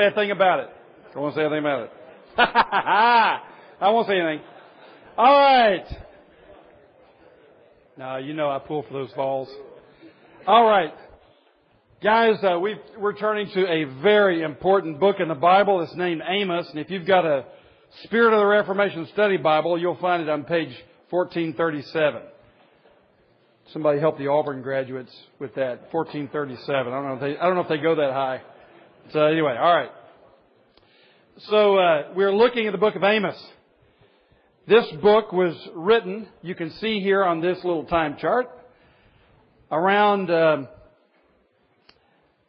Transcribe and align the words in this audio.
say 0.00 0.06
a 0.06 0.10
thing 0.12 0.30
about 0.30 0.60
it. 0.60 0.70
I 1.14 1.18
won't 1.18 1.34
say 1.34 1.42
anything 1.42 1.58
about 1.58 1.82
it. 1.82 1.90
I 2.38 3.90
won't 3.90 4.06
say 4.08 4.18
anything. 4.18 4.40
All 5.18 5.38
right. 5.38 5.86
Now, 7.98 8.16
you 8.16 8.32
know 8.32 8.48
I 8.48 8.58
pull 8.58 8.82
for 8.84 8.92
those 8.92 9.12
balls. 9.12 9.48
All 10.46 10.64
right. 10.64 10.94
Guys, 12.02 12.36
uh, 12.42 12.58
we 12.58 12.76
are 13.02 13.12
turning 13.12 13.50
to 13.52 13.66
a 13.66 13.84
very 14.00 14.42
important 14.42 14.98
book 14.98 15.16
in 15.18 15.28
the 15.28 15.34
Bible. 15.34 15.82
It's 15.82 15.94
named 15.94 16.22
Amos, 16.26 16.66
and 16.70 16.78
if 16.78 16.88
you've 16.88 17.06
got 17.06 17.26
a 17.26 17.44
Spirit 18.04 18.32
of 18.32 18.38
the 18.40 18.46
Reformation 18.46 19.06
Study 19.12 19.36
Bible, 19.36 19.78
you'll 19.78 19.98
find 19.98 20.22
it 20.22 20.30
on 20.30 20.44
page 20.44 20.74
1437. 21.10 22.22
Somebody 23.74 24.00
help 24.00 24.16
the 24.16 24.28
Auburn 24.28 24.62
graduates 24.62 25.14
with 25.38 25.54
that. 25.56 25.92
1437. 25.92 26.92
I 26.92 26.96
don't 26.96 27.04
know 27.04 27.14
if 27.14 27.20
they, 27.20 27.38
I 27.38 27.44
don't 27.44 27.56
know 27.56 27.62
if 27.62 27.68
they 27.68 27.78
go 27.78 27.96
that 27.96 28.12
high. 28.12 28.40
So 29.12 29.24
anyway, 29.24 29.56
all 29.58 29.74
right. 29.74 29.90
So 31.48 31.76
uh, 31.76 32.12
we're 32.14 32.32
looking 32.32 32.68
at 32.68 32.72
the 32.72 32.78
book 32.78 32.94
of 32.94 33.02
Amos. 33.02 33.34
This 34.68 34.86
book 35.02 35.32
was 35.32 35.56
written, 35.74 36.28
you 36.42 36.54
can 36.54 36.70
see 36.74 37.00
here 37.00 37.24
on 37.24 37.40
this 37.40 37.56
little 37.64 37.86
time 37.86 38.18
chart, 38.20 38.48
around 39.72 40.30
uh, 40.30 40.66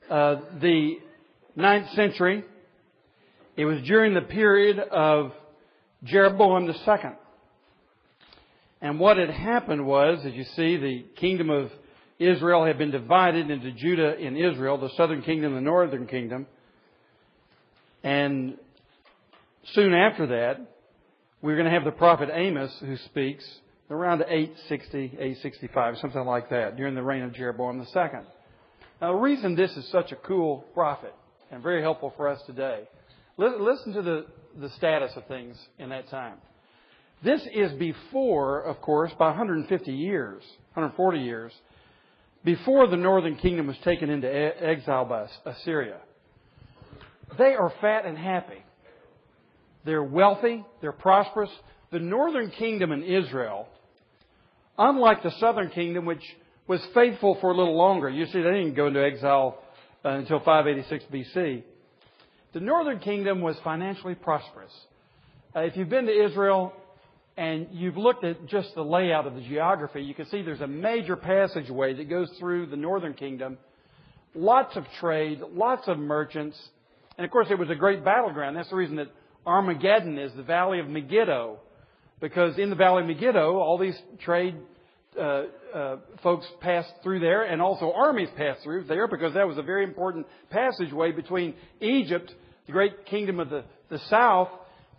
uh, 0.07 0.41
the 0.61 0.97
ninth 1.55 1.89
century. 1.95 2.43
It 3.55 3.65
was 3.65 3.81
during 3.81 4.13
the 4.13 4.21
period 4.21 4.77
of 4.77 5.31
Jeroboam 6.03 6.69
II. 6.69 6.97
And 8.81 8.99
what 8.99 9.17
had 9.17 9.31
happened 9.31 9.87
was, 9.87 10.23
as 10.27 10.33
you 10.33 10.43
see, 10.55 10.77
the 10.77 11.05
kingdom 11.15 11.49
of 11.49 11.71
Israel 12.21 12.65
had 12.65 12.77
been 12.77 12.91
divided 12.91 13.49
into 13.49 13.71
Judah 13.71 14.15
and 14.15 14.37
Israel, 14.37 14.77
the 14.77 14.91
southern 14.95 15.23
kingdom 15.23 15.55
and 15.55 15.65
the 15.65 15.69
northern 15.69 16.05
kingdom. 16.05 16.45
And 18.03 18.57
soon 19.73 19.93
after 19.93 20.27
that, 20.27 20.59
we're 21.41 21.55
going 21.55 21.65
to 21.65 21.71
have 21.71 21.83
the 21.83 21.91
prophet 21.91 22.29
Amos 22.31 22.71
who 22.79 22.95
speaks 22.97 23.43
around 23.89 24.21
860, 24.21 24.97
865, 24.97 25.97
something 25.97 26.23
like 26.23 26.49
that, 26.51 26.77
during 26.77 26.93
the 26.93 27.01
reign 27.01 27.23
of 27.23 27.33
Jeroboam 27.33 27.79
II. 27.79 28.03
Now, 29.01 29.13
the 29.13 29.19
reason 29.19 29.55
this 29.55 29.75
is 29.75 29.89
such 29.89 30.11
a 30.11 30.15
cool 30.15 30.63
prophet 30.75 31.13
and 31.49 31.63
very 31.63 31.81
helpful 31.81 32.13
for 32.15 32.27
us 32.27 32.39
today, 32.45 32.87
listen 33.37 33.93
to 33.93 34.01
the, 34.03 34.25
the 34.59 34.69
status 34.77 35.11
of 35.15 35.25
things 35.25 35.57
in 35.79 35.89
that 35.89 36.07
time. 36.09 36.37
This 37.23 37.41
is 37.53 37.71
before, 37.73 38.61
of 38.61 38.79
course, 38.81 39.11
by 39.17 39.27
150 39.27 39.91
years, 39.91 40.43
140 40.73 41.19
years, 41.19 41.51
before 42.43 42.87
the 42.87 42.97
northern 42.97 43.35
kingdom 43.35 43.67
was 43.67 43.77
taken 43.83 44.09
into 44.09 44.27
exile 44.27 45.05
by 45.05 45.27
Assyria. 45.45 45.97
They 47.37 47.53
are 47.53 47.71
fat 47.81 48.05
and 48.05 48.17
happy. 48.17 48.63
They're 49.85 50.03
wealthy. 50.03 50.63
They're 50.81 50.91
prosperous. 50.91 51.49
The 51.91 51.99
northern 51.99 52.51
kingdom 52.51 52.91
in 52.91 53.03
Israel, 53.03 53.67
unlike 54.77 55.23
the 55.23 55.31
southern 55.39 55.69
kingdom, 55.69 56.05
which 56.05 56.23
was 56.67 56.81
faithful 56.93 57.37
for 57.41 57.51
a 57.51 57.57
little 57.57 57.77
longer, 57.77 58.09
you 58.09 58.25
see, 58.25 58.41
they 58.41 58.51
didn't 58.51 58.75
go 58.75 58.87
into 58.87 59.03
exile 59.03 59.59
uh, 60.05 60.09
until 60.09 60.39
586 60.39 61.05
BC. 61.11 61.63
The 62.53 62.59
northern 62.59 62.99
kingdom 62.99 63.41
was 63.41 63.55
financially 63.63 64.15
prosperous. 64.15 64.71
Uh, 65.55 65.61
if 65.61 65.75
you've 65.75 65.89
been 65.89 66.05
to 66.05 66.25
Israel 66.25 66.73
and 67.41 67.69
you've 67.71 67.97
looked 67.97 68.23
at 68.23 68.45
just 68.45 68.75
the 68.75 68.83
layout 68.83 69.25
of 69.25 69.33
the 69.33 69.41
geography, 69.41 70.03
you 70.03 70.13
can 70.13 70.27
see 70.27 70.43
there's 70.43 70.61
a 70.61 70.67
major 70.67 71.15
passageway 71.15 71.95
that 71.95 72.07
goes 72.07 72.29
through 72.39 72.67
the 72.67 72.75
northern 72.75 73.15
kingdom. 73.15 73.57
Lots 74.35 74.77
of 74.77 74.83
trade, 74.99 75.41
lots 75.51 75.87
of 75.87 75.97
merchants, 75.97 76.55
and 77.17 77.25
of 77.25 77.31
course 77.31 77.47
it 77.49 77.57
was 77.57 77.71
a 77.71 77.75
great 77.75 78.05
battleground. 78.05 78.55
That's 78.55 78.69
the 78.69 78.75
reason 78.75 78.97
that 78.97 79.07
Armageddon 79.43 80.19
is 80.19 80.31
the 80.35 80.43
valley 80.43 80.79
of 80.79 80.87
Megiddo, 80.87 81.57
because 82.19 82.59
in 82.59 82.69
the 82.69 82.75
valley 82.75 83.01
of 83.01 83.07
Megiddo, 83.07 83.57
all 83.57 83.79
these 83.79 83.99
trade 84.23 84.55
uh, 85.19 85.45
uh, 85.73 85.95
folks 86.21 86.45
passed 86.59 86.93
through 87.01 87.21
there, 87.21 87.41
and 87.41 87.59
also 87.59 87.91
armies 87.91 88.29
passed 88.37 88.61
through 88.61 88.83
there, 88.83 89.07
because 89.07 89.33
that 89.33 89.47
was 89.47 89.57
a 89.57 89.63
very 89.63 89.83
important 89.83 90.27
passageway 90.51 91.11
between 91.11 91.55
Egypt, 91.79 92.31
the 92.67 92.71
great 92.71 93.07
kingdom 93.07 93.39
of 93.39 93.49
the, 93.49 93.63
the 93.89 93.97
south, 94.11 94.49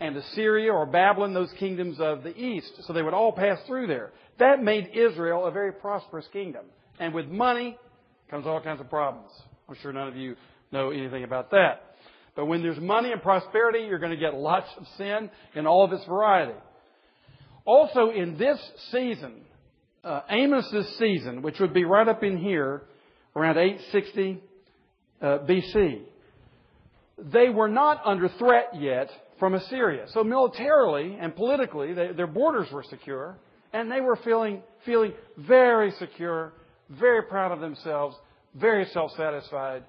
and 0.03 0.17
Assyria 0.17 0.73
or 0.73 0.85
Babylon, 0.85 1.33
those 1.33 1.53
kingdoms 1.61 1.99
of 2.01 2.25
the 2.25 2.37
east. 2.37 2.73
So 2.87 2.93
they 2.93 3.03
would 3.03 3.15
all 3.15 3.31
pass 3.31 3.59
through 3.69 3.87
there. 3.87 4.11
That 4.41 4.61
made 4.61 4.91
Israel 4.93 5.47
a 5.47 5.53
very 5.53 5.73
prosperous 5.73 6.27
kingdom. 6.33 6.65
And 6.99 7.15
with 7.15 7.29
money 7.29 7.79
comes 8.29 8.45
all 8.45 8.61
kinds 8.61 8.81
of 8.81 8.91
problems. 8.91 9.31
I'm 9.69 9.77
sure 9.81 9.93
none 9.93 10.09
of 10.09 10.17
you 10.17 10.35
know 10.73 10.91
anything 10.91 11.23
about 11.23 11.53
that. 11.53 11.95
But 12.35 12.47
when 12.47 12.63
there's 12.63 12.81
money 12.81 13.13
and 13.13 13.23
prosperity, 13.23 13.81
you're 13.89 14.01
going 14.01 14.11
to 14.11 14.17
get 14.17 14.35
lots 14.35 14.67
of 14.77 14.87
sin 14.99 15.31
in 15.55 15.67
all 15.69 15.85
of 15.85 15.93
its 15.93 16.05
variety. 16.07 16.59
Also, 17.65 18.11
in 18.11 18.37
this 18.37 18.59
season, 18.91 19.35
uh, 20.03 20.23
Amos's 20.29 20.99
season, 20.99 21.43
which 21.43 21.61
would 21.61 21.73
be 21.73 21.85
right 21.85 22.09
up 22.09 22.25
in 22.25 22.39
here, 22.39 22.83
around 23.37 23.57
860 23.57 24.43
uh, 25.21 25.27
BC, 25.49 26.03
they 27.19 27.51
were 27.51 27.69
not 27.69 28.01
under 28.05 28.29
threat 28.31 28.71
yet 28.81 29.11
from 29.43 29.55
Assyria. 29.55 30.05
So 30.15 30.23
militarily 30.23 31.19
and 31.21 31.35
politically, 31.35 31.95
they, 31.95 32.13
their 32.13 32.29
borders 32.29 32.69
were 32.71 32.85
secure, 32.89 33.37
and 33.73 33.91
they 33.91 34.01
were 34.01 34.15
feeling, 34.15 34.63
feeling 34.87 35.15
very 35.37 35.91
secure, 35.99 36.53
very 36.89 37.25
proud 37.25 37.51
of 37.51 37.59
themselves, 37.59 38.15
very 38.55 38.85
self-satisfied, 38.93 39.83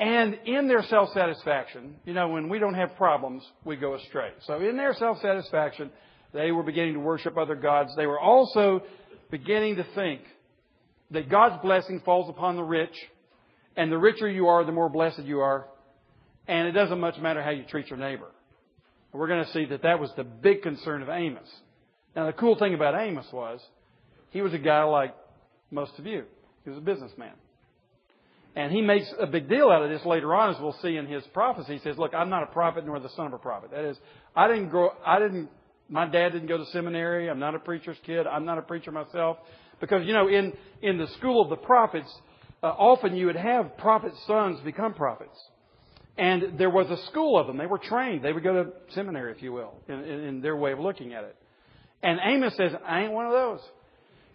and 0.00 0.36
in 0.46 0.66
their 0.66 0.82
self-satisfaction, 0.82 1.94
you 2.04 2.12
know, 2.12 2.30
when 2.30 2.48
we 2.48 2.58
don't 2.58 2.74
have 2.74 2.96
problems, 2.96 3.44
we 3.64 3.76
go 3.76 3.94
astray. 3.94 4.30
So 4.48 4.54
in 4.54 4.76
their 4.76 4.94
self-satisfaction, 4.94 5.92
they 6.34 6.50
were 6.50 6.64
beginning 6.64 6.94
to 6.94 7.00
worship 7.00 7.38
other 7.38 7.54
gods. 7.54 7.92
They 7.96 8.08
were 8.08 8.18
also 8.18 8.82
beginning 9.30 9.76
to 9.76 9.86
think 9.94 10.22
that 11.12 11.30
God's 11.30 11.62
blessing 11.62 12.02
falls 12.04 12.28
upon 12.28 12.56
the 12.56 12.64
rich, 12.64 12.96
and 13.76 13.92
the 13.92 13.98
richer 13.98 14.28
you 14.28 14.48
are, 14.48 14.64
the 14.64 14.72
more 14.72 14.88
blessed 14.88 15.22
you 15.22 15.38
are, 15.38 15.68
and 16.48 16.66
it 16.66 16.72
doesn't 16.72 16.98
much 16.98 17.16
matter 17.18 17.44
how 17.44 17.50
you 17.50 17.62
treat 17.62 17.86
your 17.86 18.00
neighbor. 18.00 18.26
We're 19.16 19.28
going 19.28 19.44
to 19.44 19.52
see 19.52 19.64
that 19.66 19.82
that 19.82 19.98
was 19.98 20.10
the 20.16 20.24
big 20.24 20.62
concern 20.62 21.02
of 21.02 21.08
Amos. 21.08 21.48
Now, 22.14 22.26
the 22.26 22.32
cool 22.32 22.58
thing 22.58 22.74
about 22.74 22.94
Amos 23.00 23.26
was 23.32 23.60
he 24.30 24.42
was 24.42 24.52
a 24.52 24.58
guy 24.58 24.82
like 24.84 25.14
most 25.70 25.92
of 25.98 26.06
you. 26.06 26.24
He 26.64 26.70
was 26.70 26.78
a 26.78 26.82
businessman. 26.82 27.32
And 28.54 28.72
he 28.72 28.80
makes 28.80 29.06
a 29.20 29.26
big 29.26 29.48
deal 29.48 29.68
out 29.68 29.82
of 29.82 29.90
this 29.90 30.04
later 30.06 30.34
on, 30.34 30.54
as 30.54 30.60
we'll 30.60 30.76
see 30.80 30.96
in 30.96 31.06
his 31.06 31.22
prophecy. 31.34 31.74
He 31.74 31.78
says, 31.80 31.98
"Look, 31.98 32.14
I'm 32.14 32.30
not 32.30 32.42
a 32.42 32.46
prophet 32.46 32.86
nor 32.86 32.98
the 32.98 33.10
son 33.10 33.26
of 33.26 33.34
a 33.34 33.38
prophet. 33.38 33.70
That 33.70 33.84
is, 33.84 33.98
I 34.34 34.48
didn't 34.48 34.70
grow. 34.70 34.92
I 35.04 35.18
didn't. 35.18 35.50
My 35.90 36.06
dad 36.06 36.30
didn't 36.30 36.48
go 36.48 36.56
to 36.56 36.64
seminary. 36.66 37.28
I'm 37.28 37.38
not 37.38 37.54
a 37.54 37.58
preacher's 37.58 37.98
kid. 38.06 38.26
I'm 38.26 38.46
not 38.46 38.56
a 38.56 38.62
preacher 38.62 38.90
myself. 38.90 39.36
Because 39.78 40.06
you 40.06 40.14
know, 40.14 40.28
in 40.28 40.54
in 40.80 40.96
the 40.96 41.06
school 41.18 41.42
of 41.42 41.50
the 41.50 41.56
prophets, 41.56 42.10
uh, 42.62 42.68
often 42.68 43.14
you 43.14 43.26
would 43.26 43.36
have 43.36 43.76
prophet 43.76 44.12
sons 44.26 44.58
become 44.60 44.94
prophets, 44.94 45.38
and 46.18 46.58
there 46.58 46.70
was 46.70 46.90
a 46.90 46.96
school 47.08 47.38
of 47.38 47.46
them. 47.46 47.56
They 47.56 47.66
were 47.66 47.78
trained. 47.78 48.22
They 48.22 48.32
would 48.32 48.42
go 48.42 48.64
to 48.64 48.72
seminary, 48.94 49.32
if 49.32 49.42
you 49.42 49.52
will, 49.52 49.74
in, 49.88 49.94
in, 50.04 50.20
in 50.24 50.40
their 50.40 50.56
way 50.56 50.72
of 50.72 50.78
looking 50.78 51.12
at 51.12 51.24
it. 51.24 51.36
And 52.02 52.18
Amos 52.22 52.56
says, 52.56 52.72
"I 52.86 53.02
ain't 53.02 53.12
one 53.12 53.26
of 53.26 53.32
those." 53.32 53.60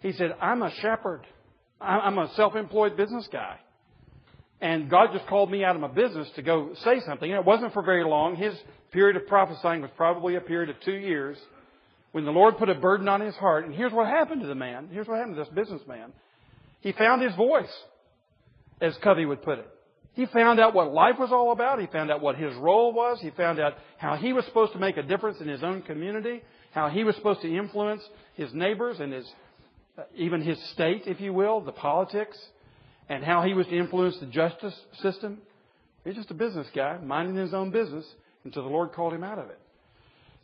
He 0.00 0.12
said, 0.12 0.34
"I'm 0.40 0.62
a 0.62 0.70
shepherd. 0.80 1.26
I'm 1.80 2.18
a 2.18 2.32
self-employed 2.34 2.96
business 2.96 3.28
guy." 3.32 3.58
And 4.60 4.88
God 4.88 5.08
just 5.12 5.26
called 5.26 5.50
me 5.50 5.64
out 5.64 5.74
of 5.74 5.80
my 5.80 5.88
business 5.88 6.30
to 6.36 6.42
go 6.42 6.74
say 6.84 7.00
something. 7.00 7.28
And 7.28 7.40
it 7.40 7.44
wasn't 7.44 7.72
for 7.72 7.82
very 7.82 8.04
long. 8.04 8.36
His 8.36 8.54
period 8.92 9.16
of 9.16 9.26
prophesying 9.26 9.82
was 9.82 9.90
probably 9.96 10.36
a 10.36 10.40
period 10.40 10.70
of 10.70 10.76
two 10.84 10.94
years 10.94 11.36
when 12.12 12.24
the 12.24 12.30
Lord 12.30 12.58
put 12.58 12.68
a 12.68 12.74
burden 12.74 13.08
on 13.08 13.20
his 13.20 13.34
heart. 13.34 13.64
And 13.64 13.74
here's 13.74 13.92
what 13.92 14.06
happened 14.06 14.42
to 14.42 14.46
the 14.46 14.54
man. 14.54 14.88
Here's 14.92 15.08
what 15.08 15.18
happened 15.18 15.34
to 15.34 15.42
this 15.42 15.52
businessman. 15.52 16.12
He 16.80 16.92
found 16.92 17.22
his 17.22 17.34
voice, 17.34 17.72
as 18.80 18.96
Covey 19.02 19.24
would 19.24 19.42
put 19.42 19.58
it. 19.58 19.68
He 20.14 20.26
found 20.26 20.60
out 20.60 20.74
what 20.74 20.92
life 20.92 21.16
was 21.18 21.30
all 21.32 21.52
about. 21.52 21.80
He 21.80 21.86
found 21.86 22.10
out 22.10 22.20
what 22.20 22.36
his 22.36 22.54
role 22.56 22.92
was. 22.92 23.18
He 23.20 23.30
found 23.30 23.58
out 23.58 23.74
how 23.96 24.16
he 24.16 24.32
was 24.32 24.44
supposed 24.44 24.72
to 24.72 24.78
make 24.78 24.98
a 24.98 25.02
difference 25.02 25.40
in 25.40 25.48
his 25.48 25.62
own 25.62 25.82
community, 25.82 26.42
how 26.72 26.88
he 26.88 27.02
was 27.02 27.16
supposed 27.16 27.40
to 27.42 27.56
influence 27.56 28.02
his 28.34 28.52
neighbors 28.52 29.00
and 29.00 29.12
his, 29.12 29.26
even 30.14 30.42
his 30.42 30.62
state, 30.72 31.04
if 31.06 31.20
you 31.20 31.32
will, 31.32 31.60
the 31.60 31.72
politics 31.72 32.36
and 33.08 33.24
how 33.24 33.42
he 33.42 33.54
was 33.54 33.66
to 33.66 33.76
influence 33.76 34.18
the 34.20 34.26
justice 34.26 34.74
system. 35.02 35.38
He's 36.04 36.14
just 36.14 36.30
a 36.30 36.34
business 36.34 36.66
guy, 36.74 36.98
minding 36.98 37.36
his 37.36 37.54
own 37.54 37.70
business 37.70 38.04
until 38.44 38.64
the 38.64 38.70
Lord 38.70 38.92
called 38.92 39.12
him 39.12 39.24
out 39.24 39.38
of 39.38 39.48
it. 39.48 39.58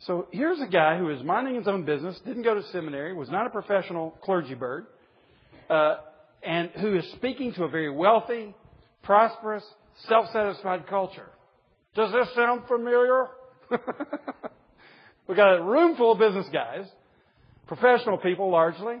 So 0.05 0.27
here's 0.31 0.61
a 0.61 0.67
guy 0.67 0.97
who 0.97 1.09
is 1.09 1.21
minding 1.23 1.55
his 1.55 1.67
own 1.67 1.83
business, 1.83 2.17
didn't 2.25 2.43
go 2.43 2.55
to 2.55 2.63
seminary, 2.71 3.13
was 3.13 3.29
not 3.29 3.45
a 3.45 3.49
professional 3.49 4.17
clergy 4.23 4.53
bird, 4.53 4.87
uh, 5.69 5.97
and 6.41 6.69
who 6.79 6.97
is 6.97 7.11
speaking 7.13 7.53
to 7.53 7.65
a 7.65 7.69
very 7.69 7.89
wealthy, 7.89 8.55
prosperous, 9.03 9.63
self-satisfied 10.07 10.87
culture. 10.87 11.29
Does 11.95 12.11
this 12.11 12.33
sound 12.35 12.63
familiar? 12.67 13.27
we 15.27 15.35
got 15.35 15.57
a 15.57 15.63
room 15.63 15.95
full 15.95 16.13
of 16.13 16.19
business 16.19 16.47
guys, 16.51 16.85
professional 17.67 18.17
people 18.17 18.49
largely, 18.49 18.97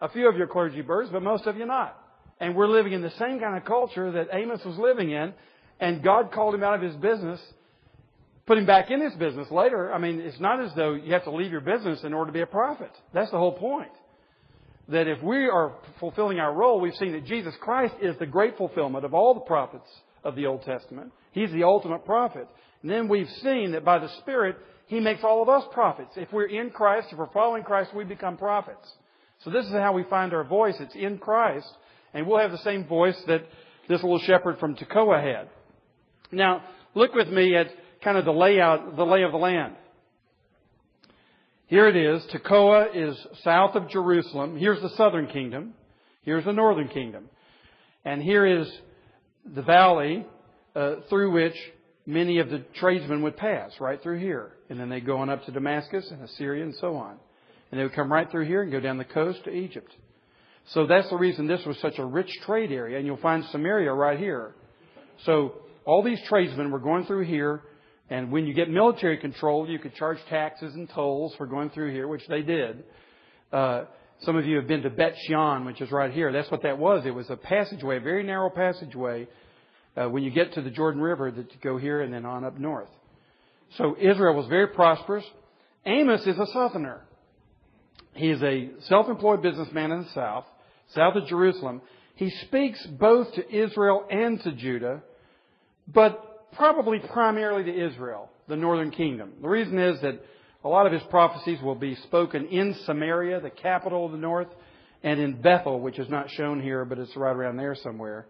a 0.00 0.08
few 0.08 0.28
of 0.28 0.36
you 0.36 0.46
clergy 0.46 0.82
birds, 0.82 1.10
but 1.12 1.22
most 1.22 1.46
of 1.46 1.56
you 1.56 1.66
not. 1.66 1.96
And 2.40 2.54
we're 2.54 2.68
living 2.68 2.92
in 2.92 3.02
the 3.02 3.10
same 3.18 3.40
kind 3.40 3.56
of 3.56 3.64
culture 3.64 4.12
that 4.12 4.28
Amos 4.32 4.64
was 4.64 4.78
living 4.78 5.10
in. 5.10 5.34
And 5.80 6.02
God 6.02 6.32
called 6.32 6.54
him 6.54 6.62
out 6.62 6.74
of 6.74 6.82
his 6.82 6.94
business, 6.96 7.40
put 8.46 8.58
him 8.58 8.66
back 8.66 8.90
in 8.90 9.00
his 9.00 9.14
business 9.14 9.50
later. 9.50 9.92
I 9.92 9.98
mean, 9.98 10.20
it's 10.20 10.40
not 10.40 10.62
as 10.62 10.72
though 10.74 10.94
you 10.94 11.12
have 11.12 11.24
to 11.24 11.30
leave 11.30 11.52
your 11.52 11.60
business 11.60 12.00
in 12.04 12.12
order 12.12 12.30
to 12.30 12.32
be 12.32 12.40
a 12.40 12.46
prophet. 12.46 12.90
That's 13.12 13.30
the 13.30 13.38
whole 13.38 13.52
point. 13.52 13.90
That 14.88 15.06
if 15.06 15.22
we 15.22 15.46
are 15.48 15.74
fulfilling 16.00 16.38
our 16.38 16.52
role, 16.52 16.80
we've 16.80 16.94
seen 16.94 17.12
that 17.12 17.26
Jesus 17.26 17.54
Christ 17.60 17.94
is 18.00 18.16
the 18.18 18.26
great 18.26 18.56
fulfillment 18.56 19.04
of 19.04 19.12
all 19.12 19.34
the 19.34 19.40
prophets 19.40 19.88
of 20.24 20.34
the 20.34 20.46
Old 20.46 20.62
Testament. 20.62 21.12
He's 21.32 21.52
the 21.52 21.64
ultimate 21.64 22.04
prophet. 22.04 22.48
And 22.82 22.90
then 22.90 23.08
we've 23.08 23.28
seen 23.42 23.72
that 23.72 23.84
by 23.84 23.98
the 23.98 24.08
Spirit, 24.20 24.56
He 24.86 25.00
makes 25.00 25.22
all 25.22 25.42
of 25.42 25.48
us 25.48 25.64
prophets. 25.72 26.12
If 26.16 26.32
we're 26.32 26.46
in 26.46 26.70
Christ, 26.70 27.08
if 27.12 27.18
we're 27.18 27.32
following 27.32 27.64
Christ, 27.64 27.94
we 27.94 28.04
become 28.04 28.36
prophets. 28.36 28.90
So 29.44 29.50
this 29.50 29.66
is 29.66 29.72
how 29.72 29.92
we 29.92 30.04
find 30.04 30.32
our 30.32 30.44
voice. 30.44 30.76
It's 30.80 30.94
in 30.94 31.18
Christ. 31.18 31.68
And 32.14 32.26
we'll 32.26 32.40
have 32.40 32.50
the 32.50 32.58
same 32.58 32.86
voice 32.86 33.20
that 33.26 33.42
this 33.88 34.02
little 34.02 34.20
shepherd 34.20 34.58
from 34.58 34.74
Tekoa 34.74 35.22
had. 35.22 35.48
Now, 36.32 36.62
look 36.94 37.14
with 37.14 37.28
me 37.28 37.56
at 37.56 37.68
kind 38.02 38.16
of 38.16 38.24
the 38.24 38.32
layout, 38.32 38.96
the 38.96 39.04
lay 39.04 39.22
of 39.22 39.32
the 39.32 39.38
land. 39.38 39.74
Here 41.68 41.86
it 41.86 41.96
is. 41.96 42.22
Tekoa 42.32 42.86
is 42.94 43.14
south 43.44 43.74
of 43.74 43.90
Jerusalem. 43.90 44.56
Here's 44.56 44.80
the 44.80 44.88
southern 44.96 45.26
kingdom. 45.26 45.74
Here's 46.22 46.46
the 46.46 46.52
northern 46.52 46.88
kingdom. 46.88 47.28
And 48.06 48.22
here 48.22 48.46
is 48.46 48.66
the 49.44 49.60
valley 49.60 50.24
uh, 50.74 50.96
through 51.10 51.32
which 51.32 51.54
many 52.06 52.38
of 52.38 52.48
the 52.48 52.64
tradesmen 52.76 53.20
would 53.22 53.36
pass, 53.36 53.72
right 53.80 54.02
through 54.02 54.18
here. 54.18 54.52
And 54.70 54.80
then 54.80 54.88
they'd 54.88 55.04
go 55.04 55.18
on 55.18 55.28
up 55.28 55.44
to 55.44 55.52
Damascus 55.52 56.10
and 56.10 56.22
Assyria 56.22 56.64
and 56.64 56.74
so 56.76 56.96
on. 56.96 57.18
And 57.70 57.78
they 57.78 57.84
would 57.84 57.94
come 57.94 58.10
right 58.10 58.30
through 58.30 58.46
here 58.46 58.62
and 58.62 58.72
go 58.72 58.80
down 58.80 58.96
the 58.96 59.04
coast 59.04 59.44
to 59.44 59.50
Egypt. 59.50 59.94
So 60.72 60.86
that's 60.86 61.10
the 61.10 61.16
reason 61.16 61.46
this 61.46 61.66
was 61.66 61.78
such 61.80 61.98
a 61.98 62.04
rich 62.04 62.30
trade 62.46 62.72
area. 62.72 62.96
And 62.96 63.06
you'll 63.06 63.18
find 63.18 63.44
Samaria 63.52 63.92
right 63.92 64.18
here. 64.18 64.54
So 65.26 65.52
all 65.84 66.02
these 66.02 66.20
tradesmen 66.30 66.70
were 66.70 66.78
going 66.78 67.04
through 67.04 67.26
here. 67.26 67.60
And 68.10 68.32
when 68.32 68.46
you 68.46 68.54
get 68.54 68.70
military 68.70 69.18
control, 69.18 69.68
you 69.68 69.78
could 69.78 69.94
charge 69.94 70.18
taxes 70.30 70.74
and 70.74 70.88
tolls 70.88 71.34
for 71.36 71.46
going 71.46 71.70
through 71.70 71.92
here, 71.92 72.08
which 72.08 72.26
they 72.28 72.42
did. 72.42 72.84
Uh, 73.52 73.84
some 74.22 74.36
of 74.36 74.46
you 74.46 74.56
have 74.56 74.66
been 74.66 74.82
to 74.82 74.90
Bet 74.90 75.14
Shean, 75.26 75.64
which 75.64 75.80
is 75.80 75.90
right 75.90 76.12
here. 76.12 76.32
That's 76.32 76.50
what 76.50 76.62
that 76.62 76.78
was. 76.78 77.04
It 77.06 77.14
was 77.14 77.28
a 77.30 77.36
passageway, 77.36 77.98
a 77.98 78.00
very 78.00 78.22
narrow 78.22 78.50
passageway, 78.50 79.28
uh, 79.96 80.08
when 80.08 80.22
you 80.22 80.30
get 80.30 80.54
to 80.54 80.62
the 80.62 80.70
Jordan 80.70 81.00
River 81.00 81.30
that 81.30 81.52
you 81.52 81.58
go 81.62 81.76
here 81.76 82.00
and 82.00 82.12
then 82.12 82.24
on 82.24 82.44
up 82.44 82.58
north. 82.58 82.88
So 83.76 83.96
Israel 84.00 84.34
was 84.34 84.46
very 84.46 84.68
prosperous. 84.68 85.24
Amos 85.84 86.26
is 86.26 86.38
a 86.38 86.46
southerner. 86.52 87.02
He 88.14 88.30
is 88.30 88.42
a 88.42 88.70
self-employed 88.88 89.42
businessman 89.42 89.92
in 89.92 90.02
the 90.02 90.10
south, 90.14 90.46
south 90.94 91.14
of 91.14 91.26
Jerusalem. 91.26 91.82
He 92.14 92.30
speaks 92.30 92.84
both 92.86 93.32
to 93.34 93.54
Israel 93.54 94.04
and 94.10 94.42
to 94.42 94.52
Judah, 94.52 95.02
but 95.86 96.27
probably 96.52 96.98
primarily 96.98 97.64
to 97.64 97.86
Israel, 97.86 98.30
the 98.48 98.56
northern 98.56 98.90
kingdom. 98.90 99.32
The 99.40 99.48
reason 99.48 99.78
is 99.78 100.00
that 100.00 100.20
a 100.64 100.68
lot 100.68 100.86
of 100.86 100.92
his 100.92 101.02
prophecies 101.10 101.60
will 101.62 101.74
be 101.74 101.94
spoken 101.96 102.46
in 102.48 102.74
Samaria, 102.84 103.40
the 103.40 103.50
capital 103.50 104.06
of 104.06 104.12
the 104.12 104.18
north, 104.18 104.48
and 105.02 105.20
in 105.20 105.40
Bethel, 105.40 105.80
which 105.80 105.98
is 105.98 106.08
not 106.08 106.30
shown 106.30 106.60
here, 106.60 106.84
but 106.84 106.98
it's 106.98 107.14
right 107.16 107.34
around 107.34 107.56
there 107.56 107.76
somewhere, 107.76 108.26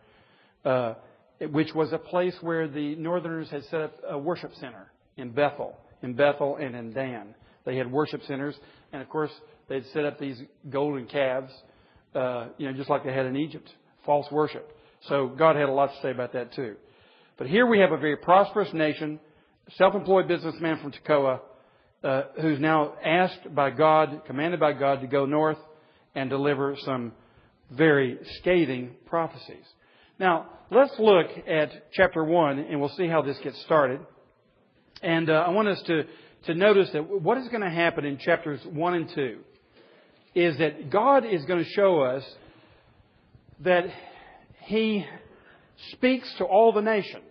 uh, 0.65 0.95
which 1.51 1.75
was 1.75 1.93
a 1.93 1.99
place 1.99 2.37
where 2.43 2.69
the 2.69 2.97
northerners 2.97 3.49
had 3.51 3.65
set 3.65 3.81
up 3.81 3.95
a 4.09 4.19
worship 4.19 4.53
center 4.57 4.91
in 5.17 5.31
Bethel, 5.31 5.77
in 6.03 6.15
Bethel 6.15 6.57
and 6.57 6.75
in 6.77 6.93
Dan. 6.93 7.35
They 7.65 7.77
had 7.77 7.91
worship 7.91 8.23
centers, 8.25 8.55
and 8.93 9.01
of 9.01 9.09
course, 9.09 9.31
they'd 9.69 9.87
set 9.93 10.05
up 10.05 10.19
these 10.19 10.41
golden 10.69 11.07
calves, 11.07 11.53
uh, 12.15 12.49
you 12.59 12.67
know, 12.67 12.77
just 12.77 12.91
like 12.91 13.05
they 13.05 13.13
had 13.13 13.27
in 13.27 13.37
Egypt, 13.37 13.71
false 14.05 14.27
worship. 14.31 14.71
So 15.09 15.29
God 15.29 15.57
had 15.57 15.69
a 15.69 15.73
lot 15.73 15.91
to 15.95 16.03
say 16.03 16.11
about 16.11 16.33
that 16.35 16.53
too. 16.53 16.77
But 17.39 17.47
here 17.47 17.67
we 17.67 17.79
have 17.79 17.93
a 17.93 17.97
very 17.97 18.17
prosperous 18.17 18.73
nation, 18.73 19.21
self-employed 19.77 20.27
businessman 20.27 20.81
from 20.81 20.91
Tekoa, 20.91 21.41
uh, 22.03 22.23
who's 22.41 22.59
now 22.59 22.95
asked 23.05 23.55
by 23.55 23.71
God, 23.71 24.23
commanded 24.27 24.59
by 24.59 24.73
God 24.73 25.03
to 25.03 25.07
go 25.07 25.25
north 25.25 25.59
and 26.17 26.29
deliver 26.29 26.77
some 26.85 27.13
very 27.71 28.19
scathing 28.39 28.97
prophecies. 29.07 29.65
Now, 30.19 30.47
let's 30.73 30.99
look 30.99 31.27
at 31.47 31.93
chapter 31.93 32.25
1 32.25 32.59
and 32.59 32.81
we'll 32.81 32.89
see 32.91 33.07
how 33.07 33.23
this 33.23 33.39
gets 33.39 33.61
started. 33.63 34.01
And 35.01 35.31
uh, 35.31 35.35
I 35.35 35.51
want 35.51 35.69
us 35.69 35.81
to, 35.87 36.05
to 36.47 36.55
notice 36.55 36.91
that 36.93 37.09
what 37.09 37.39
is 37.39 37.47
going 37.49 37.63
to 37.63 37.71
happen 37.71 38.05
in 38.05 38.19
chapters 38.19 38.61
1 38.65 38.95
and 38.95 39.09
2 39.15 39.39
is 40.35 40.59
that 40.59 40.91
God 40.91 41.25
is 41.25 41.45
going 41.45 41.63
to 41.63 41.71
show 41.71 42.01
us 42.01 42.25
that 43.61 43.85
He 44.63 45.07
speaks 45.93 46.33
to 46.39 46.45
all 46.45 46.73
the 46.73 46.83
nations. 46.83 47.25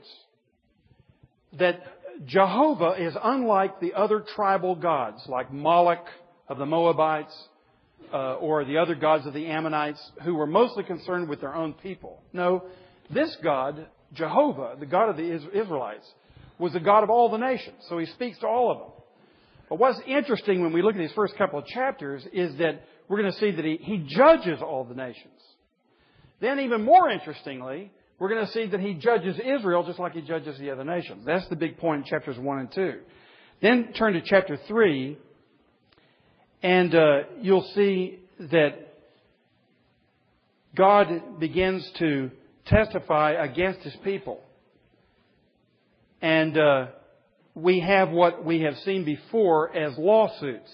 That 1.60 1.82
Jehovah 2.26 2.96
is 2.98 3.16
unlike 3.22 3.80
the 3.80 3.94
other 3.94 4.24
tribal 4.36 4.76
gods, 4.76 5.24
like 5.28 5.52
Moloch 5.52 6.06
of 6.48 6.58
the 6.58 6.66
Moabites, 6.66 7.36
uh, 8.14 8.36
or 8.36 8.64
the 8.66 8.78
other 8.78 8.96
gods 8.96 9.26
of 9.26 9.34
the 9.34 9.48
Ammonites, 9.48 10.02
who 10.24 10.36
were 10.36 10.48
mostly 10.48 10.84
concerned 10.84 11.30
with 11.30 11.42
their 11.42 11.56
own 11.56 11.74
people. 11.74 12.22
No, 12.34 12.64
this 13.10 13.36
God, 13.44 13.88
Jehovah, 14.14 14.76
the 14.80 14.86
God 14.86 15.10
of 15.10 15.18
the 15.18 15.32
Israelites, 15.54 16.10
was 16.58 16.74
the 16.74 16.80
God 16.80 17.04
of 17.04 17.10
all 17.10 17.30
the 17.30 17.38
nations. 17.38 17.76
So 17.90 17.98
he 17.98 18.06
speaks 18.06 18.40
to 18.40 18.48
all 18.48 18.72
of 18.72 18.78
them. 18.80 18.88
But 19.70 19.80
what's 19.80 20.00
interesting 20.08 20.62
when 20.62 20.74
we 20.74 20.82
look 20.82 20.96
at 20.96 21.00
these 21.00 21.12
first 21.14 21.36
couple 21.38 21.60
of 21.60 21.66
chapters 21.66 22.26
is 22.32 22.58
that 22.58 22.82
we're 23.08 23.22
going 23.22 23.32
to 23.32 23.40
see 23.40 23.52
that 23.52 23.66
he, 23.66 23.78
he 23.82 23.98
judges 24.08 24.62
all 24.62 24.86
the 24.86 24.96
nations. 24.96 25.42
Then 26.40 26.60
even 26.62 26.84
more 26.84 27.10
interestingly, 27.10 27.92
we're 28.20 28.30
going 28.30 28.46
to 28.46 28.52
see 28.52 28.66
that 28.68 28.80
he 28.80 28.96
judges 28.96 29.40
Israel 29.40 29.86
just 29.86 30.00
like 30.00 30.14
he 30.14 30.22
judges 30.22 30.58
the 30.58 30.72
other 30.72 30.84
nations. 30.84 31.24
That's 31.26 31.48
the 31.50 31.56
big 31.56 31.78
point 31.78 32.06
in 32.06 32.10
chapters 32.10 32.38
1 32.38 32.60
and 32.60 32.72
2. 32.72 33.00
Then 33.62 33.94
turn 33.94 34.14
to 34.14 34.22
chapter 34.22 34.58
3, 34.68 35.18
and 36.64 36.96
uh, 36.96 37.20
you'll 37.42 37.70
see 37.76 38.20
that 38.40 38.88
God 40.76 41.40
begins 41.40 41.90
to 42.00 42.32
testify 42.66 43.32
against 43.32 43.82
his 43.82 43.96
people. 44.04 44.42
And 46.22 46.58
uh, 46.58 46.88
we 47.54 47.80
have 47.80 48.10
what 48.10 48.44
we 48.44 48.62
have 48.62 48.76
seen 48.78 49.06
before 49.06 49.76
as 49.76 49.98
lawsuits. 49.98 50.72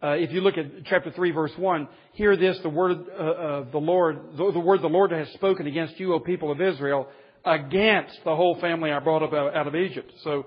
Uh, 0.00 0.10
if 0.10 0.30
you 0.30 0.40
look 0.40 0.56
at 0.56 0.84
chapter 0.84 1.10
3 1.10 1.32
verse 1.32 1.50
1, 1.56 1.88
hear 2.12 2.36
this, 2.36 2.56
the 2.62 2.68
word 2.68 2.98
uh, 3.10 3.22
of 3.22 3.72
the 3.72 3.78
Lord, 3.78 4.20
the, 4.36 4.52
the, 4.52 4.60
word 4.60 4.80
the 4.80 4.86
Lord 4.86 5.10
has 5.10 5.28
spoken 5.30 5.66
against 5.66 5.98
you, 5.98 6.14
O 6.14 6.20
people 6.20 6.52
of 6.52 6.60
Israel, 6.60 7.08
against 7.44 8.16
the 8.24 8.36
whole 8.36 8.60
family 8.60 8.92
I 8.92 9.00
brought 9.00 9.24
up 9.24 9.32
out 9.32 9.66
of 9.66 9.74
Egypt. 9.74 10.12
So 10.22 10.46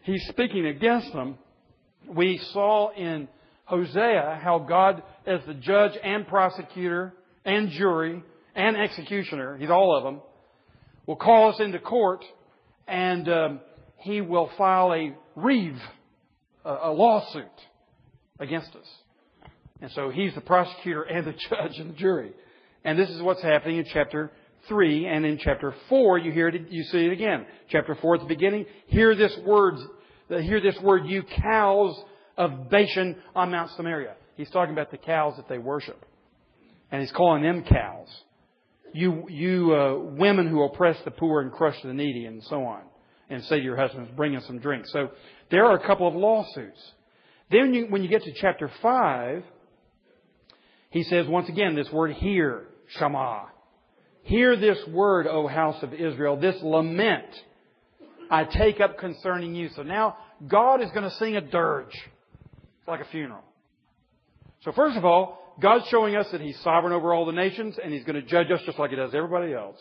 he's 0.00 0.26
speaking 0.28 0.66
against 0.66 1.12
them. 1.12 1.36
We 2.08 2.38
saw 2.54 2.90
in 2.92 3.28
Hosea 3.66 4.40
how 4.42 4.60
God, 4.60 5.02
as 5.26 5.40
the 5.46 5.54
judge 5.54 5.92
and 6.02 6.26
prosecutor 6.26 7.12
and 7.44 7.68
jury 7.68 8.22
and 8.54 8.78
executioner, 8.78 9.58
he's 9.58 9.68
all 9.68 9.94
of 9.94 10.04
them, 10.04 10.22
will 11.04 11.16
call 11.16 11.50
us 11.50 11.60
into 11.60 11.80
court 11.80 12.24
and 12.88 13.28
um, 13.28 13.60
he 13.98 14.22
will 14.22 14.50
file 14.56 14.94
a 14.94 15.14
riv, 15.34 15.74
a, 16.64 16.70
a 16.84 16.92
lawsuit 16.92 17.44
against 18.38 18.74
us. 18.76 18.86
And 19.80 19.90
so 19.92 20.10
he's 20.10 20.34
the 20.34 20.40
prosecutor 20.40 21.02
and 21.02 21.26
the 21.26 21.32
judge 21.50 21.78
and 21.78 21.90
the 21.90 21.94
jury. 21.94 22.32
And 22.84 22.98
this 22.98 23.10
is 23.10 23.20
what's 23.20 23.42
happening 23.42 23.78
in 23.78 23.84
chapter 23.92 24.30
3 24.68 25.06
and 25.06 25.24
in 25.24 25.38
chapter 25.38 25.74
4 25.88 26.18
you 26.18 26.32
hear 26.32 26.48
it, 26.48 26.70
you 26.70 26.82
see 26.84 27.06
it 27.06 27.12
again. 27.12 27.46
Chapter 27.68 27.94
4 27.94 28.16
at 28.16 28.20
the 28.22 28.26
beginning, 28.26 28.66
hear 28.86 29.14
this 29.14 29.36
word, 29.44 29.74
hear 30.28 30.60
this 30.60 30.78
word, 30.82 31.06
you 31.06 31.22
cows 31.22 32.00
of 32.36 32.70
Bashan 32.70 33.16
on 33.34 33.50
Mount 33.50 33.70
Samaria. 33.76 34.14
He's 34.36 34.50
talking 34.50 34.72
about 34.72 34.90
the 34.90 34.98
cows 34.98 35.34
that 35.36 35.48
they 35.48 35.58
worship. 35.58 36.04
And 36.90 37.00
he's 37.00 37.12
calling 37.12 37.42
them 37.42 37.64
cows. 37.64 38.08
You, 38.92 39.26
you 39.28 39.74
uh, 39.74 39.98
women 39.98 40.48
who 40.48 40.62
oppress 40.62 40.96
the 41.04 41.10
poor 41.10 41.40
and 41.40 41.50
crush 41.52 41.76
the 41.82 41.92
needy 41.92 42.26
and 42.26 42.42
so 42.44 42.64
on. 42.64 42.82
And 43.28 43.42
say 43.44 43.58
to 43.58 43.64
your 43.64 43.76
husbands, 43.76 44.10
bring 44.14 44.36
us 44.36 44.46
some 44.46 44.60
drink. 44.60 44.84
So 44.86 45.10
there 45.50 45.64
are 45.64 45.76
a 45.76 45.84
couple 45.84 46.06
of 46.06 46.14
lawsuits. 46.14 46.92
Then 47.50 47.74
you, 47.74 47.86
when 47.88 48.02
you 48.02 48.08
get 48.08 48.24
to 48.24 48.32
chapter 48.32 48.70
5, 48.82 49.44
he 50.90 51.02
says 51.04 51.26
once 51.26 51.48
again 51.48 51.74
this 51.74 51.90
word 51.90 52.12
hear, 52.12 52.66
Shema. 52.98 53.44
Hear 54.22 54.56
this 54.56 54.78
word, 54.88 55.26
O 55.26 55.46
house 55.46 55.82
of 55.82 55.94
Israel, 55.94 56.36
this 56.36 56.56
lament 56.62 57.26
I 58.30 58.44
take 58.44 58.80
up 58.80 58.98
concerning 58.98 59.54
you. 59.54 59.68
So 59.76 59.82
now 59.82 60.16
God 60.46 60.82
is 60.82 60.90
going 60.90 61.04
to 61.08 61.14
sing 61.16 61.36
a 61.36 61.40
dirge. 61.40 61.92
It's 61.92 62.88
like 62.88 63.00
a 63.00 63.04
funeral. 63.04 63.42
So 64.62 64.72
first 64.72 64.96
of 64.96 65.04
all, 65.04 65.54
God's 65.60 65.86
showing 65.88 66.16
us 66.16 66.26
that 66.32 66.40
He's 66.40 66.58
sovereign 66.60 66.92
over 66.92 67.14
all 67.14 67.24
the 67.24 67.32
nations 67.32 67.76
and 67.82 67.92
He's 67.92 68.04
going 68.04 68.20
to 68.20 68.28
judge 68.28 68.50
us 68.50 68.60
just 68.66 68.78
like 68.78 68.90
He 68.90 68.96
does 68.96 69.14
everybody 69.14 69.54
else. 69.54 69.78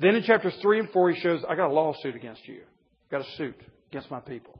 Then 0.00 0.14
in 0.14 0.22
chapters 0.22 0.54
3 0.60 0.80
and 0.80 0.90
4, 0.90 1.10
He 1.10 1.20
shows, 1.20 1.42
I 1.48 1.54
got 1.54 1.68
a 1.68 1.72
lawsuit 1.72 2.16
against 2.16 2.46
you. 2.48 2.60
I 2.60 3.18
Got 3.18 3.26
a 3.26 3.36
suit 3.36 3.56
against 3.90 4.10
my 4.10 4.20
people. 4.20 4.58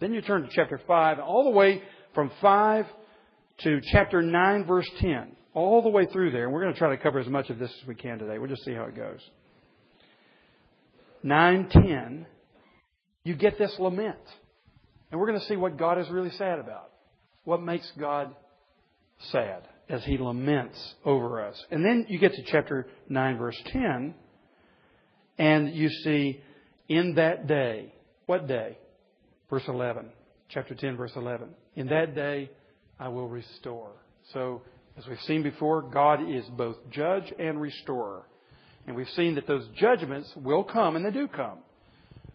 Then 0.00 0.12
you 0.12 0.20
turn 0.22 0.42
to 0.42 0.48
chapter 0.52 0.80
5, 0.86 1.18
all 1.18 1.44
the 1.44 1.50
way 1.50 1.82
from 2.14 2.30
5 2.40 2.86
to 3.64 3.80
chapter 3.92 4.22
9, 4.22 4.64
verse 4.64 4.88
10. 5.00 5.36
All 5.54 5.82
the 5.82 5.88
way 5.88 6.06
through 6.06 6.30
there. 6.30 6.44
And 6.44 6.52
we're 6.52 6.62
going 6.62 6.72
to 6.72 6.78
try 6.78 6.94
to 6.94 7.02
cover 7.02 7.18
as 7.18 7.26
much 7.26 7.50
of 7.50 7.58
this 7.58 7.70
as 7.82 7.88
we 7.88 7.94
can 7.94 8.18
today. 8.18 8.38
We'll 8.38 8.48
just 8.50 8.64
see 8.64 8.74
how 8.74 8.84
it 8.84 8.94
goes. 8.94 9.20
9, 11.22 11.68
10, 11.70 12.26
you 13.24 13.34
get 13.34 13.58
this 13.58 13.74
lament. 13.78 14.18
And 15.10 15.20
we're 15.20 15.26
going 15.26 15.40
to 15.40 15.46
see 15.46 15.56
what 15.56 15.76
God 15.76 15.98
is 15.98 16.08
really 16.10 16.30
sad 16.30 16.60
about. 16.60 16.90
What 17.44 17.62
makes 17.62 17.90
God 17.98 18.34
sad 19.32 19.62
as 19.88 20.04
he 20.04 20.18
laments 20.18 20.94
over 21.04 21.44
us. 21.44 21.60
And 21.70 21.84
then 21.84 22.06
you 22.08 22.18
get 22.18 22.32
to 22.34 22.42
chapter 22.44 22.86
9, 23.08 23.38
verse 23.38 23.60
10, 23.66 24.14
and 25.38 25.74
you 25.74 25.88
see, 25.88 26.40
in 26.88 27.14
that 27.14 27.46
day, 27.46 27.94
what 28.26 28.46
day? 28.46 28.76
Verse 29.50 29.64
11. 29.66 30.10
Chapter 30.50 30.74
10, 30.74 30.96
verse 30.96 31.12
11. 31.16 31.48
In 31.76 31.88
that 31.88 32.14
day, 32.14 32.50
I 32.98 33.08
will 33.08 33.28
restore. 33.28 33.92
So, 34.32 34.62
as 34.96 35.06
we've 35.06 35.20
seen 35.20 35.42
before, 35.42 35.82
God 35.82 36.28
is 36.28 36.44
both 36.56 36.76
judge 36.90 37.32
and 37.38 37.60
restorer. 37.60 38.22
And 38.86 38.96
we've 38.96 39.08
seen 39.10 39.34
that 39.36 39.46
those 39.46 39.66
judgments 39.76 40.32
will 40.36 40.64
come, 40.64 40.96
and 40.96 41.04
they 41.04 41.10
do 41.10 41.28
come. 41.28 41.58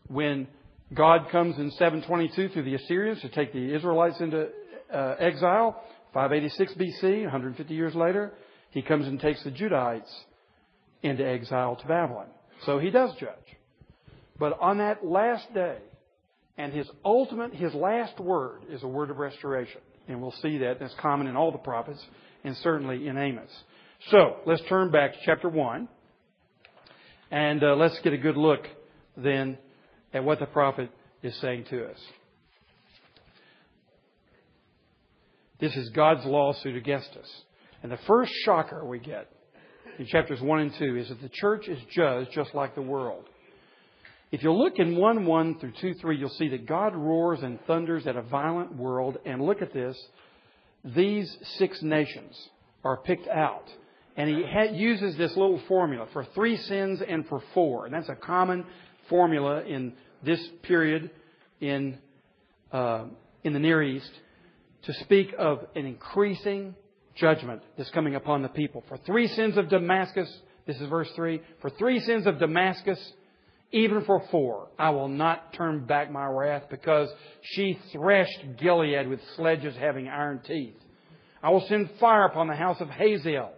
When 0.07 0.47
God 0.93 1.29
comes 1.31 1.57
in 1.57 1.71
722 1.71 2.49
through 2.49 2.63
the 2.63 2.75
Assyrians 2.75 3.21
to 3.21 3.29
take 3.29 3.51
the 3.51 3.73
Israelites 3.75 4.19
into 4.19 4.49
uh, 4.93 5.15
exile, 5.19 5.83
586 6.13 6.73
BC, 6.73 7.23
150 7.23 7.73
years 7.73 7.95
later, 7.95 8.33
he 8.69 8.81
comes 8.81 9.07
and 9.07 9.19
takes 9.19 9.43
the 9.43 9.49
Judahites 9.51 10.11
into 11.01 11.27
exile 11.27 11.75
to 11.75 11.87
Babylon. 11.87 12.27
So 12.65 12.79
he 12.79 12.91
does 12.91 13.11
judge. 13.19 13.29
But 14.39 14.59
on 14.59 14.77
that 14.77 15.05
last 15.05 15.51
day, 15.53 15.77
and 16.57 16.71
his 16.73 16.87
ultimate, 17.03 17.53
his 17.53 17.73
last 17.73 18.19
word 18.19 18.61
is 18.69 18.83
a 18.83 18.87
word 18.87 19.09
of 19.09 19.17
restoration. 19.17 19.81
And 20.07 20.21
we'll 20.21 20.35
see 20.41 20.59
that. 20.59 20.79
That's 20.79 20.93
common 21.01 21.27
in 21.27 21.35
all 21.35 21.51
the 21.51 21.57
prophets, 21.57 22.03
and 22.43 22.55
certainly 22.57 23.07
in 23.07 23.17
Amos. 23.17 23.49
So, 24.09 24.37
let's 24.45 24.61
turn 24.67 24.91
back 24.91 25.13
to 25.13 25.19
chapter 25.25 25.49
1. 25.49 25.87
And 27.31 27.63
uh, 27.63 27.75
let's 27.75 27.97
get 28.03 28.13
a 28.13 28.17
good 28.17 28.37
look 28.37 28.67
then 29.17 29.57
at 30.13 30.23
what 30.23 30.39
the 30.39 30.45
prophet 30.45 30.91
is 31.23 31.35
saying 31.39 31.65
to 31.69 31.85
us. 31.85 31.97
This 35.59 35.75
is 35.75 35.89
God's 35.89 36.25
lawsuit 36.25 36.75
against 36.75 37.09
us. 37.11 37.31
And 37.81 37.91
the 37.91 37.99
first 38.05 38.31
shocker 38.43 38.85
we 38.85 38.99
get 38.99 39.29
in 39.97 40.05
chapters 40.05 40.41
1 40.41 40.59
and 40.59 40.73
2 40.77 40.97
is 40.97 41.09
that 41.09 41.21
the 41.21 41.29
church 41.29 41.67
is 41.67 41.79
judged 41.91 42.31
just 42.33 42.53
like 42.53 42.75
the 42.75 42.81
world. 42.81 43.25
If 44.33 44.41
you 44.41 44.51
look 44.51 44.79
in 44.79 44.95
1 44.95 45.25
1 45.27 45.59
through 45.59 45.73
2 45.79 45.93
3, 45.93 46.17
you'll 46.17 46.29
see 46.29 46.47
that 46.49 46.65
God 46.65 46.95
roars 46.95 47.43
and 47.43 47.63
thunders 47.67 48.07
at 48.07 48.15
a 48.15 48.23
violent 48.23 48.75
world. 48.75 49.19
And 49.27 49.39
look 49.39 49.61
at 49.61 49.73
this. 49.73 49.95
These 50.83 51.37
six 51.59 51.83
nations 51.83 52.35
are 52.83 52.97
picked 52.97 53.27
out. 53.27 53.71
And 54.17 54.27
he 54.27 54.43
uses 54.75 55.15
this 55.17 55.37
little 55.37 55.61
formula 55.67 56.07
for 56.13 56.25
three 56.33 56.57
sins 56.57 56.99
and 57.07 57.27
for 57.27 57.43
four. 57.53 57.85
And 57.85 57.93
that's 57.93 58.09
a 58.09 58.15
common 58.15 58.65
formula 59.07 59.61
in 59.65 59.93
this 60.23 60.43
period 60.63 61.11
in, 61.61 61.99
uh, 62.71 63.05
in 63.43 63.53
the 63.53 63.59
Near 63.59 63.83
East 63.83 64.11
to 64.85 64.93
speak 64.93 65.31
of 65.37 65.59
an 65.75 65.85
increasing 65.85 66.73
judgment 67.13 67.61
that's 67.77 67.91
coming 67.91 68.15
upon 68.15 68.41
the 68.41 68.49
people. 68.49 68.83
For 68.87 68.97
three 68.97 69.27
sins 69.27 69.57
of 69.57 69.69
Damascus, 69.69 70.35
this 70.65 70.81
is 70.81 70.89
verse 70.89 71.11
3, 71.15 71.39
for 71.61 71.69
three 71.69 71.99
sins 71.99 72.25
of 72.25 72.39
Damascus, 72.39 72.99
even 73.73 74.05
for 74.05 74.23
four, 74.29 74.69
I 74.77 74.91
will 74.91 75.07
not 75.07 75.51
turn 75.53 75.85
back 75.85 76.11
my 76.11 76.27
wrath 76.27 76.63
because 76.69 77.09
she 77.41 77.79
threshed 77.91 78.39
Gilead 78.59 79.09
with 79.09 79.19
sledges 79.35 79.75
having 79.75 80.07
iron 80.07 80.41
teeth. 80.45 80.75
I 81.41 81.49
will 81.49 81.65
send 81.67 81.89
fire 81.99 82.25
upon 82.25 82.47
the 82.47 82.55
house 82.55 82.79
of 82.79 82.89
Hazael 82.89 83.51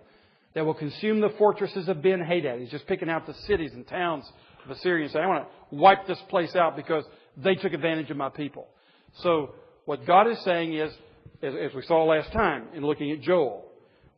that 0.53 0.65
will 0.65 0.73
consume 0.73 1.19
the 1.19 1.33
fortresses 1.37 1.89
of 1.89 2.01
Ben 2.01 2.21
Hadad. 2.21 2.61
He's 2.61 2.71
just 2.71 2.87
picking 2.87 3.09
out 3.09 3.27
the 3.27 3.33
cities 3.45 3.71
and 3.73 3.85
towns 3.85 4.25
of 4.63 4.71
Assyria 4.71 5.03
and 5.03 5.11
saying, 5.11 5.25
I 5.25 5.27
want 5.27 5.47
to 5.69 5.75
wipe 5.75 6.07
this 6.07 6.21
place 6.29 6.55
out 6.55 6.77
because 6.77 7.03
they 7.35 7.55
took 7.55 7.73
advantage 7.73 8.09
of 8.09 8.15
my 8.15 8.29
people. 8.29 8.67
So 9.21 9.53
what 9.83 10.07
God 10.07 10.31
is 10.31 10.39
saying 10.45 10.73
is, 10.73 10.93
as, 11.43 11.53
as 11.53 11.75
we 11.75 11.81
saw 11.81 12.05
last 12.05 12.31
time 12.31 12.69
in 12.73 12.85
looking 12.85 13.11
at 13.11 13.19
Joel, 13.19 13.64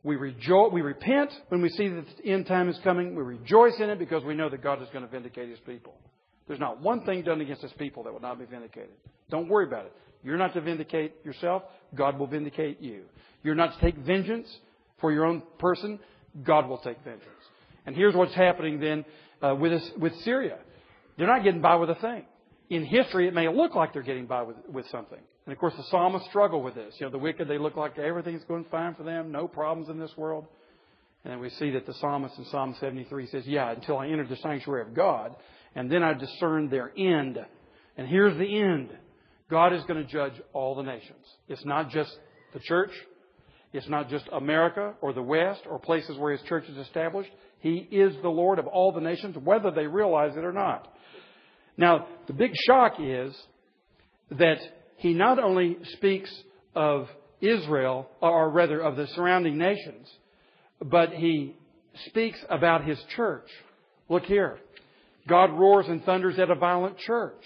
we, 0.02 0.16
rejoice, 0.16 0.72
we 0.72 0.80
repent 0.80 1.30
when 1.48 1.60
we 1.60 1.68
see 1.70 1.88
that 1.88 2.04
the 2.22 2.30
end 2.30 2.46
time 2.46 2.68
is 2.68 2.78
coming. 2.84 3.14
We 3.14 3.22
rejoice 3.22 3.74
in 3.80 3.90
it 3.90 3.98
because 3.98 4.22
we 4.24 4.34
know 4.34 4.48
that 4.48 4.62
God 4.62 4.80
is 4.82 4.88
going 4.92 5.04
to 5.04 5.10
vindicate 5.10 5.48
His 5.48 5.58
people. 5.60 5.94
There's 6.46 6.60
not 6.60 6.80
one 6.80 7.04
thing 7.04 7.22
done 7.22 7.40
against 7.40 7.62
His 7.62 7.72
people 7.72 8.04
that 8.04 8.12
will 8.12 8.20
not 8.20 8.38
be 8.38 8.44
vindicated. 8.44 8.94
Don't 9.30 9.48
worry 9.48 9.66
about 9.66 9.86
it. 9.86 9.92
You're 10.22 10.36
not 10.36 10.54
to 10.54 10.60
vindicate 10.60 11.14
yourself. 11.24 11.62
God 11.94 12.18
will 12.18 12.26
vindicate 12.26 12.80
you. 12.80 13.02
You're 13.42 13.54
not 13.54 13.74
to 13.74 13.80
take 13.80 13.96
vengeance 13.96 14.48
for 15.00 15.12
your 15.12 15.26
own 15.26 15.42
person. 15.58 15.98
God 16.42 16.68
will 16.68 16.78
take 16.78 16.98
vengeance. 17.04 17.24
And 17.86 17.94
here's 17.94 18.14
what's 18.14 18.34
happening 18.34 18.80
then 18.80 19.04
uh, 19.42 19.54
with, 19.54 19.72
us, 19.72 19.90
with 19.98 20.14
Syria. 20.22 20.58
They're 21.16 21.26
not 21.26 21.44
getting 21.44 21.60
by 21.60 21.76
with 21.76 21.90
a 21.90 21.94
thing. 21.96 22.24
In 22.70 22.84
history, 22.84 23.28
it 23.28 23.34
may 23.34 23.48
look 23.48 23.74
like 23.74 23.92
they're 23.92 24.02
getting 24.02 24.26
by 24.26 24.42
with, 24.42 24.56
with 24.70 24.86
something. 24.90 25.20
And 25.48 25.54
of 25.54 25.60
course, 25.60 25.72
the 25.78 25.84
psalmists 25.84 26.28
struggle 26.28 26.62
with 26.62 26.74
this. 26.74 26.94
You 27.00 27.06
know, 27.06 27.10
the 27.10 27.16
wicked, 27.16 27.48
they 27.48 27.56
look 27.56 27.74
like 27.74 27.98
everything's 27.98 28.44
going 28.44 28.66
fine 28.70 28.94
for 28.94 29.02
them, 29.02 29.32
no 29.32 29.48
problems 29.48 29.88
in 29.88 29.98
this 29.98 30.14
world. 30.14 30.44
And 31.24 31.32
then 31.32 31.40
we 31.40 31.48
see 31.48 31.70
that 31.70 31.86
the 31.86 31.94
psalmist 31.94 32.36
in 32.36 32.44
Psalm 32.50 32.76
73 32.78 33.28
says, 33.28 33.46
Yeah, 33.46 33.70
until 33.70 33.96
I 33.96 34.08
entered 34.08 34.28
the 34.28 34.36
sanctuary 34.36 34.82
of 34.82 34.92
God, 34.92 35.34
and 35.74 35.90
then 35.90 36.02
I 36.02 36.12
discerned 36.12 36.70
their 36.70 36.92
end. 36.98 37.38
And 37.96 38.06
here's 38.06 38.36
the 38.36 38.60
end 38.60 38.90
God 39.48 39.72
is 39.72 39.82
going 39.84 40.04
to 40.04 40.12
judge 40.12 40.34
all 40.52 40.74
the 40.74 40.82
nations. 40.82 41.24
It's 41.48 41.64
not 41.64 41.88
just 41.88 42.14
the 42.52 42.60
church, 42.60 42.92
it's 43.72 43.88
not 43.88 44.10
just 44.10 44.26
America 44.30 44.96
or 45.00 45.14
the 45.14 45.22
West 45.22 45.62
or 45.66 45.78
places 45.78 46.18
where 46.18 46.32
His 46.32 46.42
church 46.42 46.64
is 46.68 46.76
established. 46.76 47.30
He 47.60 47.88
is 47.90 48.12
the 48.20 48.28
Lord 48.28 48.58
of 48.58 48.66
all 48.66 48.92
the 48.92 49.00
nations, 49.00 49.34
whether 49.42 49.70
they 49.70 49.86
realize 49.86 50.36
it 50.36 50.44
or 50.44 50.52
not. 50.52 50.92
Now, 51.78 52.06
the 52.26 52.34
big 52.34 52.50
shock 52.66 52.96
is 53.00 53.34
that 54.32 54.58
he 54.98 55.14
not 55.14 55.38
only 55.38 55.78
speaks 55.94 56.30
of 56.74 57.08
Israel, 57.40 58.08
or 58.20 58.50
rather 58.50 58.80
of 58.80 58.96
the 58.96 59.06
surrounding 59.08 59.56
nations, 59.56 60.08
but 60.84 61.10
he 61.10 61.56
speaks 62.06 62.38
about 62.50 62.84
his 62.84 63.00
church. 63.16 63.48
Look 64.08 64.24
here. 64.24 64.58
God 65.28 65.52
roars 65.52 65.86
and 65.88 66.04
thunders 66.04 66.38
at 66.38 66.50
a 66.50 66.54
violent 66.54 66.98
church 66.98 67.42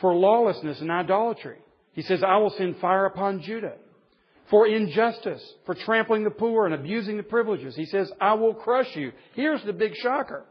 for 0.00 0.14
lawlessness 0.14 0.80
and 0.80 0.90
idolatry. 0.90 1.58
He 1.94 2.02
says, 2.02 2.22
I 2.22 2.36
will 2.36 2.50
send 2.50 2.78
fire 2.78 3.06
upon 3.06 3.42
Judah. 3.42 3.74
For 4.50 4.68
injustice, 4.68 5.42
for 5.64 5.74
trampling 5.74 6.22
the 6.22 6.30
poor 6.30 6.66
and 6.66 6.74
abusing 6.74 7.16
the 7.16 7.22
privileges. 7.24 7.74
He 7.74 7.86
says, 7.86 8.12
I 8.20 8.34
will 8.34 8.54
crush 8.54 8.94
you. 8.94 9.10
Here's 9.34 9.64
the 9.64 9.72
big 9.72 9.96
shocker. 9.96 10.44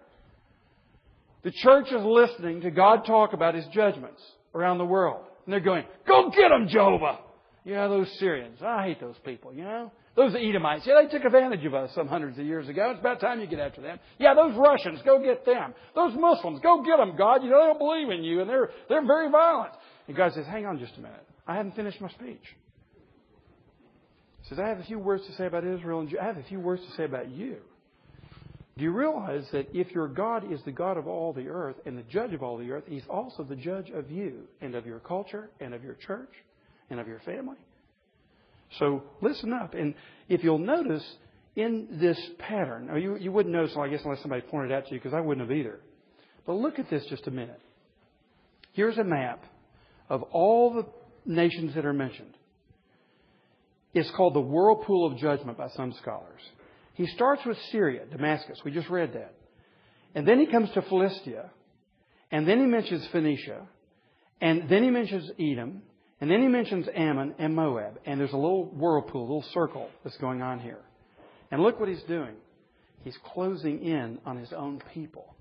The 1.43 1.51
church 1.51 1.87
is 1.91 2.03
listening 2.03 2.61
to 2.61 2.71
God 2.71 3.05
talk 3.05 3.31
about 3.31 3.55
his 3.55 3.65
judgments 3.67 4.21
around 4.53 4.79
the 4.79 4.85
world. 4.85 5.23
And 5.45 5.53
they're 5.53 5.59
going, 5.59 5.83
go 6.07 6.29
get 6.29 6.49
them, 6.49 6.67
Jehovah! 6.67 7.19
Yeah, 7.65 7.87
those 7.87 8.07
Syrians. 8.19 8.59
I 8.61 8.83
hate 8.83 9.01
those 9.01 9.15
people, 9.25 9.51
you 9.51 9.63
know? 9.63 9.91
Those 10.15 10.35
Edomites. 10.35 10.85
Yeah, 10.85 11.01
they 11.01 11.09
took 11.09 11.25
advantage 11.25 11.65
of 11.65 11.73
us 11.73 11.89
some 11.95 12.07
hundreds 12.07 12.37
of 12.37 12.45
years 12.45 12.69
ago. 12.69 12.91
It's 12.91 12.99
about 12.99 13.19
time 13.19 13.41
you 13.41 13.47
get 13.47 13.59
after 13.59 13.81
them. 13.81 13.99
Yeah, 14.19 14.33
those 14.35 14.55
Russians. 14.55 15.01
Go 15.03 15.19
get 15.19 15.45
them. 15.45 15.73
Those 15.95 16.13
Muslims. 16.15 16.59
Go 16.61 16.83
get 16.83 16.97
them, 16.97 17.15
God. 17.17 17.43
You 17.43 17.49
know, 17.49 17.59
they 17.59 17.65
don't 17.65 17.79
believe 17.79 18.09
in 18.09 18.23
you 18.23 18.39
and 18.41 18.49
they're, 18.49 18.69
they're 18.87 19.05
very 19.05 19.29
violent. 19.29 19.73
And 20.07 20.15
God 20.15 20.33
says, 20.33 20.45
hang 20.45 20.65
on 20.67 20.79
just 20.79 20.95
a 20.97 21.01
minute. 21.01 21.25
I 21.47 21.55
haven't 21.55 21.75
finished 21.75 21.99
my 21.99 22.09
speech. 22.09 22.43
He 24.41 24.49
says, 24.49 24.59
I 24.59 24.69
have 24.69 24.79
a 24.79 24.83
few 24.83 24.99
words 24.99 25.25
to 25.25 25.33
say 25.33 25.47
about 25.47 25.65
Israel 25.65 26.01
and 26.01 26.11
you 26.11 26.19
I 26.19 26.25
have 26.25 26.37
a 26.37 26.43
few 26.43 26.59
words 26.59 26.83
to 26.87 26.95
say 26.95 27.05
about 27.05 27.29
you. 27.29 27.57
Do 28.77 28.83
you 28.83 28.91
realize 28.91 29.45
that 29.53 29.67
if 29.73 29.91
your 29.91 30.09
God 30.09 30.51
is 30.51 30.59
the 30.65 30.71
God 30.71 30.97
of 30.97 31.07
all 31.07 31.31
the 31.31 31.47
earth 31.47 31.77
and 31.85 31.97
the 31.97 32.03
judge 32.03 32.33
of 32.33 32.43
all 32.43 32.57
the 32.57 32.71
earth, 32.71 32.83
He's 32.87 33.07
also 33.09 33.43
the 33.43 33.55
judge 33.55 33.89
of 33.89 34.11
you 34.11 34.47
and 34.59 34.75
of 34.75 34.85
your 34.85 34.99
culture 34.99 35.49
and 35.61 35.73
of 35.73 35.83
your 35.83 35.93
church 35.93 36.31
and 36.89 36.99
of 36.99 37.07
your 37.07 37.19
family? 37.19 37.55
So 38.79 39.03
listen 39.21 39.53
up. 39.53 39.75
And 39.75 39.95
if 40.27 40.43
you'll 40.43 40.57
notice 40.57 41.05
in 41.55 41.87
this 42.01 42.19
pattern, 42.37 42.89
you, 43.01 43.15
you 43.15 43.31
wouldn't 43.31 43.55
notice, 43.55 43.73
well, 43.75 43.85
I 43.85 43.89
guess, 43.89 44.01
unless 44.03 44.21
somebody 44.21 44.41
pointed 44.41 44.73
out 44.73 44.87
to 44.87 44.93
you, 44.93 44.99
because 44.99 45.13
I 45.13 45.21
wouldn't 45.21 45.47
have 45.47 45.57
either. 45.57 45.79
But 46.45 46.53
look 46.53 46.77
at 46.77 46.89
this 46.89 47.05
just 47.09 47.27
a 47.27 47.31
minute. 47.31 47.61
Here's 48.73 48.97
a 48.97 49.05
map 49.05 49.41
of 50.09 50.23
all 50.23 50.73
the 50.73 50.85
nations 51.25 51.75
that 51.75 51.85
are 51.85 51.93
mentioned. 51.93 52.33
It's 53.93 54.11
called 54.17 54.35
the 54.35 54.41
Whirlpool 54.41 55.09
of 55.09 55.17
Judgment 55.17 55.57
by 55.57 55.69
some 55.69 55.93
scholars. 56.01 56.41
He 56.95 57.07
starts 57.07 57.45
with 57.45 57.57
Syria, 57.71 58.05
Damascus. 58.09 58.59
We 58.65 58.71
just 58.71 58.89
read 58.89 59.13
that. 59.13 59.35
And 60.15 60.27
then 60.27 60.39
he 60.39 60.47
comes 60.47 60.69
to 60.71 60.81
Philistia. 60.81 61.51
And 62.31 62.47
then 62.47 62.59
he 62.59 62.65
mentions 62.65 63.05
Phoenicia. 63.11 63.67
And 64.41 64.69
then 64.69 64.83
he 64.83 64.89
mentions 64.89 65.29
Edom. 65.39 65.83
And 66.21 66.31
then 66.31 66.41
he 66.41 66.47
mentions 66.47 66.87
Ammon 66.95 67.35
and 67.37 67.53
Moab. 67.53 67.99
And 68.05 68.19
there's 68.19 68.31
a 68.31 68.37
little 68.37 68.65
whirlpool, 68.65 69.21
a 69.21 69.27
little 69.27 69.45
circle 69.53 69.89
that's 70.03 70.17
going 70.17 70.41
on 70.41 70.59
here. 70.59 70.79
And 71.51 71.61
look 71.61 71.79
what 71.79 71.89
he's 71.89 72.03
doing. 72.03 72.35
He's 73.03 73.17
closing 73.33 73.83
in 73.83 74.19
on 74.25 74.37
his 74.37 74.53
own 74.53 74.81
people. 74.93 75.35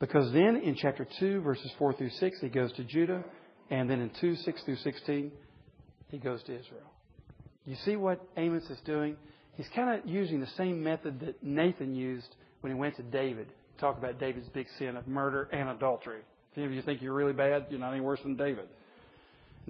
Because 0.00 0.32
then 0.32 0.56
in 0.56 0.76
chapter 0.76 1.06
2, 1.20 1.42
verses 1.42 1.70
4 1.78 1.92
through 1.92 2.10
6, 2.10 2.38
he 2.40 2.48
goes 2.48 2.72
to 2.72 2.84
Judah. 2.84 3.22
And 3.70 3.88
then 3.90 4.00
in 4.00 4.10
2, 4.18 4.34
6 4.36 4.62
through 4.64 4.76
16, 4.76 5.30
he 6.08 6.18
goes 6.18 6.42
to 6.44 6.58
Israel. 6.58 6.90
You 7.66 7.76
see 7.84 7.96
what 7.96 8.26
Amos 8.38 8.64
is 8.70 8.78
doing? 8.86 9.16
He's 9.58 9.68
kind 9.74 9.98
of 10.00 10.08
using 10.08 10.40
the 10.40 10.48
same 10.56 10.82
method 10.82 11.20
that 11.20 11.42
Nathan 11.42 11.94
used 11.94 12.34
when 12.62 12.72
he 12.72 12.78
went 12.78 12.96
to 12.96 13.02
David 13.02 13.48
talk 13.78 13.96
about 13.96 14.18
David's 14.18 14.48
big 14.48 14.66
sin 14.78 14.96
of 14.96 15.06
murder 15.06 15.48
and 15.52 15.68
adultery. 15.68 16.20
If 16.52 16.58
any 16.58 16.66
of 16.66 16.72
you 16.72 16.82
think 16.82 17.00
you're 17.00 17.14
really 17.14 17.32
bad, 17.32 17.66
you're 17.70 17.80
not 17.80 17.92
any 17.92 18.00
worse 18.00 18.20
than 18.22 18.36
David. 18.36 18.68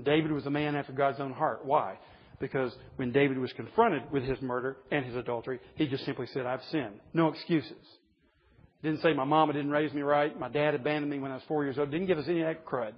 David 0.02 0.32
was 0.32 0.46
a 0.46 0.50
man 0.50 0.76
after 0.76 0.92
God's 0.92 1.20
own 1.20 1.32
heart. 1.32 1.64
Why? 1.64 1.98
Because 2.40 2.72
when 2.96 3.12
David 3.12 3.38
was 3.38 3.52
confronted 3.54 4.02
with 4.12 4.22
his 4.22 4.40
murder 4.40 4.76
and 4.90 5.04
his 5.04 5.16
adultery, 5.16 5.58
he 5.74 5.86
just 5.86 6.04
simply 6.04 6.26
said, 6.32 6.46
I've 6.46 6.62
sinned. 6.70 7.00
No 7.12 7.28
excuses. 7.28 7.72
Didn't 8.82 9.02
say 9.02 9.12
my 9.12 9.24
mama 9.24 9.52
didn't 9.52 9.70
raise 9.70 9.92
me 9.92 10.02
right, 10.02 10.38
my 10.38 10.48
dad 10.48 10.74
abandoned 10.74 11.10
me 11.10 11.18
when 11.18 11.32
I 11.32 11.34
was 11.34 11.42
four 11.48 11.64
years 11.64 11.78
old. 11.78 11.90
Didn't 11.90 12.06
give 12.06 12.18
us 12.18 12.26
any 12.28 12.42
of 12.42 12.46
that 12.46 12.64
crud. 12.64 12.92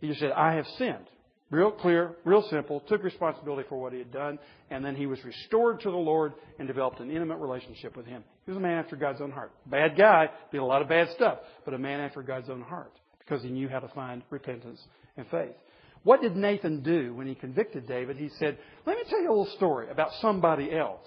He 0.00 0.06
just 0.06 0.20
said, 0.20 0.30
I 0.30 0.54
have 0.54 0.66
sinned. 0.78 1.06
Real 1.50 1.72
clear, 1.72 2.14
real 2.24 2.46
simple, 2.48 2.80
took 2.88 3.02
responsibility 3.02 3.68
for 3.68 3.80
what 3.80 3.92
he 3.92 3.98
had 3.98 4.12
done, 4.12 4.38
and 4.70 4.84
then 4.84 4.94
he 4.94 5.06
was 5.06 5.22
restored 5.24 5.80
to 5.80 5.90
the 5.90 5.96
Lord 5.96 6.32
and 6.60 6.68
developed 6.68 7.00
an 7.00 7.10
intimate 7.10 7.38
relationship 7.38 7.96
with 7.96 8.06
him. 8.06 8.22
He 8.46 8.52
was 8.52 8.58
a 8.58 8.60
man 8.60 8.78
after 8.78 8.94
God's 8.94 9.20
own 9.20 9.32
heart. 9.32 9.50
Bad 9.66 9.96
guy, 9.98 10.28
did 10.52 10.60
a 10.60 10.64
lot 10.64 10.80
of 10.80 10.88
bad 10.88 11.08
stuff, 11.16 11.38
but 11.64 11.74
a 11.74 11.78
man 11.78 12.00
after 12.00 12.22
God's 12.22 12.48
own 12.48 12.62
heart 12.62 12.92
because 13.18 13.42
he 13.42 13.50
knew 13.50 13.68
how 13.68 13.80
to 13.80 13.88
find 13.88 14.22
repentance 14.30 14.80
and 15.16 15.26
faith. 15.28 15.54
What 16.04 16.22
did 16.22 16.36
Nathan 16.36 16.82
do 16.82 17.14
when 17.14 17.26
he 17.26 17.34
convicted 17.34 17.86
David? 17.86 18.16
He 18.16 18.30
said, 18.38 18.56
Let 18.86 18.96
me 18.96 19.02
tell 19.08 19.20
you 19.20 19.28
a 19.28 19.36
little 19.36 19.54
story 19.56 19.90
about 19.90 20.10
somebody 20.20 20.72
else. 20.72 21.06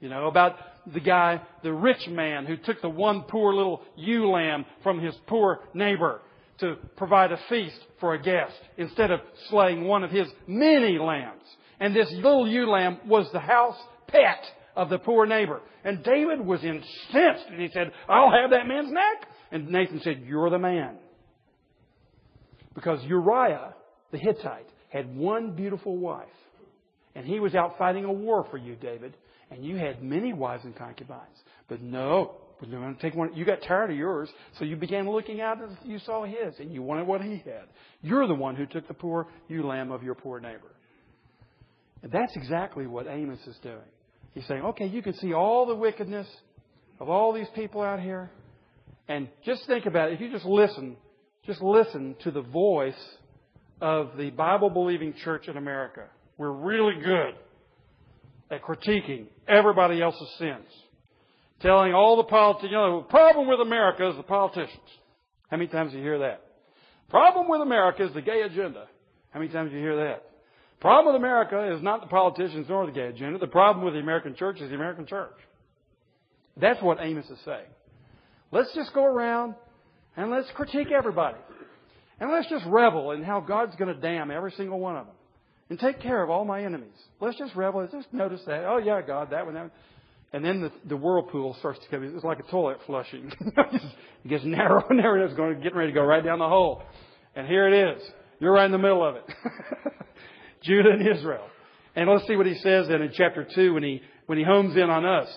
You 0.00 0.08
know, 0.08 0.26
about 0.26 0.56
the 0.92 1.00
guy, 1.00 1.42
the 1.62 1.72
rich 1.72 2.08
man 2.08 2.46
who 2.46 2.56
took 2.56 2.80
the 2.82 2.88
one 2.88 3.22
poor 3.22 3.54
little 3.54 3.82
ewe 3.96 4.30
lamb 4.30 4.64
from 4.82 5.00
his 5.00 5.14
poor 5.26 5.60
neighbor 5.74 6.22
to 6.60 6.76
provide 6.96 7.32
a 7.32 7.40
feast 7.48 7.78
for 7.98 8.14
a 8.14 8.22
guest 8.22 8.54
instead 8.76 9.10
of 9.10 9.20
slaying 9.48 9.84
one 9.84 10.04
of 10.04 10.10
his 10.10 10.26
many 10.46 10.98
lambs. 10.98 11.44
And 11.78 11.94
this 11.94 12.10
little 12.12 12.46
ewe 12.48 12.70
lamb 12.70 12.98
was 13.06 13.28
the 13.32 13.40
house 13.40 13.76
pet 14.06 14.44
of 14.76 14.90
the 14.90 14.98
poor 14.98 15.26
neighbor. 15.26 15.60
And 15.84 16.02
David 16.04 16.40
was 16.40 16.62
incensed 16.62 17.46
and 17.48 17.60
he 17.60 17.68
said, 17.72 17.90
I'll 18.08 18.30
have 18.30 18.50
that 18.50 18.66
man's 18.66 18.92
neck. 18.92 19.28
And 19.50 19.68
Nathan 19.68 20.00
said, 20.02 20.22
You're 20.26 20.50
the 20.50 20.58
man. 20.58 20.96
Because 22.74 23.02
Uriah 23.04 23.74
the 24.10 24.18
Hittite 24.18 24.66
had 24.88 25.16
one 25.16 25.52
beautiful 25.52 25.96
wife. 25.96 26.26
And 27.14 27.26
he 27.26 27.40
was 27.40 27.54
out 27.54 27.76
fighting 27.78 28.04
a 28.04 28.12
war 28.12 28.46
for 28.50 28.56
you, 28.56 28.76
David. 28.76 29.16
And 29.50 29.64
you 29.64 29.76
had 29.76 30.02
many 30.02 30.32
wives 30.32 30.64
and 30.64 30.76
concubines. 30.76 31.36
But 31.68 31.82
no, 31.82 32.36
we're 32.60 32.68
going 32.68 32.96
take 32.96 33.14
one. 33.14 33.34
You 33.34 33.44
got 33.44 33.62
tired 33.62 33.90
of 33.90 33.96
yours, 33.96 34.28
so 34.58 34.64
you 34.64 34.76
began 34.76 35.08
looking 35.08 35.40
out 35.40 35.62
as 35.62 35.70
you 35.84 35.98
saw 36.00 36.24
his, 36.24 36.58
and 36.58 36.72
you 36.72 36.82
wanted 36.82 37.06
what 37.06 37.22
he 37.22 37.36
had. 37.36 37.64
You're 38.02 38.26
the 38.26 38.34
one 38.34 38.56
who 38.56 38.66
took 38.66 38.86
the 38.86 38.94
poor 38.94 39.28
ewe 39.48 39.66
lamb 39.66 39.90
of 39.90 40.02
your 40.02 40.14
poor 40.14 40.40
neighbor. 40.40 40.72
And 42.02 42.12
that's 42.12 42.34
exactly 42.36 42.86
what 42.86 43.06
Amos 43.06 43.40
is 43.46 43.56
doing. 43.62 43.78
He's 44.34 44.46
saying, 44.46 44.62
okay, 44.62 44.86
you 44.86 45.02
can 45.02 45.14
see 45.14 45.32
all 45.32 45.66
the 45.66 45.74
wickedness 45.74 46.26
of 46.98 47.08
all 47.08 47.32
these 47.32 47.48
people 47.54 47.82
out 47.82 48.00
here. 48.00 48.30
And 49.08 49.28
just 49.44 49.66
think 49.66 49.86
about 49.86 50.10
it. 50.10 50.14
If 50.14 50.20
you 50.20 50.30
just 50.30 50.44
listen, 50.44 50.96
just 51.46 51.60
listen 51.60 52.14
to 52.22 52.30
the 52.30 52.42
voice 52.42 52.94
of 53.80 54.16
the 54.16 54.30
Bible 54.30 54.70
believing 54.70 55.14
church 55.24 55.48
in 55.48 55.56
America. 55.56 56.04
We're 56.38 56.52
really 56.52 56.94
good 57.02 57.34
at 58.50 58.62
critiquing 58.62 59.26
everybody 59.48 60.00
else's 60.00 60.28
sins. 60.38 60.66
Telling 61.60 61.92
all 61.92 62.16
the 62.16 62.24
politicians, 62.24 62.70
you 62.70 62.76
know, 62.76 63.00
the 63.00 63.08
problem 63.08 63.46
with 63.46 63.60
America 63.60 64.08
is 64.08 64.16
the 64.16 64.22
politicians. 64.22 64.80
How 65.48 65.56
many 65.56 65.68
times 65.68 65.92
do 65.92 65.98
you 65.98 66.04
hear 66.04 66.20
that? 66.20 66.42
Problem 67.10 67.48
with 67.48 67.60
America 67.60 68.04
is 68.04 68.14
the 68.14 68.22
gay 68.22 68.42
agenda. 68.42 68.86
How 69.30 69.40
many 69.40 69.52
times 69.52 69.70
do 69.70 69.76
you 69.76 69.82
hear 69.82 69.96
that? 69.96 70.24
Problem 70.80 71.12
with 71.12 71.20
America 71.20 71.74
is 71.74 71.82
not 71.82 72.00
the 72.00 72.06
politicians 72.06 72.66
nor 72.68 72.86
the 72.86 72.92
gay 72.92 73.08
agenda. 73.08 73.38
The 73.38 73.46
problem 73.46 73.84
with 73.84 73.94
the 73.94 74.00
American 74.00 74.34
church 74.34 74.60
is 74.60 74.70
the 74.70 74.74
American 74.74 75.06
church. 75.06 75.36
That's 76.56 76.80
what 76.82 76.98
Amos 77.00 77.28
is 77.28 77.38
saying. 77.44 77.66
Let's 78.52 78.74
just 78.74 78.94
go 78.94 79.04
around 79.04 79.54
and 80.16 80.30
let's 80.30 80.48
critique 80.54 80.88
everybody. 80.90 81.38
And 82.18 82.30
let's 82.30 82.48
just 82.48 82.64
revel 82.66 83.12
in 83.12 83.22
how 83.22 83.40
God's 83.40 83.76
going 83.76 83.94
to 83.94 84.00
damn 84.00 84.30
every 84.30 84.52
single 84.52 84.78
one 84.78 84.96
of 84.96 85.06
them 85.06 85.14
and 85.68 85.78
take 85.78 86.00
care 86.00 86.22
of 86.22 86.30
all 86.30 86.44
my 86.44 86.64
enemies. 86.64 86.96
Let's 87.20 87.38
just 87.38 87.54
revel. 87.54 87.86
Just 87.90 88.12
notice 88.12 88.40
that. 88.46 88.64
Oh, 88.64 88.78
yeah, 88.78 89.00
God, 89.02 89.30
that 89.30 89.44
one, 89.44 89.54
that 89.54 89.62
one. 89.62 89.70
And 90.32 90.44
then 90.44 90.60
the, 90.60 90.72
the 90.88 90.96
whirlpool 90.96 91.56
starts 91.58 91.80
to 91.80 91.88
come. 91.88 92.04
It's 92.04 92.24
like 92.24 92.38
a 92.38 92.50
toilet 92.50 92.78
flushing. 92.86 93.32
it 93.40 94.28
gets 94.28 94.44
narrow 94.44 94.84
and 94.88 94.98
narrow. 94.98 95.24
It's 95.24 95.34
going, 95.34 95.60
getting 95.60 95.76
ready 95.76 95.92
to 95.92 95.94
go 95.98 96.04
right 96.04 96.24
down 96.24 96.38
the 96.38 96.48
hole. 96.48 96.82
And 97.34 97.46
here 97.46 97.68
it 97.68 97.96
is. 97.96 98.02
You're 98.38 98.52
right 98.52 98.66
in 98.66 98.72
the 98.72 98.78
middle 98.78 99.06
of 99.06 99.16
it. 99.16 99.24
Judah 100.62 100.90
and 100.90 101.06
Israel. 101.06 101.46
And 101.96 102.08
let's 102.08 102.26
see 102.26 102.36
what 102.36 102.46
he 102.46 102.54
says 102.54 102.86
then 102.88 103.02
in 103.02 103.10
chapter 103.12 103.46
2 103.54 103.74
when 103.74 103.82
he, 103.82 104.02
when 104.26 104.38
he 104.38 104.44
homes 104.44 104.76
in 104.76 104.88
on 104.88 105.04
us. 105.04 105.28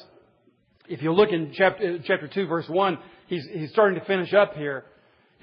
If 0.88 1.02
you 1.02 1.12
look 1.14 1.32
in 1.32 1.54
chapter, 1.56 1.96
uh, 1.96 1.98
chapter 2.06 2.28
2 2.28 2.46
verse 2.48 2.66
1, 2.68 3.00
he's, 3.28 3.48
he's 3.52 3.72
starting 3.72 4.00
to 4.00 4.06
finish 4.06 4.34
up 4.34 4.54
here. 4.54 4.86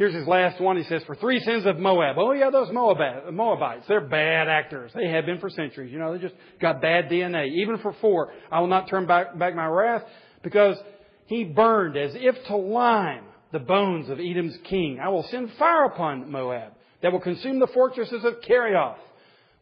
Here's 0.01 0.15
his 0.15 0.27
last 0.27 0.59
one. 0.59 0.79
He 0.79 0.85
says, 0.85 1.03
for 1.07 1.15
three 1.15 1.41
sins 1.41 1.67
of 1.67 1.79
Moab. 1.79 2.17
Oh 2.17 2.33
yeah, 2.33 2.49
those 2.49 2.73
Moabites. 2.73 3.85
They're 3.87 4.01
bad 4.01 4.49
actors. 4.49 4.91
They 4.95 5.09
have 5.09 5.27
been 5.27 5.41
for 5.41 5.51
centuries. 5.51 5.93
You 5.93 5.99
know, 5.99 6.15
they 6.15 6.19
just 6.19 6.35
got 6.59 6.81
bad 6.81 7.11
DNA. 7.11 7.51
Even 7.61 7.77
for 7.77 7.95
four, 8.01 8.33
I 8.51 8.61
will 8.61 8.69
not 8.69 8.89
turn 8.89 9.07
back, 9.07 9.39
back 9.39 9.55
my 9.55 9.67
wrath 9.67 10.01
because 10.43 10.79
he 11.27 11.45
burned 11.45 11.99
as 11.99 12.13
if 12.15 12.35
to 12.47 12.57
lime 12.57 13.25
the 13.53 13.59
bones 13.59 14.09
of 14.09 14.19
Edom's 14.19 14.57
king. 14.71 15.01
I 15.05 15.11
will 15.11 15.25
send 15.25 15.51
fire 15.59 15.85
upon 15.85 16.33
Moab 16.33 16.73
that 17.03 17.13
will 17.13 17.21
consume 17.21 17.59
the 17.59 17.67
fortresses 17.67 18.25
of 18.25 18.41
Kerioth. 18.41 18.97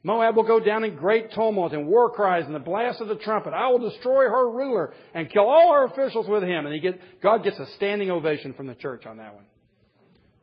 Moab 0.05 0.37
will 0.37 0.47
go 0.47 0.61
down 0.61 0.85
in 0.85 0.95
great 0.95 1.33
tumult 1.33 1.73
and 1.73 1.89
war 1.89 2.11
cries 2.13 2.45
and 2.47 2.55
the 2.55 2.61
blast 2.61 3.01
of 3.01 3.09
the 3.09 3.17
trumpet. 3.17 3.55
I 3.55 3.71
will 3.71 3.91
destroy 3.91 4.27
her 4.27 4.49
ruler 4.49 4.95
and 5.15 5.29
kill 5.29 5.49
all 5.49 5.75
her 5.75 5.87
officials 5.87 6.29
with 6.29 6.45
him. 6.45 6.65
And 6.65 6.73
he 6.73 6.79
get, 6.79 7.01
God 7.21 7.43
gets 7.43 7.59
a 7.59 7.67
standing 7.75 8.13
ovation 8.13 8.55
from 8.55 8.69
the 8.69 8.77
church 8.77 9.05
on 9.05 9.17
that 9.17 9.35
one. 9.35 9.43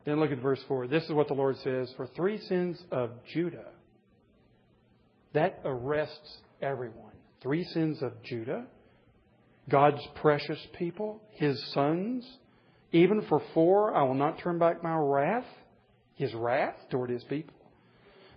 Then 0.06 0.20
look 0.20 0.30
at 0.30 0.38
verse 0.38 0.62
4. 0.68 0.86
This 0.86 1.02
is 1.02 1.10
what 1.10 1.26
the 1.26 1.34
Lord 1.34 1.56
says 1.58 1.92
For 1.96 2.06
three 2.06 2.38
sins 2.38 2.80
of 2.92 3.10
Judah, 3.34 3.66
that 5.34 5.60
arrests 5.64 6.38
everyone. 6.62 7.12
Three 7.42 7.64
sins 7.64 8.00
of 8.02 8.12
Judah, 8.22 8.66
God's 9.68 10.00
precious 10.14 10.64
people, 10.78 11.20
His 11.32 11.62
sons. 11.72 12.24
Even 12.92 13.22
for 13.28 13.42
four, 13.52 13.94
I 13.94 14.04
will 14.04 14.14
not 14.14 14.38
turn 14.38 14.58
back 14.58 14.82
my 14.82 14.96
wrath, 14.96 15.44
His 16.14 16.32
wrath 16.34 16.76
toward 16.88 17.10
His 17.10 17.24
people. 17.24 17.54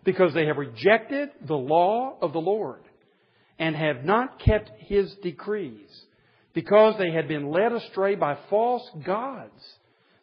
Because 0.04 0.34
they 0.34 0.48
have 0.48 0.58
rejected 0.58 1.30
the 1.48 1.56
law 1.56 2.18
of 2.20 2.34
the 2.34 2.42
Lord 2.42 2.82
and 3.60 3.76
have 3.76 4.04
not 4.04 4.40
kept 4.40 4.72
His 4.80 5.14
decrees. 5.22 6.06
Because 6.54 6.96
they 6.98 7.12
had 7.12 7.28
been 7.28 7.52
led 7.52 7.74
astray 7.74 8.16
by 8.16 8.40
false 8.50 8.90
gods 9.06 9.64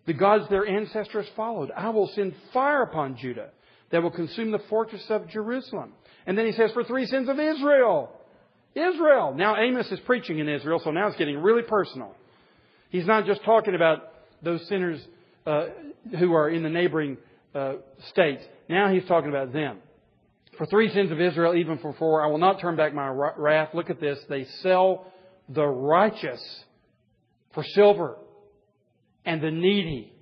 the 0.07 0.15
gods 0.15 0.49
their 0.49 0.67
ancestors 0.67 1.27
followed. 1.37 1.71
I 1.77 1.91
will 1.91 2.09
send 2.15 2.35
fire 2.53 2.83
upon 2.83 3.17
Judah 3.17 3.51
that 3.91 4.03
will 4.03 4.11
consume 4.11 4.51
the 4.51 4.61
fortress 4.71 5.05
of 5.11 5.29
Jerusalem. 5.29 5.93
And 6.27 6.37
then 6.37 6.47
he 6.47 6.53
says, 6.53 6.73
for 6.73 6.85
three 6.85 7.07
sins 7.07 7.29
of 7.29 7.39
Israel. 7.39 8.11
Israel. 8.75 9.35
Now 9.35 9.57
Amos 9.57 9.91
is 9.91 10.01
preaching 10.01 10.39
in 10.39 10.49
Israel, 10.49 10.81
so 10.83 10.91
now 10.91 11.09
it's 11.09 11.17
getting 11.17 11.39
really 11.39 11.63
personal. 11.63 12.15
He's 12.91 13.07
not 13.07 13.27
just 13.27 13.43
talking 13.45 13.75
about 13.75 14.13
those 14.43 14.67
sinners 14.69 15.05
uh, 15.47 15.67
who 16.19 16.35
are 16.35 16.49
in 16.51 16.63
the 16.63 16.69
neighboring 16.69 17.17
uh, 17.55 17.75
states. 18.11 18.43
Now 18.69 18.93
he's 18.93 19.07
talking 19.07 19.31
about 19.31 19.53
them. 19.53 19.79
For 20.59 20.67
three 20.67 20.93
sins 20.93 21.11
of 21.11 21.21
Israel, 21.21 21.55
even 21.55 21.79
for 21.79 21.95
four, 21.95 22.23
I 22.23 22.29
will 22.29 22.39
not 22.39 22.61
turn 22.61 22.77
back 22.77 22.95
my 22.95 23.09
wrath. 23.09 23.71
Look 23.75 23.91
at 23.91 24.01
this. 24.01 24.19
They 24.29 24.45
sell 24.63 25.13
the 25.49 25.67
righteous 25.67 26.43
for 27.55 27.63
silver 27.63 28.17
and 29.27 29.43
the 29.43 29.51
needy 29.51 30.13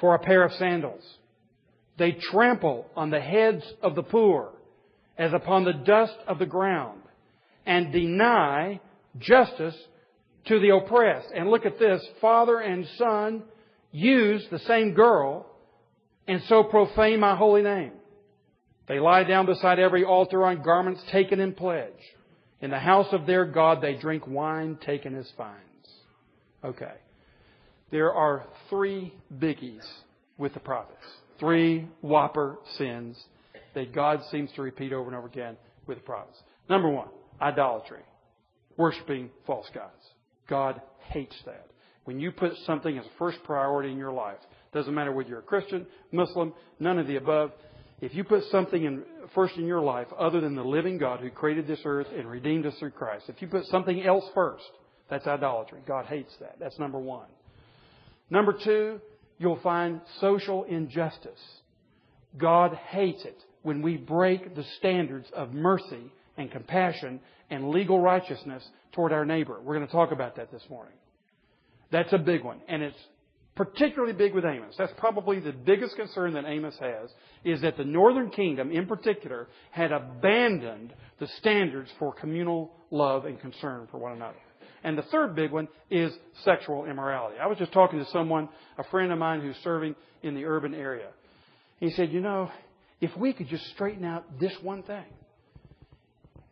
for 0.00 0.14
a 0.14 0.18
pair 0.18 0.42
of 0.42 0.52
sandals. 0.54 1.02
They 1.96 2.12
trample 2.12 2.86
on 2.96 3.10
the 3.10 3.20
heads 3.20 3.62
of 3.80 3.94
the 3.94 4.02
poor 4.02 4.50
as 5.16 5.32
upon 5.32 5.64
the 5.64 5.72
dust 5.72 6.16
of 6.26 6.40
the 6.40 6.46
ground 6.46 7.00
and 7.64 7.92
deny 7.92 8.80
justice 9.18 9.76
to 10.46 10.58
the 10.58 10.70
oppressed. 10.70 11.28
And 11.34 11.48
look 11.48 11.64
at 11.64 11.78
this. 11.78 12.04
Father 12.20 12.58
and 12.58 12.86
son 12.98 13.44
use 13.92 14.44
the 14.50 14.58
same 14.60 14.94
girl 14.94 15.46
and 16.26 16.42
so 16.48 16.64
profane 16.64 17.20
my 17.20 17.36
holy 17.36 17.62
name. 17.62 17.92
They 18.88 18.98
lie 18.98 19.22
down 19.22 19.46
beside 19.46 19.78
every 19.78 20.04
altar 20.04 20.44
on 20.44 20.62
garments 20.62 21.02
taken 21.12 21.38
in 21.38 21.52
pledge. 21.52 21.92
In 22.60 22.70
the 22.70 22.78
house 22.78 23.12
of 23.12 23.26
their 23.26 23.44
God 23.44 23.80
they 23.80 23.94
drink 23.94 24.26
wine 24.26 24.78
taken 24.84 25.14
as 25.14 25.30
fines. 25.36 25.58
Okay 26.64 26.92
there 27.92 28.12
are 28.12 28.44
three 28.68 29.14
biggies 29.38 29.86
with 30.38 30.54
the 30.54 30.60
prophets. 30.60 31.04
Three 31.38 31.86
whopper 32.00 32.56
sins 32.78 33.16
that 33.74 33.94
God 33.94 34.22
seems 34.30 34.50
to 34.52 34.62
repeat 34.62 34.92
over 34.92 35.08
and 35.08 35.16
over 35.16 35.26
again 35.26 35.56
with 35.86 35.98
the 35.98 36.04
prophets. 36.04 36.42
Number 36.68 36.88
one, 36.88 37.08
idolatry. 37.40 38.00
Worshipping 38.76 39.30
false 39.46 39.68
gods. 39.74 39.92
God 40.48 40.80
hates 41.10 41.36
that. 41.44 41.66
When 42.04 42.18
you 42.18 42.32
put 42.32 42.52
something 42.66 42.98
as 42.98 43.04
a 43.04 43.18
first 43.18 43.38
priority 43.44 43.92
in 43.92 43.98
your 43.98 44.12
life, 44.12 44.38
doesn't 44.72 44.94
matter 44.94 45.12
whether 45.12 45.28
you're 45.28 45.40
a 45.40 45.42
Christian, 45.42 45.86
Muslim, 46.10 46.54
none 46.80 46.98
of 46.98 47.06
the 47.06 47.16
above. 47.16 47.52
If 48.00 48.14
you 48.14 48.24
put 48.24 48.42
something 48.50 48.82
in, 48.82 49.02
first 49.34 49.56
in 49.56 49.66
your 49.66 49.82
life 49.82 50.08
other 50.18 50.40
than 50.40 50.56
the 50.56 50.64
living 50.64 50.96
God 50.98 51.20
who 51.20 51.30
created 51.30 51.66
this 51.66 51.80
earth 51.84 52.08
and 52.16 52.28
redeemed 52.28 52.66
us 52.66 52.74
through 52.78 52.90
Christ, 52.92 53.26
if 53.28 53.40
you 53.42 53.48
put 53.48 53.66
something 53.66 54.02
else 54.02 54.24
first, 54.34 54.64
that's 55.10 55.26
idolatry. 55.26 55.80
God 55.86 56.06
hates 56.06 56.34
that. 56.40 56.56
That's 56.58 56.78
number 56.78 56.98
one. 56.98 57.26
Number 58.32 58.54
two, 58.54 58.98
you'll 59.38 59.60
find 59.62 60.00
social 60.18 60.64
injustice. 60.64 61.38
God 62.38 62.74
hates 62.88 63.22
it 63.26 63.36
when 63.60 63.82
we 63.82 63.98
break 63.98 64.56
the 64.56 64.64
standards 64.78 65.28
of 65.36 65.52
mercy 65.52 66.10
and 66.38 66.50
compassion 66.50 67.20
and 67.50 67.68
legal 67.68 68.00
righteousness 68.00 68.66
toward 68.92 69.12
our 69.12 69.26
neighbor. 69.26 69.60
We're 69.62 69.74
going 69.74 69.86
to 69.86 69.92
talk 69.92 70.12
about 70.12 70.36
that 70.36 70.50
this 70.50 70.62
morning. 70.70 70.94
That's 71.90 72.14
a 72.14 72.18
big 72.18 72.42
one. 72.42 72.62
And 72.68 72.82
it's 72.82 72.96
particularly 73.54 74.14
big 74.14 74.32
with 74.32 74.46
Amos. 74.46 74.76
That's 74.78 74.94
probably 74.96 75.38
the 75.38 75.52
biggest 75.52 75.94
concern 75.96 76.32
that 76.32 76.46
Amos 76.46 76.78
has, 76.80 77.10
is 77.44 77.60
that 77.60 77.76
the 77.76 77.84
northern 77.84 78.30
kingdom 78.30 78.70
in 78.70 78.86
particular 78.86 79.48
had 79.72 79.92
abandoned 79.92 80.94
the 81.20 81.28
standards 81.38 81.90
for 81.98 82.14
communal 82.14 82.72
love 82.90 83.26
and 83.26 83.38
concern 83.38 83.88
for 83.90 83.98
one 83.98 84.12
another. 84.12 84.38
And 84.84 84.98
the 84.98 85.02
third 85.02 85.34
big 85.34 85.52
one 85.52 85.68
is 85.90 86.12
sexual 86.44 86.86
immorality. 86.86 87.38
I 87.40 87.46
was 87.46 87.58
just 87.58 87.72
talking 87.72 87.98
to 87.98 88.10
someone, 88.10 88.48
a 88.78 88.84
friend 88.84 89.12
of 89.12 89.18
mine 89.18 89.40
who's 89.40 89.56
serving 89.62 89.94
in 90.22 90.34
the 90.34 90.44
urban 90.44 90.74
area. 90.74 91.08
He 91.78 91.90
said, 91.90 92.12
you 92.12 92.20
know, 92.20 92.50
if 93.00 93.16
we 93.16 93.32
could 93.32 93.48
just 93.48 93.66
straighten 93.70 94.04
out 94.04 94.38
this 94.40 94.52
one 94.62 94.82
thing 94.82 95.04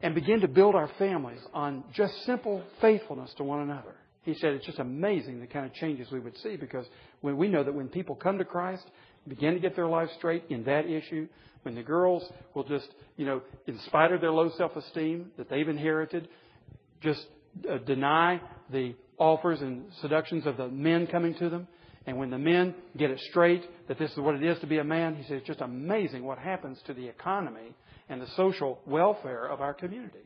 and 0.01 0.15
begin 0.15 0.41
to 0.41 0.49
build 0.49 0.75
our 0.75 0.91
families 0.99 1.41
on 1.53 1.85
just 1.95 2.13
simple 2.25 2.63
faithfulness 2.81 3.33
to 3.37 3.45
one 3.45 3.61
another, 3.61 3.95
he 4.23 4.35
said 4.35 4.55
it's 4.55 4.67
just 4.67 4.79
amazing 4.79 5.41
the 5.41 5.47
kind 5.47 5.67
of 5.67 5.73
changes 5.75 6.11
we 6.11 6.21
would 6.21 6.37
see 6.39 6.57
because 6.57 6.87
when 7.21 7.37
we 7.37 7.49
know 7.49 7.65
that 7.65 7.73
when 7.73 7.89
people 7.89 8.15
come 8.15 8.39
to 8.39 8.45
Christ, 8.45 8.85
begin 9.27 9.55
to 9.55 9.61
get 9.61 9.77
their 9.77 9.87
lives 9.87 10.11
straight 10.19 10.45
in 10.51 10.65
that 10.65 10.87
issue, 10.87 11.29
when 11.63 11.75
the 11.75 11.83
girls 11.83 12.25
will 12.55 12.65
just, 12.65 12.89
you 13.17 13.27
know, 13.27 13.43
in 13.67 13.79
spite 13.87 14.13
of 14.13 14.21
their 14.21 14.33
low 14.33 14.51
self-esteem 14.57 15.31
that 15.37 15.49
they've 15.49 15.69
inherited, 15.69 16.29
just 17.03 17.25
Uh, 17.69 17.79
deny 17.79 18.41
the 18.71 18.95
offers 19.19 19.61
and 19.61 19.85
seductions 20.01 20.47
of 20.47 20.57
the 20.57 20.69
men 20.69 21.07
coming 21.07 21.35
to 21.35 21.49
them. 21.49 21.67
And 22.07 22.17
when 22.17 22.31
the 22.31 22.39
men 22.39 22.75
get 22.97 23.11
it 23.11 23.21
straight 23.31 23.63
that 23.89 23.99
this 23.99 24.11
is 24.13 24.19
what 24.19 24.35
it 24.35 24.43
is 24.43 24.59
to 24.61 24.67
be 24.67 24.79
a 24.79 24.85
man, 24.85 25.17
he 25.17 25.23
says 25.25 25.39
it's 25.39 25.47
just 25.47 25.61
amazing 25.61 26.25
what 26.25 26.39
happens 26.39 26.81
to 26.87 26.95
the 26.95 27.07
economy 27.07 27.75
and 28.09 28.21
the 28.21 28.27
social 28.37 28.81
welfare 28.87 29.47
of 29.47 29.61
our 29.61 29.75
community. 29.75 30.21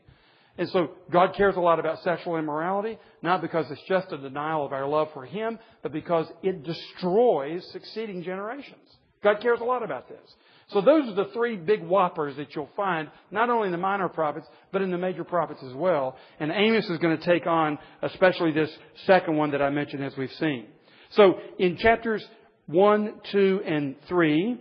And 0.57 0.69
so 0.69 0.91
God 1.11 1.35
cares 1.35 1.57
a 1.57 1.59
lot 1.59 1.79
about 1.79 2.01
sexual 2.03 2.37
immorality, 2.37 2.97
not 3.21 3.41
because 3.41 3.69
it's 3.69 3.81
just 3.89 4.11
a 4.11 4.17
denial 4.17 4.65
of 4.65 4.71
our 4.71 4.87
love 4.87 5.09
for 5.13 5.25
Him, 5.25 5.59
but 5.83 5.91
because 5.91 6.27
it 6.43 6.63
destroys 6.63 7.65
succeeding 7.71 8.23
generations. 8.23 8.87
God 9.21 9.41
cares 9.41 9.59
a 9.59 9.65
lot 9.65 9.83
about 9.83 10.07
this. 10.07 10.35
So 10.69 10.81
those 10.81 11.07
are 11.07 11.13
the 11.13 11.29
three 11.33 11.57
big 11.57 11.83
whoppers 11.83 12.37
that 12.37 12.55
you'll 12.55 12.69
find, 12.75 13.09
not 13.29 13.49
only 13.49 13.67
in 13.67 13.71
the 13.71 13.77
minor 13.77 14.09
prophets, 14.09 14.47
but 14.71 14.81
in 14.81 14.89
the 14.89 14.97
major 14.97 15.23
prophets 15.23 15.61
as 15.63 15.73
well. 15.73 16.17
And 16.39 16.51
Amos 16.51 16.89
is 16.89 16.97
going 16.97 17.17
to 17.17 17.23
take 17.23 17.45
on 17.45 17.77
especially 18.01 18.51
this 18.51 18.71
second 19.05 19.37
one 19.37 19.51
that 19.51 19.61
I 19.61 19.69
mentioned 19.69 20.03
as 20.03 20.17
we've 20.17 20.31
seen. 20.33 20.65
So 21.11 21.35
in 21.59 21.77
chapters 21.77 22.25
1, 22.65 23.13
2, 23.31 23.61
and 23.65 23.95
3, 24.07 24.57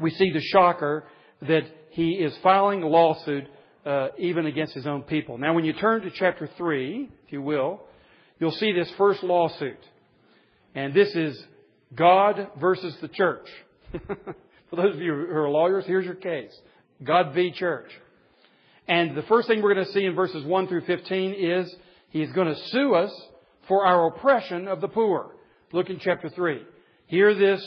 we 0.00 0.10
see 0.10 0.30
the 0.32 0.40
shocker 0.40 1.04
that 1.42 1.62
he 1.90 2.12
is 2.12 2.32
filing 2.42 2.84
a 2.84 2.86
lawsuit 2.86 3.44
uh, 3.84 4.08
even 4.18 4.46
against 4.46 4.74
his 4.74 4.86
own 4.86 5.02
people. 5.02 5.36
Now 5.36 5.52
when 5.52 5.64
you 5.64 5.72
turn 5.72 6.02
to 6.02 6.10
chapter 6.10 6.48
3, 6.56 7.10
if 7.26 7.32
you 7.32 7.42
will, 7.42 7.80
you'll 8.38 8.52
see 8.52 8.72
this 8.72 8.90
first 8.96 9.22
lawsuit. 9.24 9.78
And 10.76 10.94
this 10.94 11.14
is 11.14 11.42
God 11.94 12.48
versus 12.60 12.96
the 13.00 13.08
church. 13.08 13.46
For 14.74 14.82
those 14.82 14.96
of 14.96 15.02
you 15.02 15.14
who 15.14 15.36
are 15.36 15.48
lawyers, 15.48 15.84
here's 15.86 16.04
your 16.04 16.16
case. 16.16 16.52
God 17.04 17.32
v. 17.32 17.52
church. 17.52 17.90
And 18.88 19.16
the 19.16 19.22
first 19.22 19.46
thing 19.46 19.62
we're 19.62 19.74
going 19.74 19.86
to 19.86 19.92
see 19.92 20.04
in 20.04 20.16
verses 20.16 20.44
1 20.44 20.66
through 20.66 20.80
15 20.82 21.32
is 21.32 21.72
he's 22.10 22.32
going 22.32 22.48
to 22.48 22.60
sue 22.70 22.94
us 22.94 23.12
for 23.68 23.86
our 23.86 24.08
oppression 24.08 24.66
of 24.66 24.80
the 24.80 24.88
poor. 24.88 25.36
Look 25.72 25.90
in 25.90 26.00
chapter 26.00 26.28
3. 26.28 26.62
Hear 27.06 27.34
this 27.34 27.64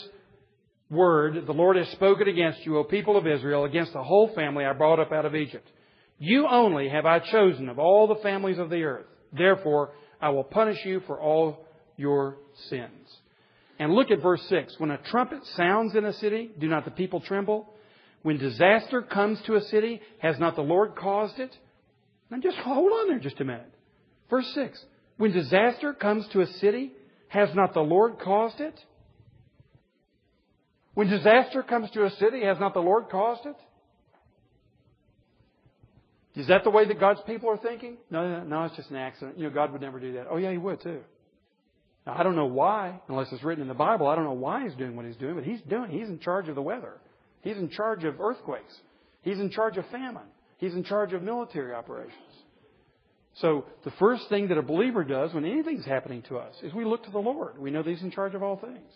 word, 0.90 1.46
the 1.46 1.52
Lord 1.52 1.76
has 1.76 1.88
spoken 1.88 2.28
against 2.28 2.66
you, 2.66 2.76
O 2.76 2.84
people 2.84 3.16
of 3.16 3.26
Israel, 3.26 3.64
against 3.64 3.94
the 3.94 4.02
whole 4.02 4.34
family 4.34 4.66
I 4.66 4.74
brought 4.74 5.00
up 5.00 5.10
out 5.10 5.24
of 5.24 5.34
Egypt. 5.34 5.68
You 6.18 6.46
only 6.46 6.90
have 6.90 7.06
I 7.06 7.20
chosen 7.20 7.70
of 7.70 7.78
all 7.78 8.06
the 8.06 8.22
families 8.22 8.58
of 8.58 8.68
the 8.68 8.82
earth. 8.82 9.06
Therefore, 9.32 9.92
I 10.20 10.28
will 10.28 10.44
punish 10.44 10.84
you 10.84 11.00
for 11.06 11.18
all 11.18 11.64
your 11.96 12.36
sins. 12.68 13.08
And 13.78 13.94
look 13.94 14.10
at 14.10 14.20
verse 14.20 14.42
6. 14.48 14.74
When 14.78 14.90
a 14.90 14.98
trumpet 14.98 15.44
sounds 15.56 15.94
in 15.94 16.04
a 16.04 16.12
city, 16.14 16.50
do 16.58 16.68
not 16.68 16.84
the 16.84 16.90
people 16.90 17.20
tremble? 17.20 17.72
When 18.22 18.38
disaster 18.38 19.02
comes 19.02 19.40
to 19.42 19.54
a 19.54 19.60
city, 19.62 20.00
has 20.18 20.38
not 20.38 20.56
the 20.56 20.62
Lord 20.62 20.96
caused 20.96 21.38
it? 21.38 21.56
Now 22.30 22.38
just 22.38 22.56
hold 22.58 22.92
on 22.92 23.08
there 23.08 23.20
just 23.20 23.40
a 23.40 23.44
minute. 23.44 23.72
Verse 24.28 24.50
6. 24.54 24.84
When 25.16 25.32
disaster 25.32 25.92
comes 25.92 26.26
to 26.28 26.40
a 26.40 26.46
city, 26.46 26.92
has 27.28 27.48
not 27.54 27.74
the 27.74 27.80
Lord 27.80 28.18
caused 28.18 28.60
it? 28.60 28.78
When 30.94 31.08
disaster 31.08 31.62
comes 31.62 31.90
to 31.92 32.04
a 32.04 32.10
city, 32.10 32.42
has 32.44 32.58
not 32.58 32.74
the 32.74 32.80
Lord 32.80 33.08
caused 33.08 33.46
it? 33.46 33.56
Is 36.34 36.48
that 36.48 36.64
the 36.64 36.70
way 36.70 36.86
that 36.86 37.00
God's 37.00 37.20
people 37.26 37.50
are 37.50 37.56
thinking? 37.56 37.96
No, 38.10 38.28
no, 38.28 38.44
no, 38.44 38.64
it's 38.64 38.76
just 38.76 38.90
an 38.90 38.96
accident. 38.96 39.38
You 39.38 39.44
know, 39.44 39.50
God 39.50 39.72
would 39.72 39.80
never 39.80 39.98
do 39.98 40.14
that. 40.14 40.26
Oh 40.30 40.36
yeah, 40.36 40.52
He 40.52 40.58
would 40.58 40.80
too. 40.80 41.00
Now, 42.08 42.16
I 42.18 42.22
don't 42.22 42.36
know 42.36 42.46
why, 42.46 42.98
unless 43.08 43.30
it's 43.32 43.44
written 43.44 43.60
in 43.60 43.68
the 43.68 43.74
Bible. 43.74 44.06
I 44.06 44.14
don't 44.14 44.24
know 44.24 44.32
why 44.32 44.64
he's 44.64 44.74
doing 44.76 44.96
what 44.96 45.04
he's 45.04 45.16
doing, 45.16 45.34
but 45.34 45.44
he's 45.44 45.60
doing. 45.68 45.90
He's 45.90 46.08
in 46.08 46.18
charge 46.18 46.48
of 46.48 46.54
the 46.54 46.62
weather. 46.62 46.94
He's 47.42 47.58
in 47.58 47.68
charge 47.68 48.04
of 48.04 48.18
earthquakes. 48.18 48.74
He's 49.20 49.38
in 49.38 49.50
charge 49.50 49.76
of 49.76 49.84
famine. 49.90 50.22
He's 50.56 50.72
in 50.72 50.84
charge 50.84 51.12
of 51.12 51.22
military 51.22 51.74
operations. 51.74 52.14
So 53.34 53.66
the 53.84 53.90
first 53.98 54.26
thing 54.30 54.48
that 54.48 54.56
a 54.56 54.62
believer 54.62 55.04
does 55.04 55.34
when 55.34 55.44
anything's 55.44 55.84
happening 55.84 56.22
to 56.30 56.38
us 56.38 56.54
is 56.62 56.72
we 56.72 56.86
look 56.86 57.04
to 57.04 57.10
the 57.10 57.18
Lord. 57.18 57.58
We 57.58 57.70
know 57.70 57.82
that 57.82 57.90
He's 57.90 58.02
in 58.02 58.10
charge 58.10 58.34
of 58.34 58.42
all 58.42 58.56
things. 58.56 58.90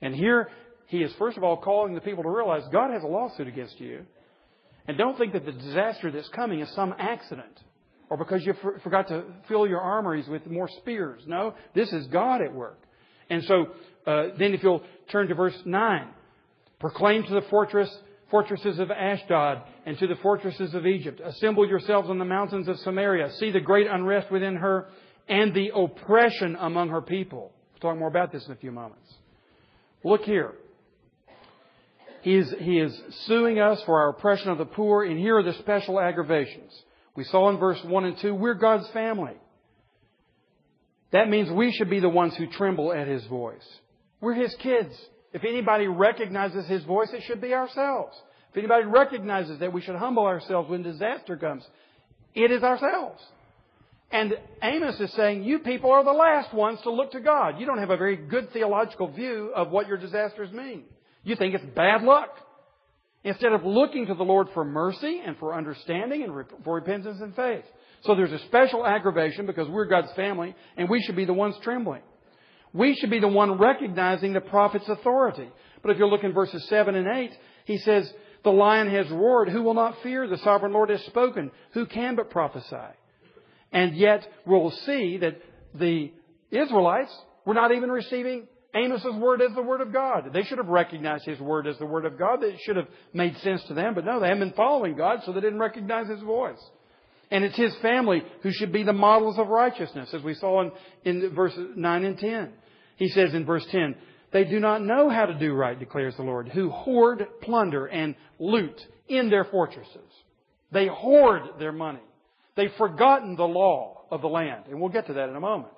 And 0.00 0.14
here 0.14 0.48
he 0.86 1.02
is 1.02 1.12
first 1.18 1.36
of 1.36 1.44
all 1.44 1.58
calling 1.58 1.94
the 1.94 2.00
people 2.00 2.22
to 2.22 2.30
realize 2.30 2.62
God 2.72 2.90
has 2.90 3.02
a 3.02 3.06
lawsuit 3.06 3.46
against 3.46 3.78
you. 3.78 4.06
And 4.88 4.96
don't 4.96 5.18
think 5.18 5.34
that 5.34 5.44
the 5.44 5.52
disaster 5.52 6.10
that's 6.10 6.28
coming 6.30 6.60
is 6.60 6.74
some 6.74 6.94
accident 6.98 7.60
or 8.14 8.16
because 8.16 8.46
you 8.46 8.54
for, 8.62 8.78
forgot 8.78 9.08
to 9.08 9.24
fill 9.48 9.66
your 9.66 9.80
armories 9.80 10.28
with 10.28 10.46
more 10.46 10.68
spears. 10.68 11.20
No, 11.26 11.52
this 11.74 11.92
is 11.92 12.06
God 12.06 12.42
at 12.42 12.54
work. 12.54 12.78
And 13.28 13.42
so, 13.42 13.66
uh, 14.06 14.28
then 14.38 14.54
if 14.54 14.62
you'll 14.62 14.84
turn 15.10 15.26
to 15.26 15.34
verse 15.34 15.58
9, 15.64 16.08
proclaim 16.78 17.24
to 17.24 17.34
the 17.34 17.42
fortress, 17.50 17.92
fortresses 18.30 18.78
of 18.78 18.92
Ashdod 18.92 19.62
and 19.84 19.98
to 19.98 20.06
the 20.06 20.14
fortresses 20.22 20.74
of 20.74 20.86
Egypt, 20.86 21.20
assemble 21.24 21.66
yourselves 21.66 22.08
on 22.08 22.20
the 22.20 22.24
mountains 22.24 22.68
of 22.68 22.78
Samaria, 22.78 23.32
see 23.40 23.50
the 23.50 23.58
great 23.58 23.88
unrest 23.88 24.30
within 24.30 24.54
her 24.54 24.86
and 25.28 25.52
the 25.52 25.72
oppression 25.74 26.56
among 26.60 26.90
her 26.90 27.02
people. 27.02 27.50
We'll 27.72 27.90
talk 27.90 27.98
more 27.98 28.08
about 28.08 28.30
this 28.30 28.46
in 28.46 28.52
a 28.52 28.56
few 28.56 28.70
moments. 28.70 29.12
Look 30.04 30.22
here. 30.22 30.52
He 32.22 32.36
is, 32.36 32.54
he 32.60 32.78
is 32.78 32.96
suing 33.26 33.58
us 33.58 33.82
for 33.84 34.00
our 34.00 34.10
oppression 34.10 34.50
of 34.50 34.58
the 34.58 34.66
poor, 34.66 35.02
and 35.02 35.18
here 35.18 35.36
are 35.38 35.42
the 35.42 35.54
special 35.54 35.98
aggravations. 35.98 36.72
We 37.16 37.24
saw 37.24 37.50
in 37.50 37.58
verse 37.58 37.78
1 37.84 38.04
and 38.04 38.18
2, 38.18 38.34
we're 38.34 38.54
God's 38.54 38.88
family. 38.90 39.34
That 41.12 41.28
means 41.28 41.50
we 41.50 41.72
should 41.72 41.90
be 41.90 42.00
the 42.00 42.08
ones 42.08 42.34
who 42.36 42.46
tremble 42.48 42.92
at 42.92 43.06
His 43.06 43.24
voice. 43.26 43.66
We're 44.20 44.34
His 44.34 44.54
kids. 44.56 44.92
If 45.32 45.44
anybody 45.44 45.86
recognizes 45.86 46.66
His 46.66 46.82
voice, 46.84 47.10
it 47.12 47.22
should 47.26 47.40
be 47.40 47.54
ourselves. 47.54 48.16
If 48.50 48.58
anybody 48.58 48.84
recognizes 48.84 49.60
that 49.60 49.72
we 49.72 49.80
should 49.80 49.96
humble 49.96 50.24
ourselves 50.24 50.68
when 50.68 50.82
disaster 50.82 51.36
comes, 51.36 51.64
it 52.34 52.50
is 52.50 52.62
ourselves. 52.62 53.22
And 54.10 54.34
Amos 54.62 54.98
is 55.00 55.12
saying, 55.14 55.44
you 55.44 55.60
people 55.60 55.90
are 55.90 56.04
the 56.04 56.12
last 56.12 56.52
ones 56.52 56.80
to 56.82 56.90
look 56.90 57.12
to 57.12 57.20
God. 57.20 57.58
You 57.58 57.66
don't 57.66 57.78
have 57.78 57.90
a 57.90 57.96
very 57.96 58.16
good 58.16 58.52
theological 58.52 59.08
view 59.08 59.52
of 59.54 59.70
what 59.70 59.88
your 59.88 59.96
disasters 59.96 60.52
mean. 60.52 60.84
You 61.24 61.36
think 61.36 61.54
it's 61.54 61.64
bad 61.74 62.02
luck. 62.02 62.30
Instead 63.24 63.52
of 63.52 63.64
looking 63.64 64.06
to 64.06 64.14
the 64.14 64.22
Lord 64.22 64.48
for 64.52 64.64
mercy 64.64 65.22
and 65.24 65.36
for 65.38 65.54
understanding 65.54 66.22
and 66.22 66.44
for 66.62 66.74
repentance 66.74 67.20
and 67.20 67.34
faith. 67.34 67.64
So 68.02 68.14
there's 68.14 68.32
a 68.32 68.38
special 68.46 68.86
aggravation 68.86 69.46
because 69.46 69.68
we're 69.68 69.86
God's 69.86 70.12
family 70.12 70.54
and 70.76 70.90
we 70.90 71.00
should 71.02 71.16
be 71.16 71.24
the 71.24 71.32
ones 71.32 71.56
trembling. 71.62 72.02
We 72.74 72.94
should 72.96 73.08
be 73.08 73.20
the 73.20 73.28
one 73.28 73.52
recognizing 73.52 74.34
the 74.34 74.40
prophet's 74.42 74.88
authority. 74.88 75.48
But 75.80 75.92
if 75.92 75.98
you 75.98 76.06
look 76.06 76.24
in 76.24 76.32
verses 76.32 76.66
7 76.68 76.94
and 76.94 77.06
8, 77.06 77.30
he 77.64 77.78
says, 77.78 78.12
The 78.42 78.50
lion 78.50 78.90
has 78.90 79.08
roared. 79.10 79.48
Who 79.48 79.62
will 79.62 79.74
not 79.74 80.02
fear? 80.02 80.26
The 80.26 80.38
sovereign 80.38 80.72
Lord 80.72 80.90
has 80.90 81.02
spoken. 81.04 81.50
Who 81.72 81.86
can 81.86 82.16
but 82.16 82.30
prophesy? 82.30 82.76
And 83.72 83.96
yet 83.96 84.26
we'll 84.44 84.70
see 84.70 85.18
that 85.18 85.40
the 85.74 86.12
Israelites 86.50 87.16
were 87.46 87.54
not 87.54 87.72
even 87.72 87.90
receiving 87.90 88.48
Amos's 88.74 89.14
word 89.14 89.40
as 89.40 89.54
the 89.54 89.62
word 89.62 89.80
of 89.80 89.92
God. 89.92 90.30
They 90.32 90.42
should 90.42 90.58
have 90.58 90.66
recognized 90.66 91.24
his 91.24 91.38
word 91.38 91.66
as 91.66 91.78
the 91.78 91.86
word 91.86 92.04
of 92.04 92.18
God. 92.18 92.42
It 92.42 92.58
should 92.64 92.76
have 92.76 92.88
made 93.12 93.36
sense 93.38 93.62
to 93.68 93.74
them, 93.74 93.94
but 93.94 94.04
no, 94.04 94.20
they 94.20 94.28
haven't 94.28 94.48
been 94.48 94.56
following 94.56 94.96
God, 94.96 95.20
so 95.24 95.32
they 95.32 95.40
didn't 95.40 95.60
recognize 95.60 96.08
his 96.08 96.20
voice. 96.20 96.58
And 97.30 97.44
it's 97.44 97.56
his 97.56 97.74
family 97.82 98.22
who 98.42 98.50
should 98.52 98.72
be 98.72 98.82
the 98.82 98.92
models 98.92 99.38
of 99.38 99.48
righteousness, 99.48 100.10
as 100.12 100.22
we 100.22 100.34
saw 100.34 100.62
in, 100.62 100.72
in 101.04 101.34
verses 101.34 101.70
9 101.76 102.04
and 102.04 102.18
10. 102.18 102.52
He 102.96 103.08
says 103.08 103.32
in 103.34 103.44
verse 103.44 103.66
10, 103.70 103.94
They 104.32 104.44
do 104.44 104.60
not 104.60 104.82
know 104.82 105.08
how 105.08 105.26
to 105.26 105.38
do 105.38 105.52
right, 105.52 105.78
declares 105.78 106.16
the 106.16 106.22
Lord, 106.22 106.48
who 106.48 106.70
hoard, 106.70 107.26
plunder, 107.42 107.86
and 107.86 108.14
loot 108.38 108.80
in 109.08 109.30
their 109.30 109.44
fortresses. 109.44 109.98
They 110.72 110.88
hoard 110.88 111.42
their 111.58 111.72
money. 111.72 112.02
They've 112.56 112.72
forgotten 112.76 113.36
the 113.36 113.44
law 113.44 114.02
of 114.10 114.20
the 114.20 114.28
land. 114.28 114.64
And 114.68 114.80
we'll 114.80 114.90
get 114.90 115.06
to 115.06 115.14
that 115.14 115.28
in 115.28 115.36
a 115.36 115.40
moment. 115.40 115.72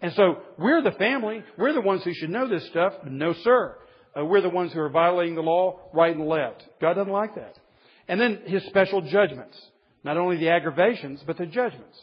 And 0.00 0.12
so 0.14 0.38
we're 0.58 0.82
the 0.82 0.92
family. 0.92 1.42
We're 1.56 1.72
the 1.72 1.80
ones 1.80 2.02
who 2.04 2.12
should 2.14 2.30
know 2.30 2.48
this 2.48 2.66
stuff. 2.68 2.92
No, 3.06 3.32
sir. 3.32 3.76
Uh, 4.18 4.24
we're 4.24 4.40
the 4.40 4.50
ones 4.50 4.72
who 4.72 4.80
are 4.80 4.90
violating 4.90 5.34
the 5.34 5.42
law 5.42 5.80
right 5.92 6.14
and 6.14 6.26
left. 6.26 6.62
God 6.80 6.94
doesn't 6.94 7.12
like 7.12 7.34
that. 7.36 7.58
And 8.06 8.20
then 8.20 8.42
his 8.46 8.64
special 8.66 9.00
judgments. 9.00 9.58
Not 10.04 10.18
only 10.18 10.36
the 10.36 10.50
aggravations, 10.50 11.22
but 11.26 11.38
the 11.38 11.46
judgments. 11.46 11.98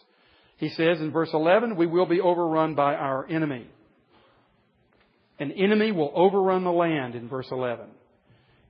He 0.57 0.69
says 0.69 0.99
in 0.99 1.11
verse 1.11 1.29
11, 1.33 1.75
we 1.75 1.85
will 1.87 2.05
be 2.05 2.19
overrun 2.19 2.75
by 2.75 2.95
our 2.95 3.27
enemy. 3.27 3.67
An 5.39 5.51
enemy 5.51 5.91
will 5.91 6.11
overrun 6.13 6.63
the 6.63 6.71
land 6.71 7.15
in 7.15 7.27
verse 7.27 7.47
11. 7.51 7.85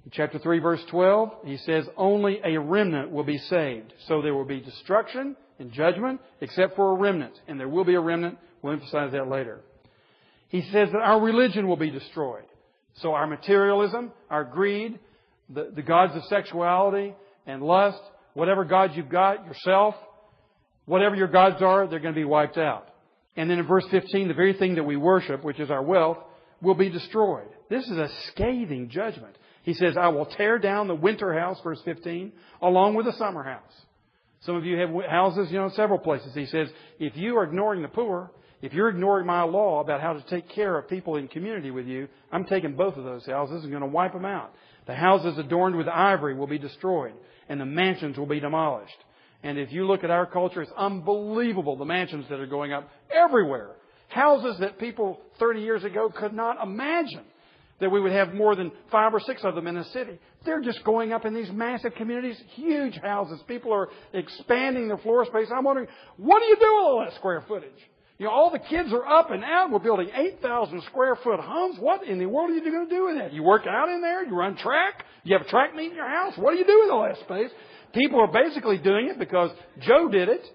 In 0.05 0.11
chapter 0.11 0.39
3 0.39 0.59
verse 0.59 0.81
12, 0.89 1.31
he 1.45 1.57
says 1.57 1.85
only 1.97 2.39
a 2.43 2.59
remnant 2.59 3.11
will 3.11 3.23
be 3.23 3.37
saved. 3.37 3.93
So 4.07 4.21
there 4.21 4.33
will 4.33 4.45
be 4.45 4.61
destruction 4.61 5.35
and 5.61 5.71
judgment 5.71 6.19
except 6.41 6.75
for 6.75 6.91
a 6.91 6.95
remnant. 6.95 7.39
And 7.47 7.59
there 7.59 7.69
will 7.69 7.85
be 7.85 7.95
a 7.95 8.01
remnant. 8.01 8.37
We'll 8.61 8.73
emphasize 8.73 9.13
that 9.13 9.29
later. 9.29 9.61
He 10.49 10.61
says 10.63 10.89
that 10.91 10.99
our 10.99 11.21
religion 11.21 11.67
will 11.67 11.77
be 11.77 11.89
destroyed. 11.89 12.43
So 12.95 13.13
our 13.13 13.25
materialism, 13.25 14.11
our 14.29 14.43
greed, 14.43 14.99
the, 15.49 15.71
the 15.73 15.81
gods 15.81 16.13
of 16.15 16.23
sexuality 16.25 17.15
and 17.45 17.63
lust, 17.63 18.01
whatever 18.33 18.65
gods 18.65 18.93
you've 18.95 19.09
got, 19.09 19.45
yourself, 19.45 19.95
whatever 20.85 21.15
your 21.15 21.29
gods 21.29 21.61
are, 21.61 21.87
they're 21.87 21.99
going 21.99 22.13
to 22.13 22.19
be 22.19 22.25
wiped 22.25 22.57
out. 22.57 22.89
And 23.37 23.49
then 23.49 23.59
in 23.59 23.67
verse 23.67 23.85
15, 23.91 24.27
the 24.27 24.33
very 24.33 24.53
thing 24.53 24.75
that 24.75 24.83
we 24.83 24.97
worship, 24.97 25.43
which 25.43 25.59
is 25.59 25.71
our 25.71 25.81
wealth, 25.81 26.17
will 26.61 26.75
be 26.75 26.89
destroyed. 26.89 27.47
This 27.69 27.85
is 27.85 27.97
a 27.97 28.09
scathing 28.27 28.89
judgment. 28.89 29.37
He 29.63 29.73
says, 29.73 29.95
I 29.95 30.09
will 30.09 30.25
tear 30.25 30.59
down 30.59 30.87
the 30.87 30.95
winter 30.95 31.37
house, 31.37 31.59
verse 31.63 31.81
15, 31.85 32.33
along 32.61 32.95
with 32.95 33.05
the 33.05 33.13
summer 33.13 33.43
house. 33.43 33.73
Some 34.41 34.55
of 34.55 34.65
you 34.65 34.77
have 34.77 34.89
houses, 35.09 35.51
you 35.51 35.59
know, 35.59 35.65
in 35.65 35.71
several 35.71 35.99
places. 35.99 36.33
He 36.33 36.47
says, 36.47 36.67
if 36.99 37.15
you 37.15 37.37
are 37.37 37.43
ignoring 37.43 37.83
the 37.83 37.87
poor, 37.87 38.31
if 38.61 38.73
you're 38.73 38.89
ignoring 38.89 39.25
my 39.25 39.43
law 39.43 39.81
about 39.81 40.01
how 40.01 40.13
to 40.13 40.21
take 40.29 40.49
care 40.49 40.77
of 40.77 40.87
people 40.87 41.15
in 41.15 41.27
community 41.27 41.71
with 41.71 41.85
you, 41.85 42.07
I'm 42.31 42.45
taking 42.45 42.75
both 42.75 42.95
of 42.97 43.03
those 43.03 43.25
houses 43.25 43.63
and 43.63 43.71
going 43.71 43.81
to 43.81 43.87
wipe 43.87 44.13
them 44.13 44.25
out. 44.25 44.53
The 44.87 44.95
houses 44.95 45.37
adorned 45.37 45.75
with 45.75 45.87
ivory 45.87 46.35
will 46.35 46.47
be 46.47 46.57
destroyed, 46.57 47.13
and 47.49 47.61
the 47.61 47.65
mansions 47.65 48.17
will 48.17 48.25
be 48.25 48.39
demolished. 48.39 48.97
And 49.43 49.57
if 49.57 49.71
you 49.71 49.85
look 49.85 50.03
at 50.03 50.11
our 50.11 50.25
culture, 50.25 50.61
it's 50.61 50.71
unbelievable 50.75 51.75
the 51.75 51.85
mansions 51.85 52.25
that 52.29 52.39
are 52.39 52.47
going 52.47 52.73
up 52.73 52.89
everywhere. 53.11 53.71
Houses 54.09 54.57
that 54.59 54.79
people 54.79 55.19
30 55.39 55.61
years 55.61 55.83
ago 55.83 56.11
could 56.15 56.33
not 56.33 56.61
imagine 56.61 57.25
that 57.81 57.89
we 57.89 57.99
would 57.99 58.11
have 58.11 58.33
more 58.33 58.55
than 58.55 58.71
five 58.91 59.13
or 59.13 59.19
six 59.19 59.43
of 59.43 59.55
them 59.55 59.67
in 59.67 59.75
a 59.75 59.83
city. 59.85 60.19
They're 60.45 60.61
just 60.61 60.83
going 60.83 61.11
up 61.11 61.25
in 61.25 61.33
these 61.33 61.51
massive 61.51 61.93
communities, 61.95 62.41
huge 62.53 62.95
houses. 63.01 63.41
People 63.47 63.73
are 63.73 63.89
expanding 64.13 64.87
their 64.87 64.99
floor 64.99 65.25
space. 65.25 65.47
I'm 65.55 65.65
wondering, 65.65 65.87
what 66.17 66.39
do 66.39 66.45
you 66.45 66.55
do 66.55 66.61
with 66.61 66.83
all 66.83 67.03
that 67.03 67.15
square 67.15 67.43
footage? 67.47 67.71
You 68.19 68.27
know, 68.27 68.33
all 68.33 68.51
the 68.51 68.59
kids 68.59 68.93
are 68.93 69.05
up 69.05 69.31
and 69.31 69.43
out. 69.43 69.71
We're 69.71 69.79
building 69.79 70.09
8,000 70.13 70.83
square 70.83 71.15
foot 71.23 71.39
homes. 71.39 71.77
What 71.79 72.07
in 72.07 72.19
the 72.19 72.27
world 72.27 72.51
are 72.51 72.53
you 72.53 72.61
going 72.71 72.87
to 72.87 72.95
do 72.95 73.05
with 73.05 73.17
that? 73.17 73.33
You 73.33 73.41
work 73.41 73.65
out 73.67 73.89
in 73.89 73.99
there? 74.01 74.23
You 74.23 74.35
run 74.35 74.55
track? 74.57 75.03
You 75.23 75.35
have 75.35 75.47
a 75.47 75.49
track 75.49 75.75
meet 75.75 75.89
in 75.89 75.95
your 75.95 76.07
house? 76.07 76.33
What 76.37 76.51
do 76.51 76.59
you 76.59 76.65
do 76.65 76.81
with 76.83 76.91
all 76.91 77.03
that 77.03 77.17
space? 77.25 77.49
People 77.95 78.19
are 78.21 78.31
basically 78.31 78.77
doing 78.77 79.07
it 79.09 79.17
because 79.17 79.49
Joe 79.79 80.07
did 80.07 80.29
it 80.29 80.45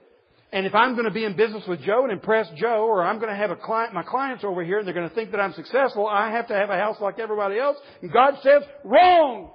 and 0.52 0.64
if 0.64 0.74
I'm 0.74 0.92
going 0.92 1.06
to 1.06 1.10
be 1.10 1.24
in 1.24 1.36
business 1.36 1.64
with 1.66 1.82
Joe 1.82 2.04
and 2.04 2.12
impress 2.12 2.48
Joe, 2.56 2.86
or 2.86 3.02
I'm 3.04 3.18
going 3.18 3.30
to 3.30 3.36
have 3.36 3.50
a 3.50 3.56
client, 3.56 3.92
my 3.92 4.04
clients 4.04 4.44
over 4.44 4.64
here, 4.64 4.78
and 4.78 4.86
they're 4.86 4.94
going 4.94 5.08
to 5.08 5.14
think 5.14 5.32
that 5.32 5.40
I'm 5.40 5.52
successful, 5.54 6.06
I 6.06 6.30
have 6.30 6.48
to 6.48 6.54
have 6.54 6.70
a 6.70 6.76
house 6.76 6.96
like 7.00 7.18
everybody 7.18 7.58
else. 7.58 7.76
And 8.00 8.12
God 8.12 8.34
says, 8.42 8.62
wrong! 8.84 9.50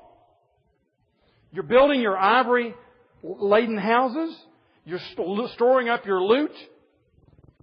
You're 1.51 1.63
building 1.63 2.01
your 2.01 2.17
ivory 2.17 2.73
laden 3.23 3.77
houses. 3.77 4.35
You're 4.85 4.99
storing 5.53 5.89
up 5.89 6.05
your 6.05 6.21
loot. 6.21 6.51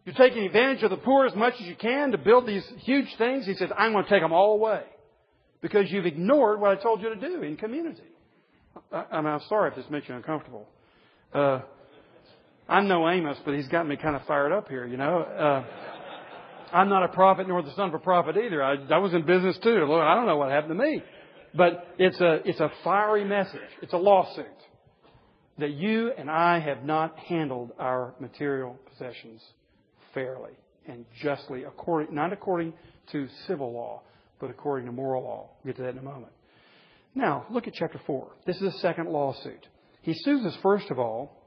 You're 0.05 0.14
taking 0.14 0.45
advantage 0.45 0.83
of 0.83 0.91
the 0.91 0.97
poor 0.97 1.27
as 1.27 1.35
much 1.35 1.55
as 1.61 1.67
you 1.67 1.77
can 1.77 2.12
to 2.12 2.19
build 2.19 2.47
these 2.47 2.64
huge 2.79 3.09
things. 3.19 3.45
He 3.45 3.55
says, 3.55 3.71
I'm 3.77 3.93
going 3.93 4.05
to 4.05 4.11
take 4.11 4.23
them 4.23 4.33
all 4.33 4.55
away. 4.55 4.83
Because 5.61 5.91
you've 5.91 6.07
ignored 6.07 6.61
what 6.61 6.79
I 6.79 6.81
told 6.81 7.03
you 7.03 7.14
to 7.14 7.21
do 7.21 7.43
in 7.43 7.57
community. 7.57 8.03
I, 8.93 9.05
I'm 9.11 9.41
sorry 9.49 9.71
if 9.71 9.77
this 9.77 9.85
makes 9.91 10.09
you 10.09 10.14
uncomfortable. 10.14 10.67
Uh, 11.35 11.61
I'm 12.69 12.87
no 12.87 13.09
Amos, 13.09 13.39
but 13.45 13.55
he's 13.55 13.69
got 13.69 13.89
me 13.89 13.97
kind 13.97 14.15
of 14.15 14.23
fired 14.27 14.53
up 14.53 14.69
here, 14.69 14.87
you 14.87 14.99
know. 14.99 15.21
Uh, 15.21 15.65
I'm 16.73 16.91
not 16.91 17.03
a 17.03 17.09
prophet 17.09 17.49
nor 17.49 17.63
the 17.63 17.73
son 17.75 17.89
of 17.89 17.95
a 17.95 17.99
prophet 17.99 18.37
either. 18.37 18.63
I, 18.63 18.75
I 18.91 18.99
was 18.99 19.15
in 19.15 19.25
business 19.25 19.59
too. 19.63 19.85
Lord, 19.87 20.05
I 20.07 20.15
don't 20.15 20.27
know 20.27 20.37
what 20.37 20.51
happened 20.51 20.79
to 20.79 20.85
me. 20.85 21.03
But 21.55 21.95
it's 21.99 22.21
a, 22.21 22.41
it's 22.45 22.61
a 22.61 22.71
fiery 22.85 23.25
message. 23.25 23.61
It's 23.81 23.95
a 23.95 23.99
lawsuit 23.99 24.47
that 25.59 25.71
you 25.71 26.13
and 26.17 26.31
I 26.31 26.61
have 26.61 26.85
not 26.85 27.19
handled 27.19 27.73
our 27.79 28.15
material 28.21 28.79
possessions 28.91 29.43
fairly 30.13 30.53
and 30.87 31.07
justly, 31.23 31.65
according, 31.65 32.15
not 32.15 32.33
according 32.33 32.75
to 33.13 33.29
civil 33.47 33.73
law, 33.73 34.03
but 34.41 34.51
according 34.51 34.87
to 34.87 34.93
moral 34.93 35.23
law. 35.23 35.51
We'll 35.65 35.73
get 35.73 35.79
to 35.79 35.83
that 35.85 35.93
in 35.93 35.99
a 35.99 36.03
moment. 36.03 36.33
Now, 37.15 37.47
look 37.51 37.67
at 37.67 37.75
chapter 37.75 38.01
4. 38.07 38.29
This 38.47 38.57
is 38.57 38.73
the 38.73 38.79
second 38.81 39.09
lawsuit. 39.09 39.67
He 40.03 40.15
sues 40.15 40.45
us, 40.45 40.57
first 40.63 40.91
of 40.91 40.99
all, 40.99 41.38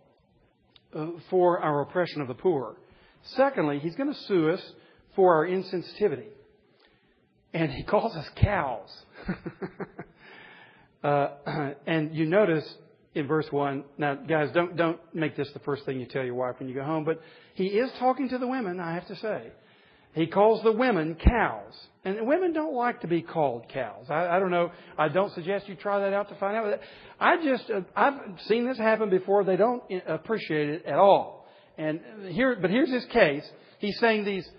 for 1.30 1.60
our 1.60 1.82
oppression 1.82 2.22
of 2.22 2.28
the 2.28 2.34
poor. 2.34 2.76
Secondly, 3.36 3.80
he's 3.80 3.96
going 3.96 4.12
to 4.12 4.20
sue 4.22 4.50
us 4.50 4.62
for 5.16 5.36
our 5.36 5.48
insensitivity. 5.48 6.28
And 7.54 7.72
he 7.72 7.84
calls 7.84 8.16
us 8.16 8.28
cows. 8.36 8.90
uh, 11.04 11.30
and 11.88 12.16
you 12.16 12.26
notice 12.26 12.76
in 13.14 13.28
verse 13.28 13.48
1, 13.52 13.84
now 13.98 14.16
guys, 14.16 14.50
don't, 14.54 14.78
don't 14.78 15.00
make 15.14 15.36
this 15.36 15.50
the 15.52 15.60
first 15.60 15.86
thing 15.86 16.00
you 16.00 16.06
tell 16.06 16.24
your 16.24 16.36
wife 16.36 16.56
when 16.60 16.70
you 16.70 16.76
go 16.76 16.84
home, 16.84 17.04
but 17.04 17.22
he 17.56 17.66
is 17.66 17.92
talking 18.00 18.30
to 18.30 18.38
the 18.38 18.48
women, 18.48 18.80
I 18.80 18.94
have 18.94 19.08
to 19.08 19.16
say. 19.18 19.52
He 20.14 20.28
calls 20.28 20.64
the 20.64 20.72
women 20.72 21.16
cows. 21.16 21.74
And 22.04 22.26
women 22.26 22.52
don't 22.52 22.74
like 22.74 23.02
to 23.02 23.08
be 23.08 23.22
called 23.22 23.70
cows. 23.70 24.08
I, 24.10 24.28
I 24.28 24.40
don't 24.40 24.50
know. 24.50 24.72
I 24.98 25.08
don't 25.08 25.32
suggest 25.34 25.70
you 25.70 25.76
try 25.76 26.00
that 26.00 26.14
out 26.14 26.30
to 26.30 26.36
find 26.36 26.58
out. 26.58 26.80
I 27.20 27.36
just, 27.44 27.70
uh, 27.70 27.82
I've 27.96 28.20
seen 28.48 28.68
this 28.68 28.78
happen 28.78 29.12
before. 29.12 29.44
They 29.44 29.56
don't 29.56 29.84
appreciate 30.08 30.70
it 30.70 30.86
at 30.86 30.96
all. 30.96 31.48
And 31.78 32.00
here, 32.30 32.58
but 32.60 32.72
here's 32.72 32.92
his 32.92 33.06
case. 33.06 33.48
He's 33.78 33.98
saying 34.00 34.26
these 34.26 34.50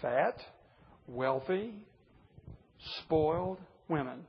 fat, 0.00 0.38
wealthy, 1.08 1.74
spoiled 3.00 3.58
women 3.88 4.20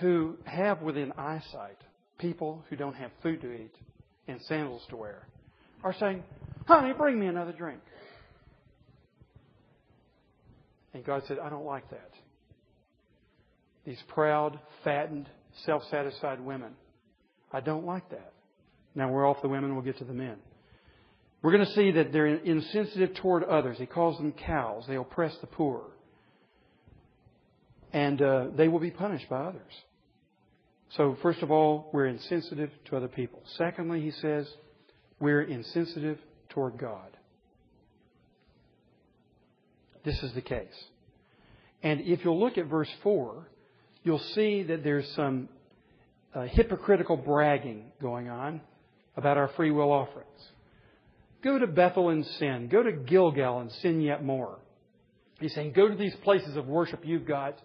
who 0.00 0.36
have 0.44 0.82
within 0.82 1.12
eyesight 1.16 1.78
people 2.18 2.64
who 2.68 2.76
don't 2.76 2.94
have 2.94 3.10
food 3.22 3.40
to 3.42 3.52
eat 3.52 3.74
and 4.28 4.40
sandals 4.42 4.82
to 4.90 4.96
wear 4.96 5.26
are 5.84 5.94
saying, 5.98 6.22
honey, 6.66 6.92
bring 6.92 7.18
me 7.18 7.26
another 7.26 7.52
drink. 7.52 7.80
And 10.94 11.04
God 11.04 11.22
said, 11.26 11.38
I 11.38 11.48
don't 11.48 11.64
like 11.64 11.88
that. 11.90 12.10
These 13.84 14.02
proud, 14.08 14.58
fattened, 14.84 15.28
self 15.64 15.82
satisfied 15.90 16.40
women. 16.40 16.72
I 17.52 17.60
don't 17.60 17.84
like 17.84 18.08
that. 18.10 18.32
Now 18.94 19.10
we're 19.10 19.28
off 19.28 19.42
the 19.42 19.48
women, 19.48 19.74
we'll 19.74 19.84
get 19.84 19.98
to 19.98 20.04
the 20.04 20.12
men. 20.12 20.36
We're 21.42 21.52
going 21.52 21.66
to 21.66 21.72
see 21.72 21.90
that 21.92 22.12
they're 22.12 22.26
insensitive 22.26 23.14
toward 23.14 23.42
others. 23.42 23.76
He 23.78 23.86
calls 23.86 24.16
them 24.18 24.32
cows. 24.32 24.84
They 24.86 24.96
oppress 24.96 25.36
the 25.40 25.48
poor. 25.48 25.82
And 27.92 28.22
uh, 28.22 28.46
they 28.56 28.68
will 28.68 28.78
be 28.78 28.92
punished 28.92 29.28
by 29.28 29.40
others. 29.40 29.72
So, 30.96 31.16
first 31.20 31.40
of 31.42 31.50
all, 31.50 31.90
we're 31.92 32.06
insensitive 32.06 32.70
to 32.86 32.96
other 32.96 33.08
people. 33.08 33.42
Secondly, 33.56 34.02
he 34.02 34.12
says, 34.12 34.46
we're 35.18 35.42
insensitive 35.42 36.18
toward 36.50 36.78
God. 36.78 37.16
This 40.04 40.22
is 40.22 40.32
the 40.34 40.40
case. 40.40 40.66
And 41.82 42.00
if 42.00 42.24
you'll 42.24 42.40
look 42.40 42.58
at 42.58 42.66
verse 42.66 42.90
4, 43.02 43.48
you'll 44.02 44.18
see 44.34 44.62
that 44.64 44.84
there's 44.84 45.08
some 45.14 45.48
uh, 46.34 46.42
hypocritical 46.42 47.16
bragging 47.16 47.92
going 48.00 48.28
on 48.28 48.60
about 49.16 49.36
our 49.36 49.48
free 49.48 49.70
will 49.70 49.92
offerings. 49.92 50.28
Go 51.42 51.58
to 51.58 51.66
Bethel 51.66 52.10
and 52.10 52.24
sin. 52.24 52.68
Go 52.70 52.82
to 52.82 52.92
Gilgal 52.92 53.60
and 53.60 53.70
sin 53.72 54.00
yet 54.00 54.24
more. 54.24 54.58
He's 55.40 55.54
saying, 55.54 55.72
go 55.72 55.88
to 55.88 55.96
these 55.96 56.14
places 56.22 56.56
of 56.56 56.66
worship 56.66 57.00
you've 57.04 57.26
got. 57.26 57.58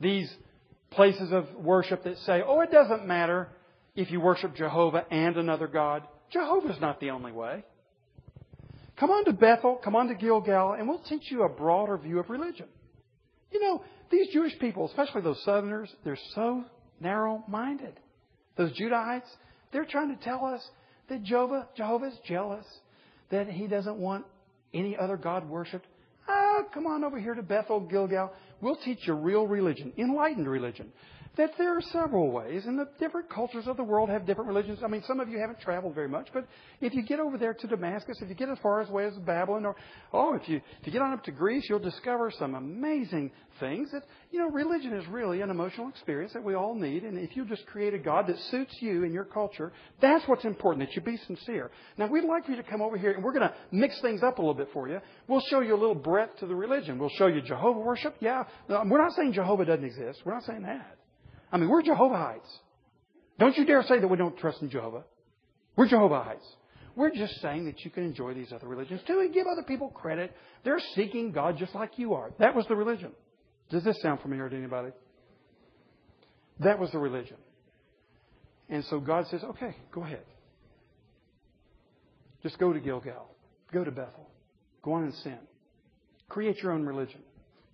These 0.00 0.32
places 0.90 1.32
of 1.32 1.52
worship 1.56 2.04
that 2.04 2.18
say, 2.18 2.42
oh, 2.46 2.60
it 2.60 2.70
doesn't 2.70 3.06
matter 3.06 3.48
if 3.96 4.10
you 4.10 4.20
worship 4.20 4.54
Jehovah 4.54 5.04
and 5.10 5.36
another 5.36 5.66
God. 5.66 6.04
Jehovah's 6.30 6.80
not 6.80 7.00
the 7.00 7.10
only 7.10 7.32
way. 7.32 7.64
Come 9.02 9.10
on 9.10 9.24
to 9.24 9.32
Bethel, 9.32 9.80
come 9.82 9.96
on 9.96 10.06
to 10.06 10.14
Gilgal, 10.14 10.74
and 10.74 10.88
we'll 10.88 11.02
teach 11.08 11.28
you 11.28 11.42
a 11.42 11.48
broader 11.48 11.98
view 11.98 12.20
of 12.20 12.30
religion. 12.30 12.66
You 13.50 13.58
know, 13.58 13.82
these 14.12 14.28
Jewish 14.32 14.56
people, 14.60 14.86
especially 14.86 15.22
those 15.22 15.42
Southerners, 15.42 15.92
they're 16.04 16.16
so 16.36 16.62
narrow 17.00 17.42
minded. 17.48 17.98
Those 18.56 18.70
Judahites, 18.78 19.26
they're 19.72 19.86
trying 19.86 20.16
to 20.16 20.22
tell 20.22 20.44
us 20.44 20.64
that 21.08 21.24
Jehovah, 21.24 21.66
Jehovah's 21.76 22.14
jealous, 22.28 22.64
that 23.32 23.48
he 23.48 23.66
doesn't 23.66 23.96
want 23.96 24.24
any 24.72 24.96
other 24.96 25.16
God 25.16 25.48
worshipped. 25.48 25.88
Ah, 26.28 26.60
come 26.72 26.86
on 26.86 27.02
over 27.02 27.18
here 27.18 27.34
to 27.34 27.42
Bethel, 27.42 27.80
Gilgal. 27.80 28.32
We'll 28.60 28.76
teach 28.76 29.00
you 29.08 29.14
real 29.14 29.48
religion, 29.48 29.92
enlightened 29.98 30.48
religion 30.48 30.92
that 31.36 31.52
there 31.56 31.76
are 31.76 31.80
several 31.80 32.30
ways, 32.30 32.66
and 32.66 32.78
the 32.78 32.88
different 33.00 33.30
cultures 33.30 33.66
of 33.66 33.78
the 33.78 33.82
world 33.82 34.10
have 34.10 34.26
different 34.26 34.48
religions. 34.48 34.80
I 34.84 34.88
mean, 34.88 35.02
some 35.06 35.18
of 35.18 35.30
you 35.30 35.38
haven't 35.38 35.60
traveled 35.60 35.94
very 35.94 36.08
much, 36.08 36.28
but 36.34 36.46
if 36.80 36.92
you 36.92 37.02
get 37.02 37.20
over 37.20 37.38
there 37.38 37.54
to 37.54 37.66
Damascus, 37.66 38.18
if 38.20 38.28
you 38.28 38.34
get 38.34 38.50
as 38.50 38.58
far 38.62 38.82
as 38.82 38.90
way 38.90 39.06
as 39.06 39.14
Babylon, 39.14 39.64
or 39.64 39.74
oh, 40.12 40.34
if 40.34 40.46
you 40.46 40.56
if 40.56 40.86
you 40.86 40.92
get 40.92 41.00
on 41.00 41.12
up 41.12 41.24
to 41.24 41.32
Greece, 41.32 41.66
you'll 41.70 41.78
discover 41.78 42.30
some 42.38 42.54
amazing 42.54 43.30
things. 43.60 43.90
That 43.92 44.02
you 44.30 44.40
know, 44.40 44.50
religion 44.50 44.92
is 44.92 45.06
really 45.08 45.40
an 45.40 45.48
emotional 45.48 45.88
experience 45.88 46.34
that 46.34 46.44
we 46.44 46.54
all 46.54 46.74
need, 46.74 47.02
and 47.02 47.18
if 47.18 47.34
you 47.34 47.46
just 47.46 47.64
create 47.66 47.94
a 47.94 47.98
God 47.98 48.26
that 48.26 48.38
suits 48.50 48.76
you 48.80 49.04
and 49.04 49.14
your 49.14 49.24
culture, 49.24 49.72
that's 50.02 50.26
what's 50.28 50.44
important. 50.44 50.86
That 50.86 50.94
you 50.94 51.00
be 51.00 51.16
sincere. 51.26 51.70
Now, 51.96 52.08
we'd 52.08 52.24
like 52.24 52.44
for 52.44 52.50
you 52.50 52.58
to 52.58 52.62
come 52.62 52.82
over 52.82 52.98
here, 52.98 53.12
and 53.12 53.24
we're 53.24 53.32
going 53.32 53.48
to 53.48 53.54
mix 53.70 53.98
things 54.02 54.22
up 54.22 54.38
a 54.38 54.42
little 54.42 54.54
bit 54.54 54.68
for 54.74 54.86
you. 54.86 55.00
We'll 55.28 55.42
show 55.48 55.60
you 55.60 55.74
a 55.74 55.80
little 55.80 55.94
breadth 55.94 56.40
to 56.40 56.46
the 56.46 56.54
religion. 56.54 56.98
We'll 56.98 57.08
show 57.16 57.28
you 57.28 57.40
Jehovah 57.40 57.80
worship. 57.80 58.16
Yeah, 58.20 58.44
we're 58.68 59.02
not 59.02 59.12
saying 59.12 59.32
Jehovah 59.32 59.64
doesn't 59.64 59.84
exist. 59.84 60.20
We're 60.26 60.34
not 60.34 60.44
saying 60.44 60.62
that. 60.62 60.98
I 61.52 61.58
mean, 61.58 61.68
we're 61.68 61.82
Jehovahites. 61.82 62.48
Don't 63.38 63.56
you 63.56 63.64
dare 63.64 63.82
say 63.84 64.00
that 64.00 64.08
we 64.08 64.16
don't 64.16 64.36
trust 64.38 64.62
in 64.62 64.70
Jehovah. 64.70 65.04
We're 65.76 65.88
Jehovahites. 65.88 66.46
We're 66.96 67.10
just 67.10 67.40
saying 67.40 67.66
that 67.66 67.84
you 67.84 67.90
can 67.90 68.04
enjoy 68.04 68.34
these 68.34 68.52
other 68.52 68.66
religions 68.66 69.00
too 69.06 69.20
and 69.20 69.32
give 69.32 69.46
other 69.46 69.62
people 69.62 69.88
credit. 69.88 70.34
They're 70.64 70.80
seeking 70.94 71.32
God 71.32 71.56
just 71.58 71.74
like 71.74 71.98
you 71.98 72.14
are. 72.14 72.32
That 72.38 72.54
was 72.54 72.66
the 72.66 72.76
religion. 72.76 73.12
Does 73.70 73.84
this 73.84 74.00
sound 74.02 74.20
familiar 74.20 74.48
to 74.48 74.56
anybody? 74.56 74.90
That 76.60 76.78
was 76.78 76.90
the 76.90 76.98
religion. 76.98 77.36
And 78.68 78.84
so 78.86 79.00
God 79.00 79.26
says, 79.28 79.42
okay, 79.42 79.76
go 79.90 80.04
ahead. 80.04 80.24
Just 82.42 82.58
go 82.58 82.72
to 82.72 82.80
Gilgal. 82.80 83.28
Go 83.72 83.84
to 83.84 83.90
Bethel. 83.90 84.28
Go 84.82 84.92
on 84.92 85.04
and 85.04 85.14
sin. 85.14 85.38
Create 86.28 86.58
your 86.62 86.72
own 86.72 86.84
religion. 86.84 87.20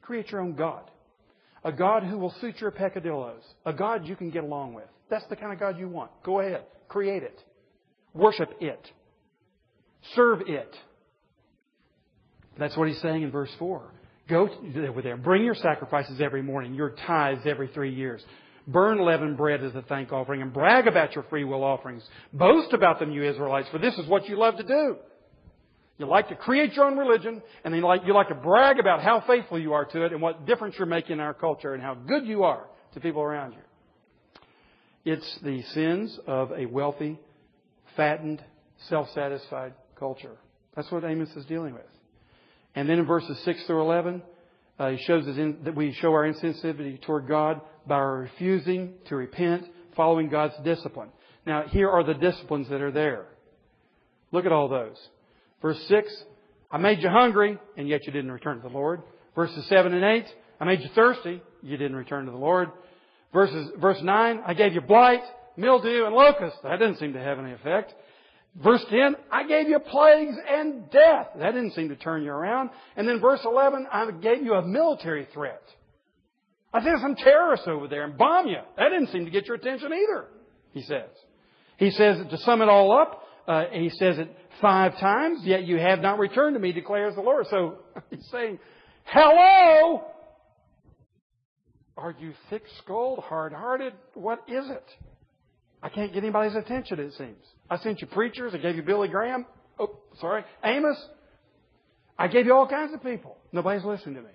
Create 0.03 0.31
your 0.31 0.41
own 0.41 0.55
God. 0.55 0.91
A 1.69 1.73
God 1.73 2.03
who 2.03 2.17
will 2.17 2.35
suit 2.41 2.63
your 2.63 2.71
peccadillos. 2.71 3.43
A 3.67 3.75
God 3.75 4.07
you 4.07 4.17
can 4.17 4.31
get 4.31 4.43
along 4.43 4.73
with. 4.73 4.87
That's 5.11 5.27
the 5.27 5.37
kind 5.37 5.53
of 5.53 5.61
God 5.61 5.79
you 5.79 5.87
want. 5.87 6.11
Go 6.23 6.41
ahead. 6.41 6.65
Create 6.89 7.23
it. 7.23 7.39
Worship 8.15 8.55
it. 8.59 8.91
Serve 10.15 10.41
it. 10.47 10.75
That's 12.59 12.75
what 12.75 12.89
he's 12.89 12.99
saying 13.03 13.23
in 13.23 13.31
verse 13.31 13.51
4. 13.59 13.83
Go 14.31 14.49
over 14.89 15.03
there. 15.03 15.19
Bring 15.19 15.45
your 15.45 15.55
sacrifices 15.57 16.23
every 16.23 16.41
morning, 16.41 16.73
your 16.73 16.95
tithes 17.07 17.43
every 17.45 17.69
three 17.69 17.95
years. 17.95 18.25
Burn 18.67 19.05
leavened 19.05 19.37
bread 19.37 19.63
as 19.63 19.75
a 19.75 19.83
thank 19.83 20.11
offering 20.11 20.41
and 20.41 20.55
brag 20.55 20.87
about 20.87 21.15
your 21.15 21.25
free 21.25 21.45
will 21.45 21.65
offerings. 21.65 22.03
Boast 22.33 22.73
about 22.73 22.99
them, 22.99 23.13
you 23.13 23.29
Israelites, 23.29 23.69
for 23.69 23.79
this 23.79 23.93
is 23.99 24.09
what 24.09 24.27
you 24.27 24.39
love 24.39 24.57
to 24.57 24.63
do. 24.63 24.97
You 25.99 26.07
like 26.07 26.29
to 26.29 26.37
create 26.37 26.75
your 26.75 26.85
own 26.85 26.97
religion, 26.97 27.43
and 27.65 27.75
then 27.75 27.81
you 27.81 27.87
like, 27.87 28.03
you 28.07 28.15
like 28.15 28.29
to 28.29 28.35
brag 28.35 28.79
about 28.79 29.03
how 29.03 29.21
faithful 29.27 29.59
you 29.59 29.73
are 29.73 29.85
to 29.85 30.05
it 30.05 30.13
and 30.13 30.23
what 30.23 30.47
difference 30.47 30.77
you're 30.79 30.87
making 30.87 31.15
in 31.15 31.21
our 31.21 31.35
culture 31.35 31.75
and 31.75 31.83
how 31.83 31.95
good 31.95 32.25
you 32.25 32.45
are 32.45 32.67
to 32.95 33.01
people 33.01 33.21
around 33.21 33.53
you. 33.53 33.59
It's 35.05 35.39
the 35.43 35.63
sins 35.75 36.17
of 36.27 36.53
a 36.53 36.67
wealthy, 36.67 37.19
fattened, 37.97 38.43
self-satisfied 38.89 39.75
culture. 39.99 40.37
That's 40.77 40.91
what 40.93 41.03
Amos 41.03 41.31
is 41.31 41.45
dealing 41.47 41.75
with. 41.75 41.83
And 42.77 42.89
then 42.89 43.01
in 43.01 43.07
verses 43.07 43.37
6 43.45 43.65
through 43.67 43.83
11, 43.83 44.23
uh, 44.79 44.91
he 44.91 44.99
shows 44.99 45.27
us 45.27 45.37
in, 45.37 45.59
that 45.65 45.75
we 45.75 45.93
show 45.95 46.13
our 46.13 46.33
insensitivity 46.33 47.03
toward 47.03 47.27
God 47.27 47.61
by 47.89 47.97
our 47.97 48.19
refusing 48.19 48.95
to 49.09 49.17
repent, 49.17 49.65
following 49.97 50.29
God's 50.29 50.55
discipline. 50.63 51.09
Now, 51.45 51.65
here 51.67 51.91
are 51.91 52.05
the 52.05 52.15
disciplines 52.15 52.69
that 52.69 52.81
are 52.81 52.93
there. 52.93 53.27
Look 54.31 54.47
at 54.47 54.53
all 54.53 54.69
those. 54.69 54.97
Verse 55.61 55.83
6, 55.89 56.25
I 56.71 56.79
made 56.79 57.03
you 57.03 57.09
hungry, 57.09 57.59
and 57.77 57.89
yet 57.89 58.07
you 58.07 58.13
didn't 58.13 58.33
return 58.33 58.57
to 58.57 58.69
the 58.69 58.75
Lord. 58.75 59.03
Verses 59.35 59.67
7 59.69 59.93
and 59.93 60.05
8, 60.05 60.25
I 60.61 60.65
made 60.65 60.81
you 60.81 60.89
thirsty, 60.95 61.41
you 61.63 61.77
didn't 61.77 61.97
return 61.97 62.27
to 62.27 62.31
the 62.31 62.37
Lord. 62.37 62.71
Verses, 63.33 63.71
verse 63.81 63.99
9, 64.03 64.41
I 64.47 64.55
gave 64.55 64.75
you 64.75 64.81
blight, 64.81 65.23
mildew, 65.57 66.05
and 66.07 66.15
locusts. 66.15 66.59
That 66.63 66.79
didn't 66.79 66.99
seem 66.99 67.13
to 67.13 67.21
have 67.21 67.39
any 67.39 67.53
effect. 67.53 67.95
Verse 68.57 68.85
10, 68.91 69.17
I 69.31 69.47
gave 69.47 69.69
you 69.69 69.79
plagues 69.79 70.35
and 70.49 70.91
death. 70.91 71.29
That 71.39 71.53
didn't 71.53 71.75
seem 71.75 71.91
to 71.91 71.97
turn 71.97 72.23
you 72.23 72.31
around. 72.31 72.71
And 72.97 73.07
then 73.07 73.21
verse 73.21 73.41
11, 73.45 73.87
I 73.93 74.11
gave 74.11 74.43
you 74.43 74.55
a 74.55 74.67
military 74.67 75.29
threat. 75.33 75.63
I 76.73 76.83
sent 76.83 77.01
some 77.01 77.15
terrorists 77.15 77.67
over 77.69 77.89
there 77.89 78.05
and 78.05 78.17
bomb 78.19 78.47
you. 78.47 78.59
That 78.77 78.89
didn't 78.91 79.09
seem 79.09 79.25
to 79.25 79.31
get 79.31 79.47
your 79.47 79.57
attention 79.57 79.93
either, 79.93 80.27
he 80.73 80.83
says. 80.83 81.09
He 81.77 81.91
says, 81.91 82.19
to 82.31 82.39
sum 82.39 82.61
it 82.61 82.69
all 82.69 82.93
up, 82.93 83.23
uh, 83.47 83.65
he 83.73 83.91
says 83.91 84.19
it 84.19 84.37
five 84.61 84.99
times, 84.99 85.41
yet 85.45 85.65
you 85.65 85.79
have 85.79 86.01
not 86.01 86.19
returned 86.19 86.55
to 86.55 86.61
me, 86.61 86.73
declares 86.73 87.15
the 87.15 87.21
Lord. 87.21 87.47
So 87.51 87.79
he's 88.11 88.27
saying, 88.31 88.59
hello! 89.05 90.05
Are 91.97 92.15
you 92.19 92.33
thick-skulled, 92.49 93.19
hard-hearted? 93.21 93.93
What 94.15 94.45
is 94.47 94.71
it? 94.71 94.85
I 95.83 95.89
can't 95.89 96.13
get 96.13 96.23
anybody's 96.23 96.55
attention, 96.55 97.01
it 97.01 97.13
seems. 97.15 97.45
I 97.71 97.79
sent 97.79 98.01
you 98.01 98.07
preachers. 98.07 98.53
I 98.55 98.59
gave 98.59 98.77
you 98.77 98.83
Billy 98.83 99.09
Graham. 99.09 99.47
Oh, 99.79 99.99
sorry. 100.21 100.45
Amos. 100.65 100.97
I 102.19 102.29
gave 102.29 102.47
you 102.47 102.55
all 102.55 102.67
kinds 102.67 102.95
of 102.95 103.03
people. 103.03 103.37
Nobody's 103.53 103.85
listening 103.85 104.17
to 104.17 104.23
me. 104.23 104.31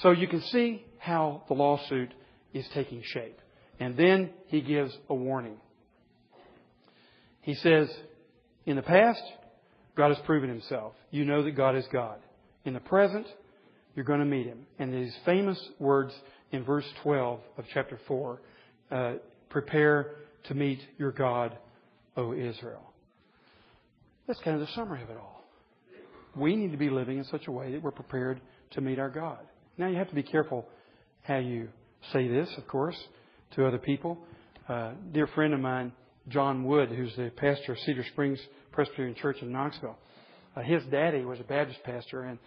So 0.00 0.10
you 0.10 0.26
can 0.26 0.40
see 0.42 0.84
how 0.98 1.44
the 1.48 1.54
lawsuit 1.54 2.12
is 2.52 2.66
taking 2.74 3.02
shape. 3.04 3.38
And 3.78 3.96
then 3.96 4.30
he 4.46 4.60
gives 4.60 4.96
a 5.08 5.14
warning. 5.14 5.56
He 7.42 7.54
says, 7.54 7.88
in 8.66 8.76
the 8.76 8.82
past, 8.82 9.22
God 9.96 10.08
has 10.08 10.18
proven 10.24 10.48
himself. 10.48 10.94
You 11.10 11.24
know 11.24 11.42
that 11.42 11.52
God 11.52 11.76
is 11.76 11.84
God. 11.92 12.18
In 12.64 12.74
the 12.74 12.80
present, 12.80 13.26
you're 13.94 14.04
going 14.04 14.20
to 14.20 14.26
meet 14.26 14.46
him. 14.46 14.66
And 14.78 14.92
these 14.92 15.14
famous 15.24 15.60
words 15.78 16.12
in 16.50 16.64
verse 16.64 16.86
12 17.02 17.40
of 17.58 17.64
chapter 17.72 17.98
4 18.08 18.40
uh, 18.90 19.12
prepare 19.50 20.16
to 20.44 20.54
meet 20.54 20.80
your 20.98 21.12
God, 21.12 21.56
O 22.16 22.32
Israel. 22.32 22.92
That's 24.26 24.40
kind 24.40 24.60
of 24.60 24.66
the 24.66 24.72
summary 24.74 25.02
of 25.02 25.10
it 25.10 25.16
all. 25.16 25.42
We 26.36 26.56
need 26.56 26.72
to 26.72 26.78
be 26.78 26.90
living 26.90 27.18
in 27.18 27.24
such 27.24 27.46
a 27.46 27.52
way 27.52 27.72
that 27.72 27.82
we're 27.82 27.92
prepared 27.92 28.40
to 28.72 28.80
meet 28.80 28.98
our 28.98 29.10
God. 29.10 29.38
Now, 29.78 29.88
you 29.88 29.96
have 29.96 30.08
to 30.08 30.14
be 30.14 30.22
careful 30.22 30.66
how 31.22 31.38
you 31.38 31.68
say 32.12 32.28
this, 32.28 32.48
of 32.56 32.66
course, 32.66 32.96
to 33.54 33.66
other 33.66 33.78
people. 33.78 34.18
Uh, 34.68 34.92
dear 35.12 35.26
friend 35.28 35.54
of 35.54 35.60
mine, 35.60 35.92
John 36.28 36.64
Wood, 36.64 36.90
who's 36.90 37.14
the 37.16 37.30
pastor 37.36 37.72
of 37.72 37.78
Cedar 37.80 38.04
Springs 38.12 38.40
Presbyterian 38.72 39.14
Church 39.14 39.36
in 39.42 39.52
Knoxville. 39.52 39.96
Uh, 40.56 40.62
his 40.62 40.82
daddy 40.90 41.24
was 41.24 41.40
a 41.40 41.44
Baptist 41.44 41.82
pastor, 41.84 42.22
and 42.22 42.38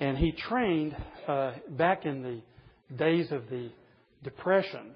and 0.00 0.18
he 0.18 0.32
trained 0.32 0.96
uh, 1.28 1.52
back 1.70 2.06
in 2.06 2.22
the 2.22 2.40
days 2.96 3.30
of 3.30 3.48
the 3.48 3.70
Depression, 4.24 4.92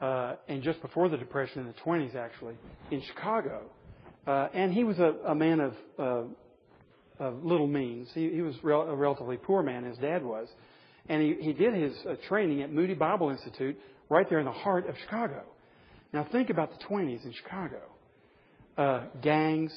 uh, 0.00 0.34
and 0.48 0.62
just 0.62 0.80
before 0.82 1.08
the 1.08 1.16
Depression 1.16 1.60
in 1.60 1.66
the 1.66 1.74
20s, 1.84 2.14
actually, 2.14 2.54
in 2.90 3.02
Chicago. 3.02 3.70
Uh, 4.26 4.48
and 4.54 4.72
he 4.72 4.84
was 4.84 4.98
a, 4.98 5.14
a 5.26 5.34
man 5.34 5.60
of, 5.60 5.74
uh, 5.98 7.24
of 7.24 7.44
little 7.44 7.66
means. 7.66 8.08
He, 8.14 8.30
he 8.30 8.40
was 8.40 8.54
rel- 8.62 8.88
a 8.88 8.96
relatively 8.96 9.36
poor 9.36 9.62
man, 9.62 9.84
his 9.84 9.98
dad 9.98 10.24
was. 10.24 10.48
And 11.08 11.22
he, 11.22 11.36
he 11.40 11.52
did 11.52 11.74
his 11.74 11.94
uh, 12.08 12.14
training 12.28 12.62
at 12.62 12.72
Moody 12.72 12.94
Bible 12.94 13.30
Institute 13.30 13.78
right 14.08 14.28
there 14.28 14.38
in 14.38 14.46
the 14.46 14.52
heart 14.52 14.88
of 14.88 14.94
Chicago. 15.04 15.42
Now 16.14 16.24
think 16.30 16.48
about 16.48 16.70
the 16.70 16.84
20s 16.84 17.24
in 17.24 17.32
Chicago. 17.32 17.80
Uh, 18.78 19.00
gangs, 19.20 19.72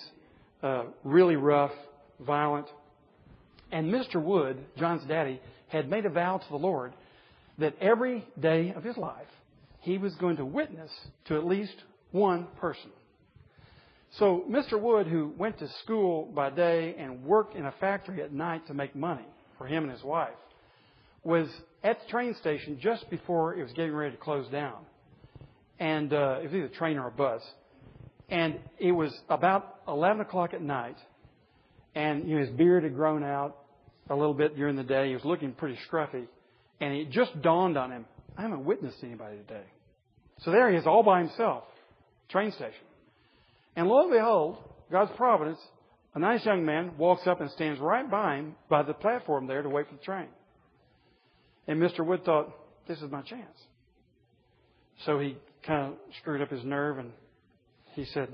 uh, 0.62 0.84
really 1.04 1.36
rough, 1.36 1.72
violent. 2.20 2.68
And 3.72 3.92
Mr. 3.92 4.22
Wood, 4.22 4.64
John's 4.78 5.04
daddy, 5.08 5.42
had 5.68 5.90
made 5.90 6.06
a 6.06 6.10
vow 6.10 6.38
to 6.38 6.50
the 6.50 6.58
Lord 6.58 6.94
that 7.58 7.74
every 7.82 8.24
day 8.40 8.72
of 8.76 8.84
his 8.84 8.98
life 8.98 9.26
he 9.82 9.98
was 9.98 10.14
going 10.16 10.38
to 10.38 10.46
witness 10.46 10.92
to 11.26 11.36
at 11.38 11.44
least 11.44 11.74
one 12.12 12.48
person. 12.62 12.92
So 14.20 14.46
Mr. 14.48 14.80
Wood, 14.80 15.08
who 15.08 15.34
went 15.40 15.58
to 15.58 15.68
school 15.84 16.32
by 16.36 16.52
day 16.52 16.96
and 17.00 17.24
worked 17.24 17.56
in 17.56 17.66
a 17.66 17.74
factory 17.80 18.22
at 18.22 18.32
night 18.32 18.68
to 18.68 18.76
make 18.76 18.96
money 18.96 19.26
for 19.58 19.66
him 19.66 19.86
and 19.86 19.92
his 19.92 20.04
wife, 20.04 20.38
was 21.24 21.50
at 21.84 22.00
the 22.04 22.12
train 22.12 22.36
station 22.36 22.78
just 22.80 23.10
before 23.10 23.56
it 23.56 23.64
was 23.64 23.74
getting 23.74 23.96
ready 23.96 24.12
to 24.12 24.22
close 24.22 24.48
down 24.50 24.86
and 25.80 26.12
uh, 26.14 26.40
it 26.42 26.46
was 26.46 26.54
either 26.54 26.66
a 26.66 26.70
train 26.70 26.98
or 26.98 27.08
a 27.08 27.12
bus. 27.12 27.42
And 28.30 28.60
it 28.78 28.92
was 28.92 29.18
about 29.30 29.80
11 29.88 30.22
o'clock 30.22 30.54
at 30.54 30.62
night, 30.62 30.98
and 31.96 32.28
you 32.28 32.36
know, 32.36 32.46
his 32.46 32.50
beard 32.56 32.84
had 32.84 32.96
grown 32.96 33.24
out 33.24 33.58
a 34.10 34.16
little 34.16 34.34
bit 34.34 34.56
during 34.56 34.76
the 34.76 34.84
day. 34.84 35.10
He 35.10 35.14
was 35.14 35.26
looking 35.26 35.54
pretty 35.54 35.78
scruffy, 35.90 36.28
and 36.82 36.94
it 36.94 37.10
just 37.10 37.42
dawned 37.42 37.78
on 37.78 37.92
him, 37.92 38.06
I 38.38 38.42
haven't 38.42 38.66
witnessed 38.66 38.98
anybody 39.04 39.38
today. 39.38 39.64
So 40.40 40.52
there 40.52 40.70
he 40.70 40.78
is, 40.78 40.86
all 40.86 41.04
by 41.04 41.20
himself, 41.20 41.64
train 42.30 42.52
station. 42.52 42.74
And 43.76 43.88
lo 43.88 44.04
and 44.04 44.12
behold, 44.12 44.58
God's 44.92 45.12
providence, 45.16 45.60
a 46.14 46.20
nice 46.20 46.46
young 46.46 46.66
man 46.66 46.98
walks 46.98 47.26
up 47.28 47.42
and 47.42 47.50
stands 47.52 47.80
right 47.80 48.10
by 48.10 48.38
him 48.38 48.56
by 48.70 48.84
the 48.84 48.94
platform 48.94 49.48
there 49.48 49.62
to 49.62 49.70
wait 49.70 49.88
for 49.88 49.96
the 49.96 50.04
train. 50.04 50.28
And 51.68 51.82
Mr. 51.82 52.06
Wood 52.06 52.24
thought, 52.26 52.54
this 52.88 53.02
is 53.02 53.12
my 53.12 53.22
chance. 53.22 53.58
So 55.06 55.20
he 55.20 55.38
kind 55.68 55.92
of 55.92 55.94
screwed 56.22 56.42
up 56.42 56.50
his 56.50 56.64
nerve 56.64 56.98
and 56.98 57.12
he 57.94 58.06
said, 58.06 58.30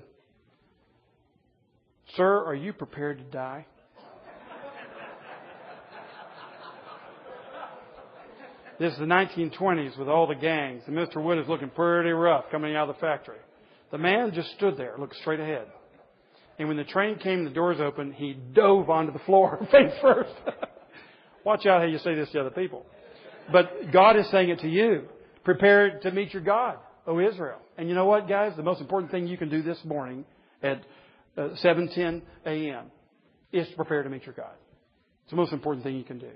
Sir, 2.16 2.46
are 2.46 2.56
you 2.56 2.72
prepared 2.72 3.18
to 3.18 3.24
die? 3.26 3.66
This 8.80 8.92
is 8.94 9.00
the 9.00 9.06
1920s 9.06 9.98
with 9.98 10.10
all 10.10 10.28
the 10.28 10.36
gangs, 10.36 10.82
and 10.88 10.96
Mr. 10.96 11.24
Wood 11.24 11.38
is 11.38 11.48
looking 11.48 11.70
pretty 11.70 12.10
rough 12.10 12.46
coming 12.52 12.76
out 12.76 12.90
of 12.90 12.96
the 12.96 13.00
factory. 13.00 13.38
The 13.92 13.98
man 14.00 14.32
just 14.34 14.52
stood 14.58 14.78
there, 14.78 14.96
looked 14.98 15.16
straight 15.18 15.40
ahead. 15.40 15.68
And 16.58 16.68
when 16.68 16.78
the 16.78 16.84
train 16.84 17.18
came 17.18 17.46
the 17.46 17.52
doors 17.52 17.80
opened, 17.80 18.16
he 18.16 18.34
dove 18.34 18.90
onto 18.90 19.14
the 19.14 19.20
floor 19.20 19.60
face 19.72 19.94
first. 20.02 20.34
Watch 21.46 21.66
out 21.66 21.82
how 21.82 21.88
you 21.88 22.00
say 22.00 22.16
this 22.16 22.30
to 22.32 22.42
other 22.42 22.50
people. 22.50 22.86
But 23.52 23.92
God 23.92 24.18
is 24.18 24.30
saying 24.32 24.50
it 24.50 24.60
to 24.60 24.70
you. 24.70 25.04
Prepare 25.44 26.00
to 26.00 26.12
meet 26.12 26.34
your 26.34 26.42
God, 26.42 26.78
O 27.06 27.20
Israel. 27.20 27.60
And 27.78 27.90
you 27.90 27.96
know 27.96 28.06
what, 28.06 28.28
guys? 28.28 28.54
The 28.56 28.64
most 28.64 28.82
important 28.82 29.12
thing 29.12 29.28
you 29.28 29.38
can 29.38 29.50
do 29.50 29.62
this 29.62 29.80
morning 29.84 30.26
at 30.62 30.84
uh, 31.38 31.50
7:10 31.64 32.22
a.m. 32.46 32.92
is 33.52 33.68
to 33.70 33.76
prepare 33.76 34.04
to 34.04 34.10
meet 34.10 34.26
your 34.26 34.36
God. 34.36 34.54
It's 35.24 35.32
the 35.32 35.38
most 35.38 35.54
important 35.54 35.84
thing 35.84 35.96
you 35.96 36.04
can 36.04 36.20
do. 36.20 36.32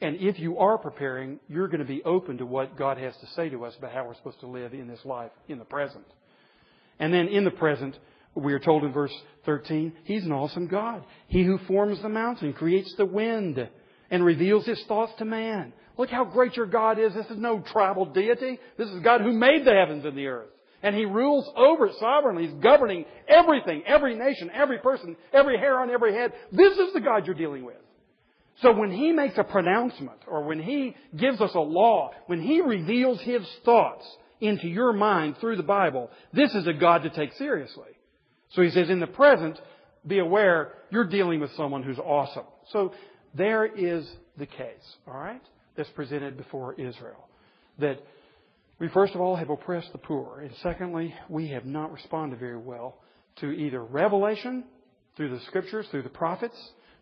And 0.00 0.16
if 0.16 0.38
you 0.40 0.58
are 0.58 0.78
preparing, 0.78 1.38
you're 1.48 1.68
going 1.68 1.80
to 1.80 1.86
be 1.86 2.02
open 2.02 2.38
to 2.38 2.46
what 2.46 2.76
God 2.76 2.98
has 2.98 3.14
to 3.18 3.26
say 3.36 3.48
to 3.50 3.64
us 3.64 3.74
about 3.78 3.92
how 3.92 4.04
we're 4.04 4.16
supposed 4.16 4.40
to 4.40 4.48
live 4.48 4.74
in 4.74 4.88
this 4.88 5.04
life 5.04 5.30
in 5.48 5.58
the 5.58 5.64
present. 5.64 6.04
And 6.98 7.14
then 7.14 7.28
in 7.28 7.44
the 7.44 7.52
present, 7.52 7.96
we 8.34 8.52
are 8.52 8.58
told 8.58 8.82
in 8.82 8.92
verse 8.92 9.14
13, 9.46 9.92
He's 10.04 10.24
an 10.24 10.32
awesome 10.32 10.66
God. 10.66 11.04
He 11.28 11.44
who 11.44 11.58
forms 11.68 12.02
the 12.02 12.08
mountain, 12.08 12.52
creates 12.52 12.92
the 12.96 13.06
wind, 13.06 13.68
and 14.10 14.24
reveals 14.24 14.66
His 14.66 14.82
thoughts 14.88 15.12
to 15.18 15.24
man. 15.24 15.72
Look 15.98 16.10
how 16.10 16.24
great 16.24 16.56
your 16.56 16.66
God 16.66 16.98
is. 16.98 17.14
This 17.14 17.26
is 17.26 17.38
no 17.38 17.60
tribal 17.60 18.06
deity. 18.06 18.58
This 18.78 18.88
is 18.88 19.00
God 19.00 19.20
who 19.20 19.32
made 19.32 19.64
the 19.64 19.74
heavens 19.74 20.04
and 20.04 20.16
the 20.16 20.26
earth. 20.26 20.48
And 20.82 20.96
He 20.96 21.04
rules 21.04 21.48
over 21.56 21.86
it 21.86 21.94
sovereignly. 22.00 22.46
He's 22.46 22.62
governing 22.62 23.04
everything, 23.28 23.82
every 23.86 24.16
nation, 24.16 24.50
every 24.52 24.78
person, 24.78 25.16
every 25.32 25.58
hair 25.58 25.78
on 25.78 25.90
every 25.90 26.14
head. 26.14 26.32
This 26.50 26.76
is 26.76 26.92
the 26.92 27.00
God 27.00 27.26
you're 27.26 27.34
dealing 27.34 27.64
with. 27.64 27.76
So 28.62 28.72
when 28.72 28.90
He 28.90 29.12
makes 29.12 29.38
a 29.38 29.44
pronouncement, 29.44 30.18
or 30.26 30.44
when 30.44 30.60
He 30.60 30.96
gives 31.16 31.40
us 31.40 31.52
a 31.54 31.60
law, 31.60 32.10
when 32.26 32.40
He 32.40 32.60
reveals 32.60 33.20
His 33.20 33.42
thoughts 33.64 34.04
into 34.40 34.66
your 34.66 34.92
mind 34.92 35.36
through 35.40 35.56
the 35.56 35.62
Bible, 35.62 36.10
this 36.32 36.52
is 36.54 36.66
a 36.66 36.72
God 36.72 37.02
to 37.04 37.10
take 37.10 37.32
seriously. 37.34 37.90
So 38.50 38.62
He 38.62 38.70
says, 38.70 38.90
in 38.90 39.00
the 39.00 39.06
present, 39.06 39.60
be 40.06 40.18
aware 40.18 40.74
you're 40.90 41.06
dealing 41.06 41.40
with 41.40 41.52
someone 41.56 41.82
who's 41.82 41.98
awesome. 41.98 42.44
So 42.72 42.92
there 43.34 43.64
is 43.64 44.08
the 44.36 44.46
case, 44.46 44.96
alright, 45.06 45.42
that's 45.76 45.90
presented 45.90 46.36
before 46.36 46.74
Israel. 46.74 47.28
That 47.78 47.98
we 48.78 48.88
first 48.88 49.14
of 49.14 49.20
all 49.20 49.36
have 49.36 49.50
oppressed 49.50 49.92
the 49.92 49.98
poor, 49.98 50.40
and 50.40 50.50
secondly, 50.62 51.14
we 51.28 51.48
have 51.48 51.64
not 51.64 51.92
responded 51.92 52.38
very 52.38 52.58
well 52.58 52.98
to 53.36 53.50
either 53.50 53.82
revelation 53.82 54.64
through 55.16 55.30
the 55.30 55.40
scriptures, 55.46 55.86
through 55.90 56.02
the 56.02 56.08
prophets, 56.08 56.56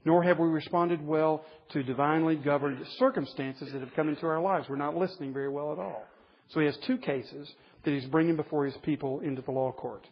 nor 0.05 0.23
have 0.23 0.39
we 0.39 0.49
responded 0.49 1.05
well 1.07 1.45
to 1.73 1.83
divinely 1.83 2.37
governed 2.37 2.85
circumstances 2.99 3.71
that 3.73 3.81
have 3.81 3.95
come 3.95 4.09
into 4.09 4.27
our 4.27 4.41
lives. 4.41 4.67
We're 4.69 4.77
not 4.77 4.97
listening 4.97 5.33
very 5.33 5.49
well 5.49 5.73
at 5.73 5.79
all. 5.79 6.05
So 6.51 6.61
he 6.61 6.67
has 6.67 6.77
two 6.87 6.99
cases 6.99 7.53
that 7.85 7.93
he's 7.93 8.07
bringing 8.07 8.37
before 8.37 8.65
his 8.65 8.77
people 8.83 9.21
into 9.21 9.43
the 9.43 9.51
law 9.51 9.73
court. 9.73 10.07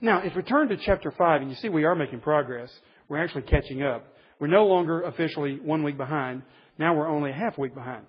Now, 0.00 0.22
if 0.22 0.34
we 0.34 0.42
turn 0.42 0.68
to 0.68 0.76
chapter 0.76 1.10
5, 1.10 1.42
and 1.42 1.50
you 1.50 1.56
see 1.56 1.68
we 1.68 1.84
are 1.84 1.94
making 1.94 2.20
progress, 2.20 2.70
we're 3.08 3.22
actually 3.22 3.42
catching 3.42 3.82
up. 3.82 4.06
We're 4.38 4.46
no 4.46 4.66
longer 4.66 5.02
officially 5.02 5.58
one 5.60 5.82
week 5.82 5.98
behind. 5.98 6.42
Now 6.80 6.94
we're 6.94 7.08
only 7.08 7.28
a 7.28 7.34
half 7.34 7.58
week 7.58 7.74
behind. 7.74 8.06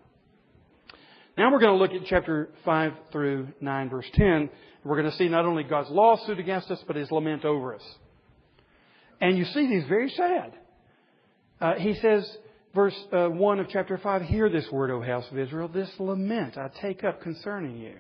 Now 1.38 1.52
we're 1.52 1.60
going 1.60 1.78
to 1.78 1.78
look 1.78 1.92
at 1.92 2.08
chapter 2.08 2.50
5 2.64 2.94
through 3.12 3.50
9, 3.60 3.90
verse 3.90 4.06
10. 4.14 4.50
We're 4.86 4.96
going 4.96 5.12
to 5.12 5.18
see 5.18 5.28
not 5.28 5.46
only 5.46 5.64
God's 5.64 5.90
lawsuit 5.90 6.40
against 6.40 6.72
us, 6.72 6.82
but 6.88 6.96
his 6.96 7.12
lament 7.12 7.44
over 7.44 7.76
us. 7.76 7.82
And 9.20 9.38
you 9.38 9.44
see, 9.44 9.68
he's 9.68 9.84
very 9.90 10.10
sad. 10.12 10.54
Uh, 11.60 11.74
he 11.76 11.96
says, 11.96 12.26
verse 12.74 12.96
uh, 13.12 13.28
1 13.28 13.60
of 13.60 13.68
chapter 13.68 13.98
5, 13.98 14.22
Hear 14.22 14.50
this 14.50 14.66
word, 14.72 14.90
O 14.90 15.02
house 15.02 15.26
of 15.30 15.38
Israel, 15.38 15.68
this 15.68 15.92
lament 16.00 16.58
I 16.58 16.70
take 16.82 17.04
up 17.04 17.22
concerning 17.22 17.78
you. 17.78 17.96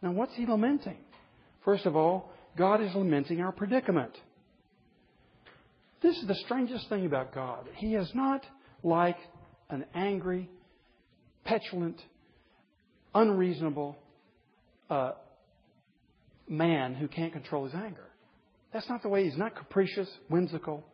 Now, 0.00 0.12
what's 0.12 0.34
he 0.34 0.46
lamenting? 0.46 0.96
First 1.62 1.84
of 1.84 1.94
all, 1.94 2.32
God 2.56 2.82
is 2.82 2.94
lamenting 2.94 3.42
our 3.42 3.52
predicament. 3.52 4.12
This 6.02 6.16
is 6.16 6.26
the 6.26 6.36
strangest 6.46 6.88
thing 6.88 7.04
about 7.04 7.34
God. 7.34 7.68
He 7.76 7.94
is 7.94 8.10
not 8.14 8.46
like 8.82 9.16
an 9.74 9.84
angry, 9.94 10.48
petulant, 11.44 12.00
unreasonable 13.14 13.96
uh, 14.90 15.12
man 16.48 16.94
who 16.94 17.08
can't 17.08 17.32
control 17.32 17.64
his 17.64 17.74
anger. 17.74 18.06
That's 18.72 18.88
not 18.88 19.02
the 19.02 19.08
way 19.08 19.24
he's 19.24 19.36
not 19.36 19.54
capricious, 19.54 20.08
whimsical. 20.28 20.84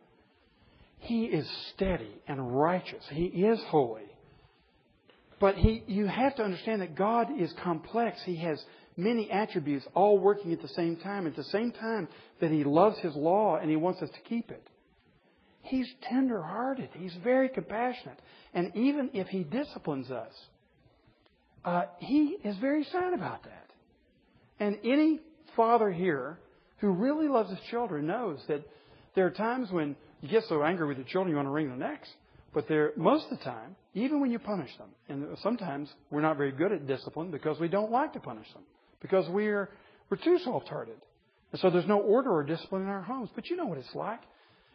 He 0.99 1.25
is 1.25 1.49
steady 1.73 2.21
and 2.27 2.55
righteous. 2.59 3.03
He 3.09 3.25
is 3.25 3.59
holy. 3.67 4.03
But 5.39 5.55
he, 5.55 5.83
you 5.87 6.05
have 6.05 6.35
to 6.35 6.43
understand 6.43 6.81
that 6.81 6.95
God 6.95 7.27
is 7.39 7.51
complex. 7.63 8.21
He 8.23 8.35
has 8.37 8.63
many 8.95 9.31
attributes 9.31 9.85
all 9.95 10.19
working 10.19 10.53
at 10.53 10.61
the 10.61 10.67
same 10.69 10.97
time. 10.97 11.25
At 11.25 11.35
the 11.35 11.43
same 11.45 11.71
time 11.71 12.07
that 12.39 12.51
He 12.51 12.63
loves 12.63 12.99
His 12.99 13.15
law 13.15 13.57
and 13.57 13.69
He 13.69 13.75
wants 13.75 14.01
us 14.01 14.09
to 14.09 14.29
keep 14.29 14.51
it. 14.51 14.67
He's 15.61 15.87
tender 16.09 16.41
hearted. 16.41 16.89
He's 16.93 17.15
very 17.23 17.49
compassionate. 17.49 18.19
And 18.53 18.75
even 18.75 19.11
if 19.13 19.27
He 19.27 19.43
disciplines 19.43 20.09
us, 20.11 20.33
uh, 21.63 21.83
He 21.99 22.37
is 22.43 22.57
very 22.57 22.83
sad 22.85 23.13
about 23.13 23.43
that. 23.43 23.67
And 24.59 24.77
any 24.83 25.19
father 25.55 25.91
here 25.91 26.37
who 26.77 26.91
really 26.91 27.27
loves 27.27 27.49
his 27.49 27.59
children 27.69 28.07
knows 28.07 28.39
that 28.47 28.63
there 29.15 29.25
are 29.25 29.31
times 29.31 29.71
when 29.71 29.95
you 30.21 30.29
get 30.29 30.43
so 30.49 30.63
angry 30.63 30.87
with 30.87 30.97
your 30.97 31.07
children 31.07 31.29
you 31.31 31.35
want 31.35 31.47
to 31.47 31.51
wring 31.51 31.67
their 31.67 31.77
necks. 31.77 32.09
But 32.53 32.67
there, 32.67 32.91
most 32.97 33.25
of 33.31 33.37
the 33.37 33.43
time, 33.43 33.75
even 33.93 34.19
when 34.19 34.31
you 34.31 34.39
punish 34.39 34.69
them, 34.77 34.89
and 35.07 35.37
sometimes 35.41 35.89
we're 36.09 36.21
not 36.21 36.37
very 36.37 36.51
good 36.51 36.71
at 36.71 36.85
discipline 36.85 37.31
because 37.31 37.59
we 37.59 37.69
don't 37.69 37.91
like 37.91 38.13
to 38.13 38.19
punish 38.19 38.51
them, 38.53 38.63
because 39.01 39.27
we're 39.29 39.69
we're 40.09 40.17
too 40.17 40.37
soft-hearted, 40.43 40.97
and 41.53 41.61
so 41.61 41.69
there's 41.69 41.87
no 41.87 41.99
order 41.99 42.29
or 42.29 42.43
discipline 42.43 42.81
in 42.81 42.89
our 42.89 43.01
homes. 43.01 43.29
But 43.33 43.49
you 43.49 43.55
know 43.55 43.65
what 43.65 43.77
it's 43.77 43.95
like. 43.95 44.19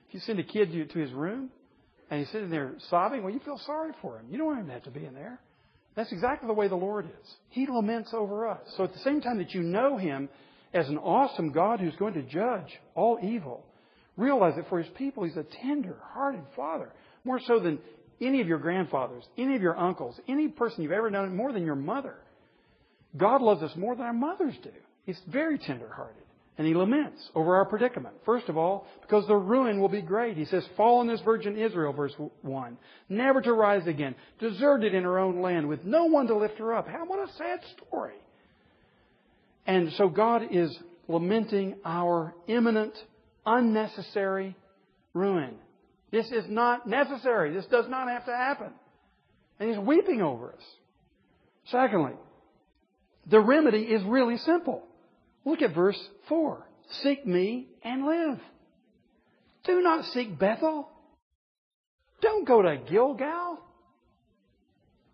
If 0.08 0.14
you 0.14 0.20
send 0.20 0.38
a 0.38 0.44
kid 0.44 0.72
to 0.90 0.98
his 0.98 1.12
room 1.12 1.50
and 2.10 2.20
he's 2.20 2.30
sitting 2.30 2.50
there 2.50 2.74
sobbing, 2.90 3.22
well, 3.22 3.32
you 3.32 3.40
feel 3.40 3.58
sorry 3.66 3.92
for 4.00 4.18
him. 4.18 4.26
You 4.30 4.38
don't 4.38 4.46
want 4.46 4.60
him 4.60 4.66
to 4.66 4.72
have 4.72 4.84
to 4.84 4.90
be 4.90 5.04
in 5.04 5.14
there. 5.14 5.40
That's 5.96 6.12
exactly 6.12 6.46
the 6.46 6.52
way 6.52 6.68
the 6.68 6.76
Lord 6.76 7.06
is. 7.06 7.34
He 7.48 7.66
laments 7.66 8.10
over 8.12 8.46
us. 8.46 8.60
So 8.76 8.84
at 8.84 8.92
the 8.92 8.98
same 9.00 9.22
time 9.22 9.38
that 9.38 9.54
you 9.54 9.62
know 9.62 9.96
Him 9.96 10.28
as 10.74 10.88
an 10.88 10.98
awesome 10.98 11.52
God 11.52 11.80
who's 11.80 11.96
going 11.96 12.14
to 12.14 12.22
judge 12.22 12.68
all 12.94 13.18
evil, 13.22 13.64
realize 14.16 14.56
that 14.56 14.68
for 14.68 14.78
His 14.78 14.92
people, 14.96 15.24
He's 15.24 15.38
a 15.38 15.46
tender 15.62 15.96
hearted 16.12 16.44
Father 16.54 16.90
more 17.24 17.40
so 17.46 17.58
than 17.58 17.78
any 18.20 18.42
of 18.42 18.46
your 18.46 18.58
grandfathers, 18.58 19.24
any 19.38 19.56
of 19.56 19.62
your 19.62 19.76
uncles, 19.76 20.20
any 20.28 20.48
person 20.48 20.82
you've 20.82 20.92
ever 20.92 21.10
known, 21.10 21.34
more 21.34 21.52
than 21.52 21.64
your 21.64 21.74
mother. 21.74 22.14
God 23.16 23.40
loves 23.40 23.62
us 23.62 23.74
more 23.74 23.96
than 23.96 24.04
our 24.04 24.12
mothers 24.12 24.54
do. 24.62 24.70
He's 25.06 25.20
very 25.28 25.58
tender-hearted. 25.58 26.22
And 26.58 26.66
he 26.66 26.74
laments 26.74 27.20
over 27.34 27.56
our 27.56 27.66
predicament. 27.66 28.16
First 28.24 28.48
of 28.48 28.56
all, 28.56 28.86
because 29.02 29.26
the 29.26 29.36
ruin 29.36 29.78
will 29.78 29.90
be 29.90 30.00
great. 30.00 30.38
He 30.38 30.46
says, 30.46 30.66
Fallen 30.76 31.10
is 31.10 31.20
virgin 31.20 31.58
Israel, 31.58 31.92
verse 31.92 32.14
1. 32.40 32.78
Never 33.10 33.42
to 33.42 33.52
rise 33.52 33.86
again. 33.86 34.14
Deserted 34.40 34.94
in 34.94 35.02
her 35.02 35.18
own 35.18 35.42
land 35.42 35.68
with 35.68 35.84
no 35.84 36.06
one 36.06 36.28
to 36.28 36.36
lift 36.36 36.58
her 36.58 36.72
up. 36.72 36.88
How, 36.88 37.04
what 37.04 37.28
a 37.28 37.32
sad 37.34 37.60
story. 37.76 38.14
And 39.66 39.92
so 39.98 40.08
God 40.08 40.44
is 40.50 40.76
lamenting 41.08 41.76
our 41.84 42.34
imminent, 42.46 42.94
unnecessary 43.44 44.56
ruin. 45.12 45.56
This 46.10 46.30
is 46.30 46.44
not 46.48 46.86
necessary. 46.86 47.52
This 47.52 47.66
does 47.66 47.86
not 47.88 48.08
have 48.08 48.24
to 48.26 48.32
happen. 48.32 48.70
And 49.60 49.68
he's 49.68 49.78
weeping 49.78 50.22
over 50.22 50.52
us. 50.52 50.62
Secondly, 51.66 52.12
the 53.26 53.40
remedy 53.40 53.82
is 53.82 54.02
really 54.04 54.38
simple. 54.38 54.84
Look 55.46 55.62
at 55.62 55.74
verse 55.74 55.98
4. 56.28 56.66
Seek 57.02 57.26
me 57.26 57.68
and 57.82 58.04
live. 58.04 58.40
Do 59.64 59.80
not 59.80 60.04
seek 60.06 60.38
Bethel. 60.38 60.88
Don't 62.20 62.46
go 62.46 62.60
to 62.62 62.76
Gilgal. 62.76 63.60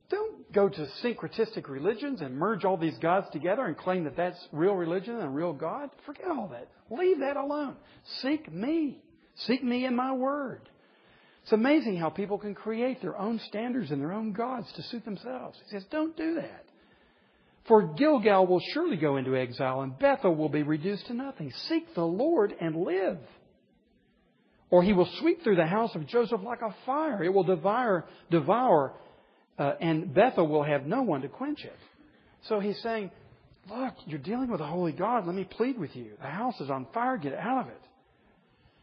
Don't 0.09 0.53
go 0.53 0.68
to 0.68 0.87
syncretistic 1.03 1.68
religions 1.68 2.20
and 2.20 2.37
merge 2.37 2.64
all 2.64 2.76
these 2.76 2.99
gods 2.99 3.26
together 3.33 3.64
and 3.66 3.76
claim 3.76 4.05
that 4.05 4.16
that's 4.16 4.39
real 4.53 4.74
religion 4.74 5.18
and 5.20 5.35
real 5.35 5.53
God. 5.53 5.91
Forget 6.05 6.26
all 6.26 6.49
that. 6.49 6.68
Leave 6.91 7.20
that 7.20 7.37
alone. 7.37 7.76
Seek 8.20 8.53
me. 8.53 9.03
Seek 9.37 9.62
me 9.62 9.85
in 9.85 9.95
my 9.95 10.12
word. 10.12 10.68
It's 11.43 11.53
amazing 11.53 11.97
how 11.97 12.09
people 12.11 12.39
can 12.39 12.55
create 12.55 13.03
their 13.03 13.18
own 13.18 13.39
standards 13.49 13.91
and 13.91 14.01
their 14.01 14.12
own 14.12 14.33
gods 14.33 14.70
to 14.76 14.83
suit 14.83 15.05
themselves. 15.05 15.59
He 15.64 15.70
says, 15.70 15.85
don't 15.91 16.16
do 16.16 16.35
that. 16.37 16.64
For 17.69 17.95
Gilgal 17.95 18.47
will 18.47 18.61
surely 18.73 18.97
go 18.97 19.17
into 19.17 19.37
exile, 19.37 19.83
and 19.83 19.97
Bethel 19.99 20.35
will 20.35 20.49
be 20.49 20.63
reduced 20.63 21.07
to 21.07 21.15
nothing. 21.15 21.53
Seek 21.69 21.95
the 21.95 22.05
Lord 22.05 22.55
and 22.61 22.77
live. 22.77 23.19
Or 24.71 24.83
he 24.83 24.93
will 24.93 25.09
sweep 25.21 25.45
through 25.45 25.57
the 25.57 25.67
house 25.67 25.95
of 25.95 26.07
Joseph 26.07 26.41
like 26.43 26.63
a 26.63 26.75
fire. 26.87 27.23
It 27.23 27.33
will 27.33 27.45
devour, 27.45 28.07
devour, 28.31 28.95
uh, 29.59 29.75
and 29.81 30.13
Bethel 30.13 30.49
will 30.49 30.65
have 30.65 30.87
no 30.87 31.03
one 31.03 31.23
to 31.23 31.29
quench 31.29 31.65
it. 31.65 31.77
So 32.49 32.59
he's 32.59 32.81
saying, 32.83 33.11
Look, 33.71 33.95
you're 34.07 34.19
dealing 34.19 34.51
with 34.51 34.61
a 34.61 34.67
holy 34.67 34.93
God. 34.93 35.27
Let 35.27 35.37
me 35.37 35.45
plead 35.45 35.79
with 35.79 35.95
you. 35.95 36.13
The 36.21 36.27
house 36.27 36.61
is 36.61 36.69
on 36.69 36.87
fire. 36.93 37.17
Get 37.17 37.35
out 37.35 37.67
of 37.67 37.69
it. 37.69 37.81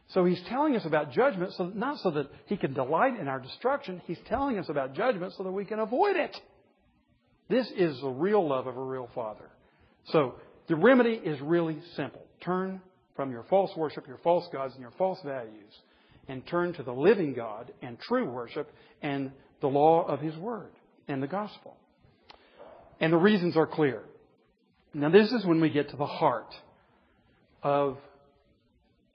So 0.10 0.26
he's 0.26 0.42
telling 0.48 0.76
us 0.76 0.86
about 0.86 1.12
judgment, 1.12 1.54
so 1.54 1.66
not 1.76 2.00
so 2.00 2.12
that 2.12 2.28
he 2.48 2.58
can 2.58 2.74
delight 2.74 3.20
in 3.20 3.28
our 3.28 3.40
destruction. 3.40 4.02
He's 4.06 4.18
telling 4.28 4.58
us 4.58 4.68
about 4.70 4.94
judgment 4.94 5.34
so 5.38 5.44
that 5.44 5.52
we 5.52 5.66
can 5.66 5.80
avoid 5.80 6.16
it. 6.16 6.36
This 7.50 7.70
is 7.76 8.00
the 8.02 8.10
real 8.10 8.48
love 8.48 8.68
of 8.68 8.78
a 8.78 8.84
real 8.84 9.10
father. 9.16 9.50
So 10.06 10.36
the 10.68 10.76
remedy 10.76 11.14
is 11.14 11.42
really 11.42 11.80
simple. 11.96 12.26
Turn 12.42 12.82
from 13.16 13.32
your 13.32 13.44
false 13.50 13.72
worship, 13.76 14.08
your 14.08 14.20
false 14.24 14.48
gods, 14.54 14.74
and 14.74 14.82
your 14.82 14.94
false 14.98 15.20
values, 15.26 15.74
and 16.28 16.46
turn 16.48 16.74
to 16.74 16.84
the 16.84 16.94
living 16.94 17.34
God 17.34 17.74
and 17.82 18.00
true 18.00 18.30
worship 18.30 18.72
and 19.02 19.32
the 19.62 19.68
law 19.68 20.06
of 20.06 20.22
His 20.22 20.36
Word 20.38 20.72
and 21.08 21.22
the 21.22 21.28
gospel. 21.28 21.76
And 23.00 23.12
the 23.12 23.18
reasons 23.18 23.58
are 23.58 23.68
clear. 23.68 24.04
Now, 24.94 25.10
this 25.10 25.32
is 25.32 25.46
when 25.46 25.60
we 25.60 25.70
get 25.70 25.90
to 25.90 25.98
the 25.98 26.06
heart 26.06 26.54
of 27.64 27.98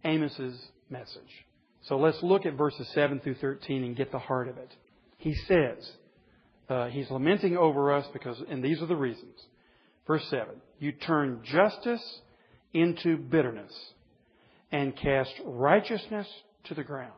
Amos's 0.05 0.61
message. 0.91 1.47
So 1.83 1.99
let's 1.99 2.23
look 2.23 2.47
at 2.47 2.55
verses 2.55 2.89
7 2.95 3.21
through 3.21 3.37
13 3.37 3.85
and 3.85 3.97
get 3.97 4.11
the 4.11 4.19
heart 4.19 4.49
of 4.49 4.59
it. 4.59 4.71
He 5.19 5.35
says, 5.35 5.91
uh, 6.69 6.87
he's 6.87 7.11
lamenting 7.11 7.57
over 7.57 7.93
us 7.93 8.07
because, 8.13 8.41
and 8.49 8.63
these 8.63 8.81
are 8.81 8.87
the 8.87 8.97
reasons. 8.97 9.39
Verse 10.07 10.25
7 10.31 10.47
You 10.79 10.93
turn 10.93 11.41
justice 11.45 12.03
into 12.73 13.17
bitterness 13.17 13.73
and 14.73 14.97
cast 14.97 15.33
righteousness 15.45 16.27
to 16.65 16.75
the 16.75 16.85
ground. 16.85 17.13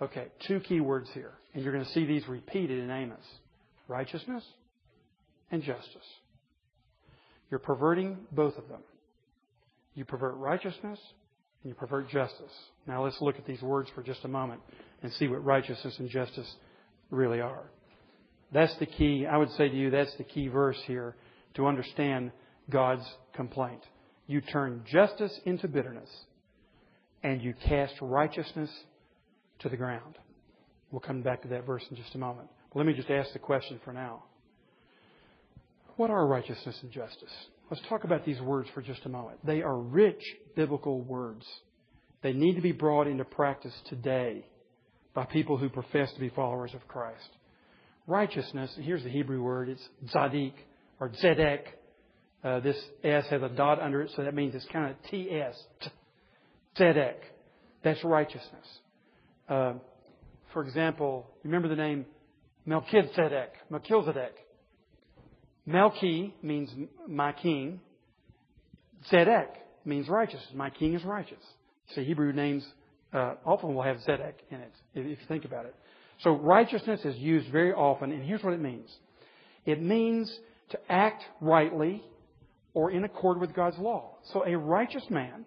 Okay, 0.00 0.26
two 0.48 0.60
key 0.60 0.80
words 0.80 1.08
here. 1.14 1.32
And 1.54 1.62
you're 1.62 1.72
going 1.72 1.84
to 1.84 1.92
see 1.92 2.06
these 2.06 2.26
repeated 2.26 2.78
in 2.78 2.90
Amos 2.90 3.24
righteousness 3.88 4.42
and 5.50 5.62
justice. 5.62 6.08
You're 7.50 7.60
perverting 7.60 8.16
both 8.32 8.56
of 8.56 8.68
them. 8.68 8.80
You 9.94 10.06
pervert 10.06 10.36
righteousness 10.36 10.98
and 11.62 11.70
you 11.70 11.74
pervert 11.74 12.08
justice. 12.08 12.52
Now 12.86 13.04
let's 13.04 13.20
look 13.20 13.36
at 13.36 13.46
these 13.46 13.60
words 13.60 13.90
for 13.94 14.02
just 14.02 14.24
a 14.24 14.28
moment 14.28 14.62
and 15.02 15.12
see 15.12 15.28
what 15.28 15.44
righteousness 15.44 15.94
and 15.98 16.08
justice 16.08 16.50
really 17.10 17.40
are. 17.40 17.64
That's 18.52 18.74
the 18.78 18.86
key. 18.86 19.26
I 19.26 19.36
would 19.36 19.50
say 19.52 19.68
to 19.68 19.74
you, 19.74 19.90
that's 19.90 20.14
the 20.16 20.24
key 20.24 20.48
verse 20.48 20.78
here 20.86 21.16
to 21.54 21.66
understand 21.66 22.32
God's 22.70 23.04
complaint. 23.34 23.82
You 24.26 24.40
turn 24.40 24.84
justice 24.86 25.38
into 25.44 25.68
bitterness 25.68 26.08
and 27.22 27.42
you 27.42 27.54
cast 27.66 27.94
righteousness 28.00 28.70
to 29.60 29.68
the 29.68 29.76
ground. 29.76 30.18
We'll 30.90 31.00
come 31.00 31.22
back 31.22 31.42
to 31.42 31.48
that 31.48 31.66
verse 31.66 31.84
in 31.90 31.96
just 31.96 32.14
a 32.14 32.18
moment. 32.18 32.48
Let 32.74 32.86
me 32.86 32.92
just 32.92 33.10
ask 33.10 33.32
the 33.32 33.38
question 33.38 33.80
for 33.84 33.92
now. 33.92 34.24
What 35.96 36.10
are 36.10 36.26
righteousness 36.26 36.78
and 36.82 36.90
justice? 36.90 37.32
Let's 37.70 37.82
talk 37.88 38.04
about 38.04 38.24
these 38.24 38.40
words 38.40 38.68
for 38.74 38.82
just 38.82 39.04
a 39.04 39.08
moment. 39.08 39.38
They 39.46 39.62
are 39.62 39.78
rich 39.78 40.22
biblical 40.56 41.00
words. 41.00 41.46
They 42.22 42.32
need 42.32 42.56
to 42.56 42.62
be 42.62 42.72
brought 42.72 43.06
into 43.06 43.24
practice 43.24 43.74
today 43.88 44.46
by 45.14 45.24
people 45.24 45.56
who 45.56 45.68
profess 45.68 46.12
to 46.14 46.20
be 46.20 46.30
followers 46.30 46.72
of 46.74 46.86
Christ. 46.88 47.28
Righteousness, 48.06 48.72
here's 48.80 49.04
the 49.04 49.10
Hebrew 49.10 49.42
word, 49.42 49.68
it's 49.68 49.82
tzaddik 50.12 50.54
or 50.98 51.10
tzedek. 51.10 51.60
Uh, 52.42 52.58
this 52.60 52.76
S 53.04 53.24
has 53.30 53.42
a 53.42 53.48
dot 53.48 53.80
under 53.80 54.02
it, 54.02 54.10
so 54.16 54.24
that 54.24 54.34
means 54.34 54.54
it's 54.54 54.66
kind 54.72 54.90
of 54.90 54.96
TS. 55.10 55.56
Tzedek. 56.76 57.14
That's 57.84 58.02
righteousness. 58.02 58.66
Uh, 59.48 59.74
for 60.52 60.62
example, 60.64 61.26
remember 61.44 61.68
the 61.68 61.76
name 61.76 62.06
Melchizedek. 62.66 63.52
Melchizedek. 63.70 64.34
Melchi 65.68 66.32
means 66.42 66.70
my 67.08 67.32
king. 67.32 67.80
Zedek 69.10 69.48
means 69.84 70.08
righteous. 70.08 70.42
My 70.54 70.70
king 70.70 70.94
is 70.94 71.04
righteous. 71.04 71.42
See, 71.94 72.04
Hebrew 72.04 72.32
names 72.32 72.66
uh, 73.12 73.34
often 73.44 73.74
will 73.74 73.82
have 73.82 73.98
Zedek 73.98 74.34
in 74.50 74.60
it, 74.60 74.72
if 74.94 75.06
you 75.06 75.16
think 75.28 75.44
about 75.44 75.66
it. 75.66 75.74
So 76.22 76.30
righteousness 76.30 77.00
is 77.04 77.16
used 77.16 77.50
very 77.50 77.72
often, 77.72 78.12
and 78.12 78.24
here's 78.24 78.42
what 78.42 78.54
it 78.54 78.60
means. 78.60 78.88
It 79.66 79.82
means 79.82 80.32
to 80.70 80.78
act 80.88 81.22
rightly 81.40 82.02
or 82.74 82.90
in 82.90 83.04
accord 83.04 83.40
with 83.40 83.54
God's 83.54 83.78
law. 83.78 84.16
So 84.32 84.44
a 84.46 84.56
righteous 84.56 85.04
man 85.10 85.44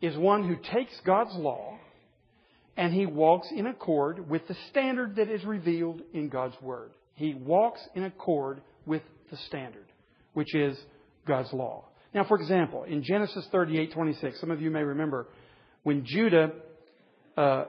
is 0.00 0.16
one 0.16 0.46
who 0.46 0.56
takes 0.56 0.92
God's 1.04 1.34
law 1.34 1.78
and 2.76 2.92
he 2.92 3.06
walks 3.06 3.48
in 3.54 3.66
accord 3.66 4.28
with 4.28 4.46
the 4.48 4.56
standard 4.70 5.16
that 5.16 5.28
is 5.28 5.44
revealed 5.44 6.02
in 6.12 6.28
God's 6.28 6.60
Word. 6.60 6.90
He 7.14 7.34
walks 7.34 7.80
in 7.94 8.04
accord 8.04 8.62
with 8.84 9.02
the 9.30 9.36
standard, 9.48 9.86
which 10.32 10.54
is 10.54 10.76
God's 11.26 11.52
law. 11.52 11.84
Now, 12.12 12.24
for 12.24 12.38
example, 12.38 12.84
in 12.84 13.02
Genesis 13.02 13.46
38:26, 13.52 14.40
some 14.40 14.50
of 14.50 14.60
you 14.60 14.70
may 14.70 14.82
remember 14.82 15.28
when 15.84 16.04
Judah 16.04 16.52
uh, 17.36 17.66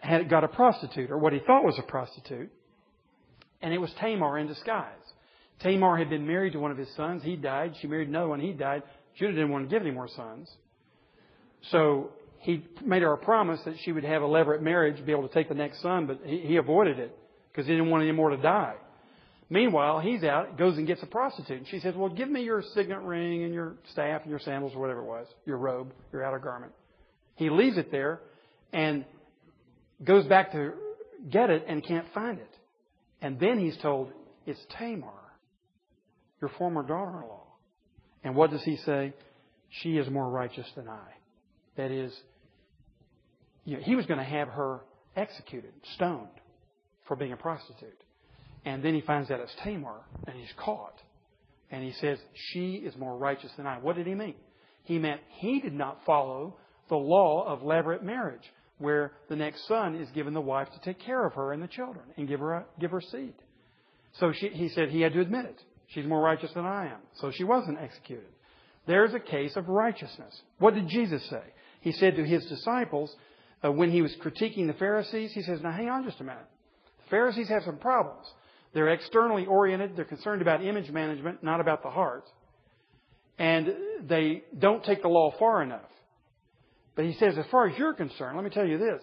had 0.00 0.28
got 0.28 0.44
a 0.44 0.48
prostitute, 0.48 1.10
or 1.10 1.18
what 1.18 1.32
he 1.32 1.38
thought 1.40 1.64
was 1.64 1.78
a 1.78 1.82
prostitute, 1.82 2.50
and 3.62 3.72
it 3.72 3.78
was 3.78 3.92
Tamar 4.00 4.38
in 4.38 4.46
disguise. 4.46 4.86
Tamar 5.60 5.98
had 5.98 6.08
been 6.08 6.26
married 6.26 6.54
to 6.54 6.58
one 6.58 6.70
of 6.70 6.78
his 6.78 6.88
sons. 6.96 7.22
He 7.22 7.36
died. 7.36 7.74
She 7.80 7.86
married 7.86 8.08
another 8.08 8.28
one. 8.28 8.40
He 8.40 8.52
died. 8.52 8.82
Judah 9.16 9.32
didn't 9.32 9.50
want 9.50 9.68
to 9.68 9.74
give 9.74 9.82
any 9.82 9.90
more 9.90 10.08
sons. 10.08 10.50
So 11.70 12.12
he 12.38 12.64
made 12.82 13.02
her 13.02 13.12
a 13.12 13.18
promise 13.18 13.60
that 13.66 13.74
she 13.84 13.92
would 13.92 14.04
have 14.04 14.22
a 14.22 14.26
levirate 14.26 14.62
marriage, 14.62 15.04
be 15.04 15.12
able 15.12 15.28
to 15.28 15.34
take 15.34 15.48
the 15.48 15.54
next 15.54 15.82
son, 15.82 16.06
but 16.06 16.20
he, 16.24 16.38
he 16.38 16.56
avoided 16.56 16.98
it 16.98 17.14
because 17.52 17.66
he 17.66 17.72
didn't 17.72 17.90
want 17.90 18.02
any 18.02 18.12
more 18.12 18.30
to 18.30 18.38
die. 18.38 18.76
Meanwhile, 19.50 20.00
he's 20.00 20.22
out, 20.22 20.56
goes 20.56 20.78
and 20.78 20.86
gets 20.86 21.02
a 21.02 21.06
prostitute. 21.06 21.58
And 21.58 21.68
she 21.68 21.80
says, 21.80 21.94
Well, 21.96 22.08
give 22.08 22.30
me 22.30 22.42
your 22.42 22.62
signet 22.74 23.02
ring 23.02 23.42
and 23.42 23.52
your 23.52 23.74
staff 23.92 24.22
and 24.22 24.30
your 24.30 24.38
sandals 24.38 24.72
or 24.74 24.80
whatever 24.80 25.00
it 25.00 25.06
was, 25.06 25.26
your 25.44 25.58
robe, 25.58 25.92
your 26.12 26.24
outer 26.24 26.38
garment. 26.38 26.72
He 27.34 27.50
leaves 27.50 27.76
it 27.76 27.90
there 27.90 28.20
and 28.72 29.04
goes 30.04 30.26
back 30.26 30.52
to 30.52 30.72
get 31.30 31.50
it 31.50 31.64
and 31.68 31.84
can't 31.84 32.06
find 32.14 32.38
it. 32.38 32.50
And 33.20 33.38
then 33.38 33.58
he's 33.58 33.76
told, 33.78 34.12
It's 34.46 34.60
Tamar, 34.78 35.08
your 36.40 36.50
former 36.58 36.82
daughter 36.82 37.22
in 37.22 37.28
law. 37.28 37.46
And 38.24 38.34
what 38.34 38.50
does 38.50 38.62
he 38.62 38.76
say? 38.78 39.14
She 39.82 39.96
is 39.96 40.08
more 40.10 40.28
righteous 40.28 40.66
than 40.74 40.88
I. 40.88 41.08
That 41.76 41.90
is, 41.90 42.12
you 43.64 43.76
know, 43.76 43.82
he 43.82 43.94
was 43.94 44.06
going 44.06 44.18
to 44.18 44.24
have 44.24 44.48
her 44.48 44.80
executed, 45.16 45.72
stoned 45.94 46.28
for 47.06 47.16
being 47.16 47.32
a 47.32 47.36
prostitute. 47.36 48.02
And 48.64 48.82
then 48.82 48.94
he 48.94 49.00
finds 49.00 49.30
out 49.30 49.40
it's 49.40 49.54
Tamar, 49.64 50.00
and 50.26 50.36
he's 50.36 50.52
caught. 50.58 50.94
And 51.70 51.84
he 51.84 51.92
says, 52.00 52.18
She 52.52 52.74
is 52.74 52.96
more 52.96 53.16
righteous 53.16 53.50
than 53.56 53.66
I. 53.66 53.78
What 53.78 53.96
did 53.96 54.06
he 54.06 54.14
mean? 54.14 54.34
He 54.84 54.98
meant 54.98 55.20
he 55.28 55.60
did 55.60 55.72
not 55.74 56.00
follow 56.04 56.56
the 56.88 56.96
law 56.96 57.46
of 57.46 57.60
levirate 57.60 58.02
marriage, 58.02 58.42
where 58.80 59.12
the 59.28 59.36
next 59.36 59.68
son 59.68 59.94
is 59.94 60.08
given 60.10 60.34
the 60.34 60.40
wife 60.40 60.68
to 60.72 60.80
take 60.80 60.98
care 60.98 61.24
of 61.24 61.34
her 61.34 61.52
and 61.52 61.62
the 61.62 61.68
children 61.68 62.04
and 62.16 62.26
give 62.26 62.40
her, 62.40 62.54
a, 62.54 62.64
give 62.80 62.90
her 62.90 63.00
seed. 63.00 63.34
So 64.18 64.32
she, 64.32 64.48
he 64.48 64.68
said 64.70 64.88
he 64.88 65.02
had 65.02 65.12
to 65.12 65.20
admit 65.20 65.44
it. 65.44 65.62
She's 65.88 66.06
more 66.06 66.20
righteous 66.20 66.50
than 66.54 66.64
I 66.64 66.86
am. 66.86 67.00
So 67.20 67.30
she 67.30 67.44
wasn't 67.44 67.78
executed. 67.78 68.26
There's 68.86 69.14
a 69.14 69.20
case 69.20 69.56
of 69.56 69.68
righteousness. 69.68 70.40
What 70.58 70.74
did 70.74 70.88
Jesus 70.88 71.22
say? 71.28 71.42
He 71.80 71.92
said 71.92 72.16
to 72.16 72.24
his 72.24 72.44
disciples, 72.46 73.14
uh, 73.64 73.70
when 73.70 73.90
he 73.90 74.02
was 74.02 74.14
critiquing 74.22 74.66
the 74.66 74.74
Pharisees, 74.74 75.32
he 75.32 75.42
says, 75.42 75.60
Now 75.62 75.72
hang 75.72 75.88
on 75.88 76.04
just 76.04 76.20
a 76.20 76.24
minute. 76.24 76.46
The 77.04 77.10
Pharisees 77.10 77.48
have 77.48 77.62
some 77.64 77.76
problems. 77.76 78.26
They're 78.72 78.88
externally 78.88 79.46
oriented. 79.46 79.96
They're 79.96 80.04
concerned 80.04 80.42
about 80.42 80.64
image 80.64 80.90
management, 80.90 81.42
not 81.42 81.60
about 81.60 81.82
the 81.82 81.90
heart. 81.90 82.24
And 83.38 83.74
they 84.08 84.44
don't 84.58 84.84
take 84.84 85.02
the 85.02 85.08
law 85.08 85.34
far 85.38 85.62
enough. 85.62 85.90
But 86.94 87.04
he 87.04 87.14
says, 87.14 87.38
as 87.38 87.46
far 87.50 87.68
as 87.68 87.78
you're 87.78 87.94
concerned, 87.94 88.36
let 88.36 88.44
me 88.44 88.50
tell 88.50 88.66
you 88.66 88.78
this. 88.78 89.02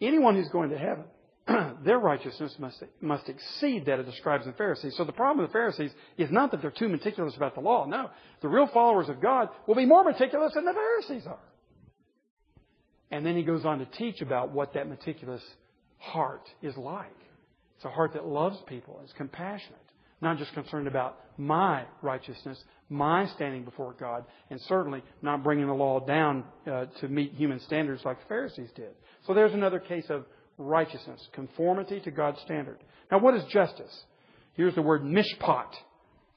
Anyone 0.00 0.36
who's 0.36 0.48
going 0.48 0.70
to 0.70 0.78
heaven, 0.78 1.04
their 1.84 1.98
righteousness 1.98 2.54
must, 2.58 2.82
must 3.00 3.28
exceed 3.28 3.86
that 3.86 3.98
of 3.98 4.06
the 4.06 4.12
scribes 4.12 4.46
and 4.46 4.56
Pharisees. 4.56 4.94
So 4.96 5.04
the 5.04 5.12
problem 5.12 5.38
with 5.38 5.48
the 5.48 5.52
Pharisees 5.52 5.90
is 6.16 6.30
not 6.30 6.50
that 6.52 6.62
they're 6.62 6.70
too 6.70 6.88
meticulous 6.88 7.36
about 7.36 7.54
the 7.54 7.60
law. 7.60 7.84
No. 7.86 8.10
The 8.40 8.48
real 8.48 8.68
followers 8.68 9.08
of 9.08 9.20
God 9.20 9.48
will 9.66 9.74
be 9.74 9.86
more 9.86 10.04
meticulous 10.04 10.54
than 10.54 10.64
the 10.64 10.72
Pharisees 10.72 11.26
are. 11.26 11.38
And 13.10 13.26
then 13.26 13.36
he 13.36 13.42
goes 13.42 13.64
on 13.64 13.80
to 13.80 13.86
teach 13.86 14.20
about 14.20 14.52
what 14.52 14.74
that 14.74 14.88
meticulous 14.88 15.42
heart 15.98 16.48
is 16.62 16.76
like. 16.76 17.08
It's 17.76 17.84
a 17.84 17.90
heart 17.90 18.12
that 18.12 18.26
loves 18.26 18.58
people, 18.66 19.00
is 19.04 19.12
compassionate, 19.16 19.78
not 20.20 20.38
just 20.38 20.52
concerned 20.52 20.86
about 20.86 21.18
my 21.36 21.84
righteousness, 22.02 22.62
my 22.88 23.26
standing 23.34 23.64
before 23.64 23.94
God, 23.98 24.24
and 24.50 24.60
certainly 24.62 25.02
not 25.22 25.42
bringing 25.42 25.66
the 25.66 25.72
law 25.72 26.00
down 26.00 26.44
uh, 26.70 26.86
to 27.00 27.08
meet 27.08 27.32
human 27.34 27.60
standards 27.60 28.02
like 28.04 28.20
the 28.20 28.26
Pharisees 28.26 28.70
did. 28.74 28.90
So 29.26 29.34
there's 29.34 29.54
another 29.54 29.78
case 29.78 30.06
of 30.10 30.24
righteousness, 30.58 31.26
conformity 31.32 32.00
to 32.00 32.10
God's 32.10 32.40
standard. 32.40 32.78
Now, 33.10 33.18
what 33.18 33.34
is 33.34 33.44
justice? 33.50 34.04
Here's 34.54 34.74
the 34.74 34.82
word 34.82 35.02
mishpat. 35.02 35.72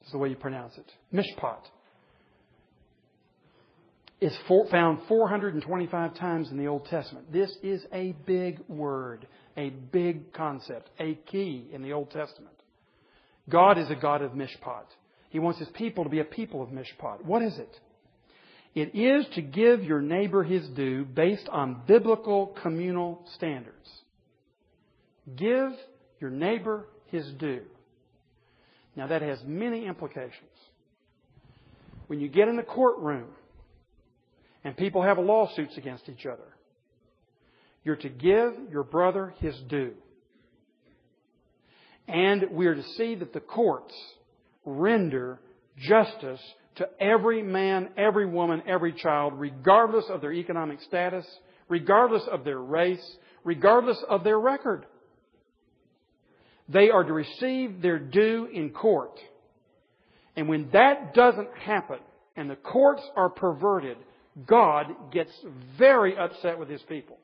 Is 0.04 0.12
the 0.12 0.18
way 0.18 0.28
you 0.28 0.36
pronounce 0.36 0.74
it. 0.76 0.90
Mishpat. 1.12 1.60
Is 4.20 4.36
found 4.70 5.00
425 5.08 6.14
times 6.14 6.50
in 6.50 6.56
the 6.56 6.66
Old 6.66 6.86
Testament. 6.86 7.32
This 7.32 7.54
is 7.62 7.84
a 7.92 8.12
big 8.26 8.60
word 8.68 9.26
a 9.56 9.70
big 9.70 10.32
concept, 10.32 10.90
a 10.98 11.14
key 11.26 11.68
in 11.72 11.82
the 11.82 11.92
Old 11.92 12.10
Testament. 12.10 12.54
God 13.48 13.78
is 13.78 13.90
a 13.90 13.94
God 13.94 14.22
of 14.22 14.32
mishpat. 14.32 14.84
He 15.30 15.38
wants 15.38 15.58
his 15.58 15.68
people 15.74 16.04
to 16.04 16.10
be 16.10 16.20
a 16.20 16.24
people 16.24 16.62
of 16.62 16.70
mishpat. 16.70 17.24
What 17.24 17.42
is 17.42 17.58
it? 17.58 17.80
It 18.74 18.94
is 18.94 19.26
to 19.34 19.42
give 19.42 19.84
your 19.84 20.00
neighbor 20.00 20.42
his 20.42 20.66
due 20.68 21.04
based 21.04 21.48
on 21.48 21.82
biblical 21.86 22.56
communal 22.62 23.24
standards. 23.34 23.88
Give 25.36 25.70
your 26.20 26.30
neighbor 26.30 26.86
his 27.06 27.26
due. 27.38 27.62
Now 28.96 29.06
that 29.08 29.22
has 29.22 29.38
many 29.44 29.86
implications. 29.86 30.32
When 32.08 32.20
you 32.20 32.28
get 32.28 32.48
in 32.48 32.56
the 32.56 32.62
courtroom 32.62 33.28
and 34.62 34.76
people 34.76 35.02
have 35.02 35.18
lawsuits 35.18 35.76
against 35.76 36.08
each 36.08 36.26
other, 36.26 36.42
you're 37.84 37.96
to 37.96 38.08
give 38.08 38.54
your 38.70 38.82
brother 38.82 39.34
his 39.38 39.54
due. 39.68 39.94
And 42.08 42.50
we 42.52 42.66
are 42.66 42.74
to 42.74 42.82
see 42.96 43.14
that 43.16 43.32
the 43.32 43.40
courts 43.40 43.94
render 44.64 45.40
justice 45.78 46.40
to 46.76 46.88
every 47.00 47.42
man, 47.42 47.90
every 47.96 48.26
woman, 48.26 48.62
every 48.66 48.92
child, 48.92 49.34
regardless 49.36 50.06
of 50.08 50.20
their 50.20 50.32
economic 50.32 50.80
status, 50.82 51.26
regardless 51.68 52.22
of 52.30 52.44
their 52.44 52.58
race, 52.58 53.16
regardless 53.44 54.02
of 54.08 54.24
their 54.24 54.38
record. 54.38 54.86
They 56.68 56.90
are 56.90 57.04
to 57.04 57.12
receive 57.12 57.82
their 57.82 57.98
due 57.98 58.48
in 58.52 58.70
court. 58.70 59.18
And 60.36 60.48
when 60.48 60.70
that 60.72 61.14
doesn't 61.14 61.50
happen, 61.58 61.98
and 62.36 62.50
the 62.50 62.56
courts 62.56 63.02
are 63.16 63.28
perverted, 63.28 63.96
God 64.46 64.86
gets 65.12 65.30
very 65.78 66.16
upset 66.16 66.58
with 66.58 66.68
His 66.68 66.82
people. 66.82 67.18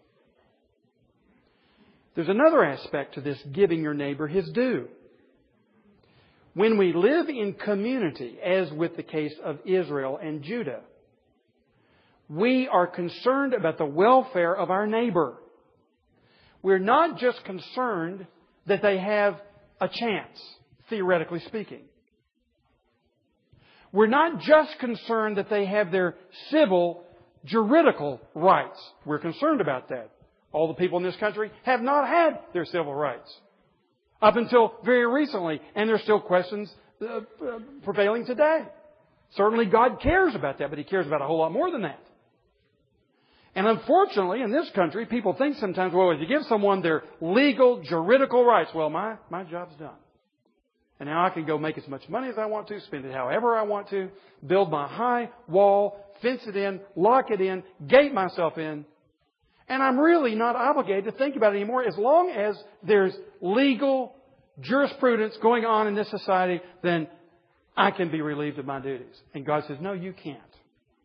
There's 2.15 2.29
another 2.29 2.65
aspect 2.65 3.15
to 3.15 3.21
this 3.21 3.39
giving 3.53 3.83
your 3.83 3.95
neighbor 3.95 4.27
his 4.27 4.49
due. 4.51 4.89
When 6.55 6.79
we 6.79 6.93
live 6.93 7.29
in 7.29 7.55
community, 7.55 8.39
as 8.45 8.73
with 8.73 8.97
the 8.97 9.05
case 9.05 9.35
of 9.45 9.61
Israel 9.65 10.19
and 10.21 10.43
Judah, 10.43 10.81
we 12.29 12.69
are 12.69 12.87
concerned 12.87 13.55
about 13.55 13.79
the 13.79 13.87
welfare 13.87 14.55
of 14.55 14.71
our 14.71 14.87
neighbor. 14.87 15.35
We're 16.63 16.79
not 16.79 17.19
just 17.19 17.45
concerned 17.45 18.27
that 18.67 18.83
they 18.83 18.99
have 18.99 19.41
a 19.81 19.89
chance, 19.89 20.39
theoretically 20.89 21.41
speaking. 21.41 21.83
We're 23.93 24.07
not 24.07 24.41
just 24.41 24.79
concerned 24.79 25.39
that 25.39 25.51
they 25.51 25.67
have 25.67 25.91
their 25.91 26.17
civil, 26.51 27.05
juridical 27.45 28.21
rights. 28.35 28.79
We're 29.05 29.19
concerned 29.19 29.61
about 29.61 29.89
that. 29.89 30.11
All 30.53 30.69
the 30.69 30.75
people 30.75 30.99
in 30.99 31.05
this 31.05 31.17
country 31.17 31.51
have 31.65 31.81
not 31.81 32.09
had 32.09 32.41
their 32.53 32.65
civil 32.65 32.95
rights 32.95 33.31
up 34.21 34.37
until 34.37 34.75
very 34.85 35.07
recently, 35.07 35.61
and 35.75 35.89
there's 35.89 36.03
still 36.03 36.21
questions 36.21 36.71
uh, 37.01 37.07
uh, 37.07 37.21
prevailing 37.83 38.27
today. 38.27 38.65
Certainly 39.37 39.67
God 39.67 40.01
cares 40.03 40.35
about 40.35 40.59
that, 40.59 40.71
but 40.71 40.79
He 40.79 40.85
cares 40.85 41.07
about 41.07 41.23
a 41.23 41.27
whole 41.27 41.39
lot 41.39 41.53
more 41.53 41.71
than 41.71 41.83
that. 41.83 42.01
And 43.55 43.67
unfortunately, 43.67 44.43
in 44.43 44.53
this 44.53 44.71
country, 44.75 45.07
people 45.07 45.35
think 45.35 45.57
sometimes, 45.57 45.93
well, 45.93 46.11
if 46.13 46.21
you 46.21 46.27
give 46.27 46.43
someone 46.49 46.83
their 46.83 47.03
legal, 47.21 47.83
juridical 47.83 48.45
rights, 48.45 48.71
well, 48.75 48.91
my, 48.91 49.17
my 49.29 49.45
job's 49.45 49.75
done. 49.77 49.97
And 51.01 51.09
now 51.09 51.25
I 51.25 51.31
can 51.31 51.47
go 51.47 51.59
make 51.59 51.79
as 51.79 51.89
much 51.89 52.09
money 52.09 52.29
as 52.29 52.39
I 52.39 52.47
want 52.47 52.69
to, 52.69 52.81
spend 52.83 53.07
it 53.07 53.13
however 53.13 53.57
I 53.57 53.63
want 53.63 53.89
to, 53.91 54.11
build 54.47 54.71
my 54.71 54.87
high 54.87 55.31
wall, 55.49 55.99
fence 56.23 56.43
it 56.47 56.57
in, 56.57 56.81
lock 56.95 57.31
it 57.31 57.41
in, 57.41 57.63
gate 57.89 58.13
myself 58.13 58.59
in, 58.59 58.85
and 59.71 59.83
I'm 59.85 59.99
really 59.99 60.35
not 60.35 60.57
obligated 60.57 61.05
to 61.05 61.13
think 61.13 61.37
about 61.37 61.55
it 61.55 61.57
anymore 61.57 61.85
as 61.87 61.97
long 61.97 62.31
as 62.31 62.61
there's 62.83 63.15
legal 63.41 64.17
jurisprudence 64.59 65.39
going 65.41 65.65
on 65.65 65.87
in 65.87 65.95
this 65.95 66.11
society, 66.11 66.61
then 66.83 67.09
I 67.77 67.93
can 67.93 68.11
be 68.11 68.21
relieved 68.21 68.59
of 68.59 68.67
my 68.67 68.81
duties. 68.81 69.15
And 69.33 69.47
God 69.47 69.63
says, 69.69 69.79
no, 69.81 69.93
you 69.93 70.13
can't. 70.13 70.41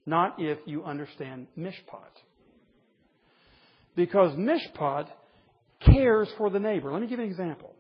Not 0.08 0.38
if 0.40 0.58
you 0.66 0.84
understand 0.84 1.46
mishpat. 1.58 1.76
Because 3.96 4.36
mishpat 4.36 5.10
cares 5.86 6.28
for 6.36 6.50
the 6.50 6.60
neighbor. 6.60 6.92
Let 6.92 7.02
me 7.02 7.08
give 7.08 7.20
you 7.20 7.26
an 7.26 7.32
example. 7.32 7.72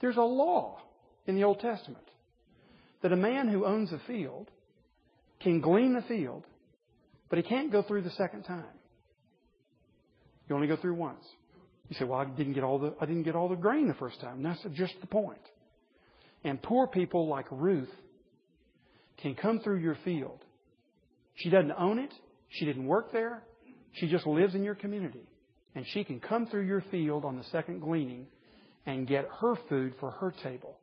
There's 0.00 0.16
a 0.16 0.22
law 0.22 0.80
in 1.26 1.36
the 1.36 1.44
Old 1.44 1.60
Testament 1.60 2.04
that 3.02 3.12
a 3.12 3.16
man 3.16 3.48
who 3.48 3.66
owns 3.66 3.92
a 3.92 4.00
field 4.06 4.50
can 5.40 5.60
glean 5.60 5.92
the 5.92 6.02
field, 6.02 6.44
but 7.28 7.38
he 7.38 7.42
can't 7.42 7.70
go 7.70 7.82
through 7.82 8.02
the 8.02 8.10
second 8.10 8.44
time. 8.44 8.64
You 10.48 10.54
only 10.54 10.66
go 10.66 10.76
through 10.76 10.94
once. 10.94 11.24
You 11.88 11.96
say, 11.98 12.04
well, 12.04 12.20
I 12.20 12.24
didn't 12.24 12.52
get 12.52 12.64
all 12.64 12.78
the, 12.78 12.94
I 13.00 13.06
didn't 13.06 13.22
get 13.22 13.34
all 13.34 13.48
the 13.48 13.56
grain 13.56 13.88
the 13.88 13.94
first 13.94 14.20
time. 14.20 14.42
That's 14.42 14.60
just 14.74 14.94
the 15.00 15.06
point. 15.06 15.40
And 16.44 16.60
poor 16.62 16.86
people 16.86 17.28
like 17.28 17.46
Ruth 17.50 17.90
can 19.22 19.34
come 19.34 19.60
through 19.60 19.78
your 19.78 19.96
field. 20.04 20.38
She 21.34 21.50
doesn't 21.50 21.72
own 21.72 21.98
it. 21.98 22.12
She 22.50 22.64
didn't 22.64 22.86
work 22.86 23.12
there. 23.12 23.42
She 23.94 24.08
just 24.08 24.26
lives 24.26 24.54
in 24.54 24.62
your 24.62 24.74
community. 24.74 25.26
And 25.74 25.84
she 25.92 26.04
can 26.04 26.20
come 26.20 26.46
through 26.46 26.66
your 26.66 26.82
field 26.90 27.24
on 27.24 27.36
the 27.36 27.44
second 27.44 27.80
gleaning 27.80 28.26
and 28.86 29.06
get 29.06 29.28
her 29.40 29.54
food 29.68 29.94
for 30.00 30.10
her 30.12 30.32
table. 30.42 30.78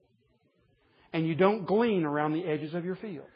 And 1.13 1.25
you 1.27 1.35
don't 1.35 1.65
glean 1.65 2.03
around 2.03 2.33
the 2.33 2.45
edges 2.45 2.73
of 2.73 2.83
your 2.85 2.95
field 2.95 3.27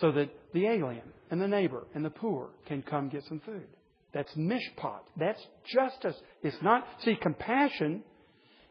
so 0.00 0.12
that 0.12 0.30
the 0.52 0.66
alien 0.66 1.02
and 1.30 1.40
the 1.40 1.48
neighbor 1.48 1.84
and 1.94 2.04
the 2.04 2.10
poor 2.10 2.50
can 2.66 2.82
come 2.82 3.08
get 3.08 3.24
some 3.28 3.40
food. 3.44 3.66
That's 4.12 4.32
mishpat. 4.34 5.00
That's 5.16 5.40
justice. 5.72 6.16
It's 6.42 6.56
not, 6.62 6.86
see, 7.04 7.16
compassion 7.16 8.02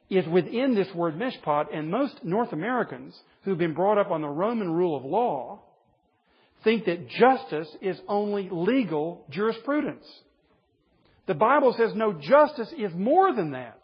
is 0.09 0.27
within 0.27 0.75
this 0.75 0.93
word 0.93 1.15
mishpat, 1.15 1.75
and 1.75 1.89
most 1.89 2.23
North 2.23 2.53
Americans 2.53 3.17
who've 3.43 3.57
been 3.57 3.73
brought 3.73 3.97
up 3.97 4.11
on 4.11 4.21
the 4.21 4.27
Roman 4.27 4.69
rule 4.69 4.95
of 4.95 5.03
law 5.03 5.61
think 6.63 6.85
that 6.85 7.09
justice 7.09 7.69
is 7.81 7.99
only 8.07 8.49
legal 8.51 9.25
jurisprudence. 9.31 10.05
The 11.27 11.33
Bible 11.33 11.73
says 11.77 11.93
no, 11.95 12.13
justice 12.13 12.73
is 12.77 12.91
more 12.93 13.33
than 13.33 13.51
that. 13.51 13.79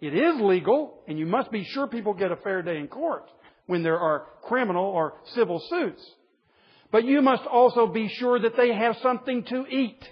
It 0.00 0.14
is 0.14 0.40
legal, 0.40 1.00
and 1.08 1.18
you 1.18 1.26
must 1.26 1.50
be 1.50 1.64
sure 1.64 1.86
people 1.86 2.12
get 2.12 2.32
a 2.32 2.36
fair 2.36 2.62
day 2.62 2.76
in 2.76 2.88
court 2.88 3.28
when 3.66 3.82
there 3.82 3.98
are 3.98 4.26
criminal 4.42 4.84
or 4.84 5.14
civil 5.34 5.60
suits. 5.68 6.02
But 6.90 7.04
you 7.04 7.20
must 7.20 7.44
also 7.44 7.86
be 7.86 8.08
sure 8.08 8.40
that 8.40 8.56
they 8.56 8.72
have 8.74 8.96
something 9.02 9.44
to 9.44 9.66
eat 9.66 10.02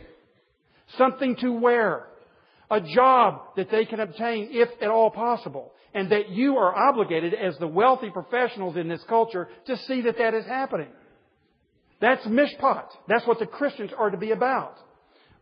something 0.98 1.36
to 1.36 1.52
wear, 1.52 2.06
a 2.70 2.80
job 2.80 3.40
that 3.56 3.70
they 3.70 3.84
can 3.84 4.00
obtain 4.00 4.48
if 4.52 4.68
at 4.80 4.88
all 4.88 5.10
possible, 5.10 5.72
and 5.94 6.10
that 6.10 6.30
you 6.30 6.56
are 6.56 6.74
obligated 6.74 7.34
as 7.34 7.56
the 7.58 7.66
wealthy 7.66 8.10
professionals 8.10 8.76
in 8.76 8.88
this 8.88 9.02
culture 9.08 9.48
to 9.66 9.76
see 9.76 10.02
that 10.02 10.18
that 10.18 10.34
is 10.34 10.44
happening. 10.44 10.88
That's 12.00 12.26
mishpat. 12.26 12.86
That's 13.08 13.26
what 13.26 13.38
the 13.38 13.46
Christians 13.46 13.92
are 13.96 14.10
to 14.10 14.16
be 14.16 14.32
about. 14.32 14.76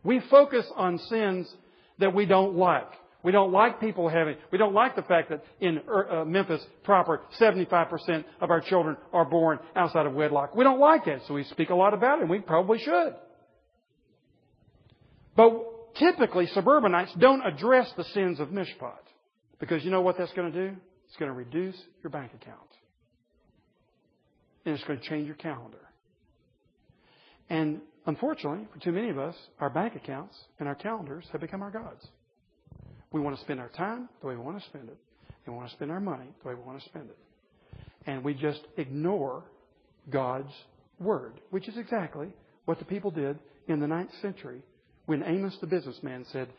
We 0.03 0.21
focus 0.29 0.65
on 0.75 0.97
sins 0.99 1.53
that 1.99 2.13
we 2.13 2.25
don't 2.25 2.55
like. 2.55 2.87
We 3.23 3.31
don't 3.31 3.51
like 3.51 3.79
people 3.79 4.07
having, 4.07 4.35
we 4.51 4.59
don't 4.59 4.75
like 4.75 4.95
the 4.95 5.01
fact 5.01 5.29
that 5.29 5.43
in 5.59 5.81
uh, 5.91 6.25
Memphis 6.25 6.63
proper, 6.83 7.21
75% 7.41 8.23
of 8.39 8.51
our 8.51 8.61
children 8.61 8.97
are 9.11 9.25
born 9.25 9.57
outside 9.75 10.05
of 10.05 10.13
wedlock. 10.13 10.55
We 10.55 10.63
don't 10.63 10.79
like 10.79 11.05
that, 11.05 11.21
so 11.27 11.33
we 11.33 11.43
speak 11.45 11.71
a 11.71 11.75
lot 11.75 11.95
about 11.95 12.19
it, 12.19 12.21
and 12.21 12.29
we 12.29 12.37
probably 12.37 12.77
should. 12.77 13.15
But 15.35 15.95
typically, 15.95 16.47
suburbanites 16.47 17.13
don't 17.19 17.45
address 17.45 17.91
the 17.97 18.03
sins 18.05 18.39
of 18.39 18.49
mishpat. 18.49 18.93
Because 19.59 19.83
you 19.83 19.91
know 19.91 20.01
what 20.01 20.17
that's 20.17 20.33
going 20.33 20.51
to 20.51 20.69
do? 20.69 20.75
It's 21.07 21.17
going 21.17 21.31
to 21.31 21.37
reduce 21.37 21.75
your 22.03 22.09
bank 22.09 22.31
account. 22.33 22.59
And 24.65 24.75
it's 24.75 24.83
going 24.83 24.99
to 24.99 25.05
change 25.05 25.27
your 25.27 25.35
calendar. 25.35 25.77
And 27.49 27.81
unfortunately, 28.05 28.67
for 28.73 28.79
too 28.79 28.91
many 28.91 29.09
of 29.09 29.19
us, 29.19 29.35
our 29.59 29.69
bank 29.69 29.95
accounts 29.95 30.35
and 30.59 30.67
our 30.67 30.75
calendars 30.75 31.25
have 31.31 31.41
become 31.41 31.61
our 31.61 31.71
gods. 31.71 32.05
We 33.11 33.21
want 33.21 33.37
to 33.37 33.41
spend 33.43 33.59
our 33.59 33.69
time 33.69 34.09
the 34.21 34.27
way 34.27 34.35
we 34.35 34.41
want 34.41 34.59
to 34.59 34.65
spend 34.65 34.89
it. 34.89 34.97
And 35.45 35.53
we 35.53 35.57
want 35.57 35.69
to 35.69 35.75
spend 35.75 35.91
our 35.91 35.99
money 35.99 36.25
the 36.41 36.49
way 36.49 36.55
we 36.55 36.61
want 36.61 36.81
to 36.81 36.85
spend 36.89 37.09
it. 37.09 37.17
And 38.07 38.23
we 38.23 38.33
just 38.33 38.61
ignore 38.77 39.43
God's 40.09 40.51
Word, 40.99 41.39
which 41.49 41.67
is 41.67 41.77
exactly 41.77 42.27
what 42.65 42.79
the 42.79 42.85
people 42.85 43.11
did 43.11 43.37
in 43.67 43.79
the 43.79 43.87
ninth 43.87 44.11
century 44.21 44.61
when 45.05 45.23
Amos 45.23 45.57
the 45.61 45.67
businessman 45.67 46.25
said, 46.31 46.49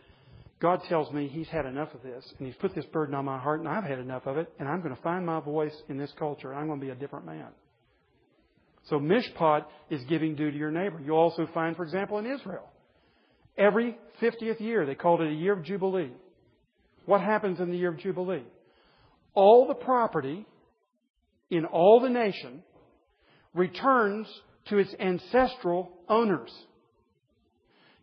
God 0.60 0.82
tells 0.88 1.12
me 1.12 1.28
he's 1.28 1.48
had 1.48 1.66
enough 1.66 1.92
of 1.94 2.02
this, 2.02 2.24
and 2.38 2.46
he's 2.46 2.56
put 2.56 2.74
this 2.74 2.86
burden 2.86 3.14
on 3.14 3.24
my 3.24 3.38
heart, 3.38 3.60
and 3.60 3.68
I've 3.68 3.84
had 3.84 3.98
enough 3.98 4.26
of 4.26 4.38
it, 4.38 4.50
and 4.58 4.68
I'm 4.68 4.80
going 4.80 4.94
to 4.94 5.02
find 5.02 5.26
my 5.26 5.40
voice 5.40 5.74
in 5.88 5.98
this 5.98 6.12
culture, 6.18 6.50
and 6.50 6.58
I'm 6.58 6.66
going 6.66 6.80
to 6.80 6.86
be 6.86 6.92
a 6.92 6.94
different 6.94 7.26
man. 7.26 7.48
So 8.88 8.98
mishpat 8.98 9.64
is 9.90 10.02
giving 10.04 10.34
due 10.34 10.50
to 10.50 10.56
your 10.56 10.70
neighbor. 10.70 11.00
You'll 11.04 11.18
also 11.18 11.46
find, 11.52 11.76
for 11.76 11.82
example, 11.82 12.18
in 12.18 12.26
Israel, 12.26 12.68
every 13.58 13.98
50th 14.22 14.60
year, 14.60 14.86
they 14.86 14.94
called 14.94 15.20
it 15.20 15.28
a 15.28 15.34
year 15.34 15.52
of 15.52 15.64
Jubilee. 15.64 16.12
What 17.04 17.20
happens 17.20 17.60
in 17.60 17.70
the 17.70 17.76
year 17.76 17.90
of 17.90 17.98
Jubilee? 17.98 18.44
All 19.34 19.66
the 19.66 19.74
property 19.74 20.46
in 21.50 21.64
all 21.66 22.00
the 22.00 22.08
nation 22.08 22.62
returns 23.54 24.26
to 24.68 24.78
its 24.78 24.94
ancestral 24.98 25.90
owners. 26.08 26.52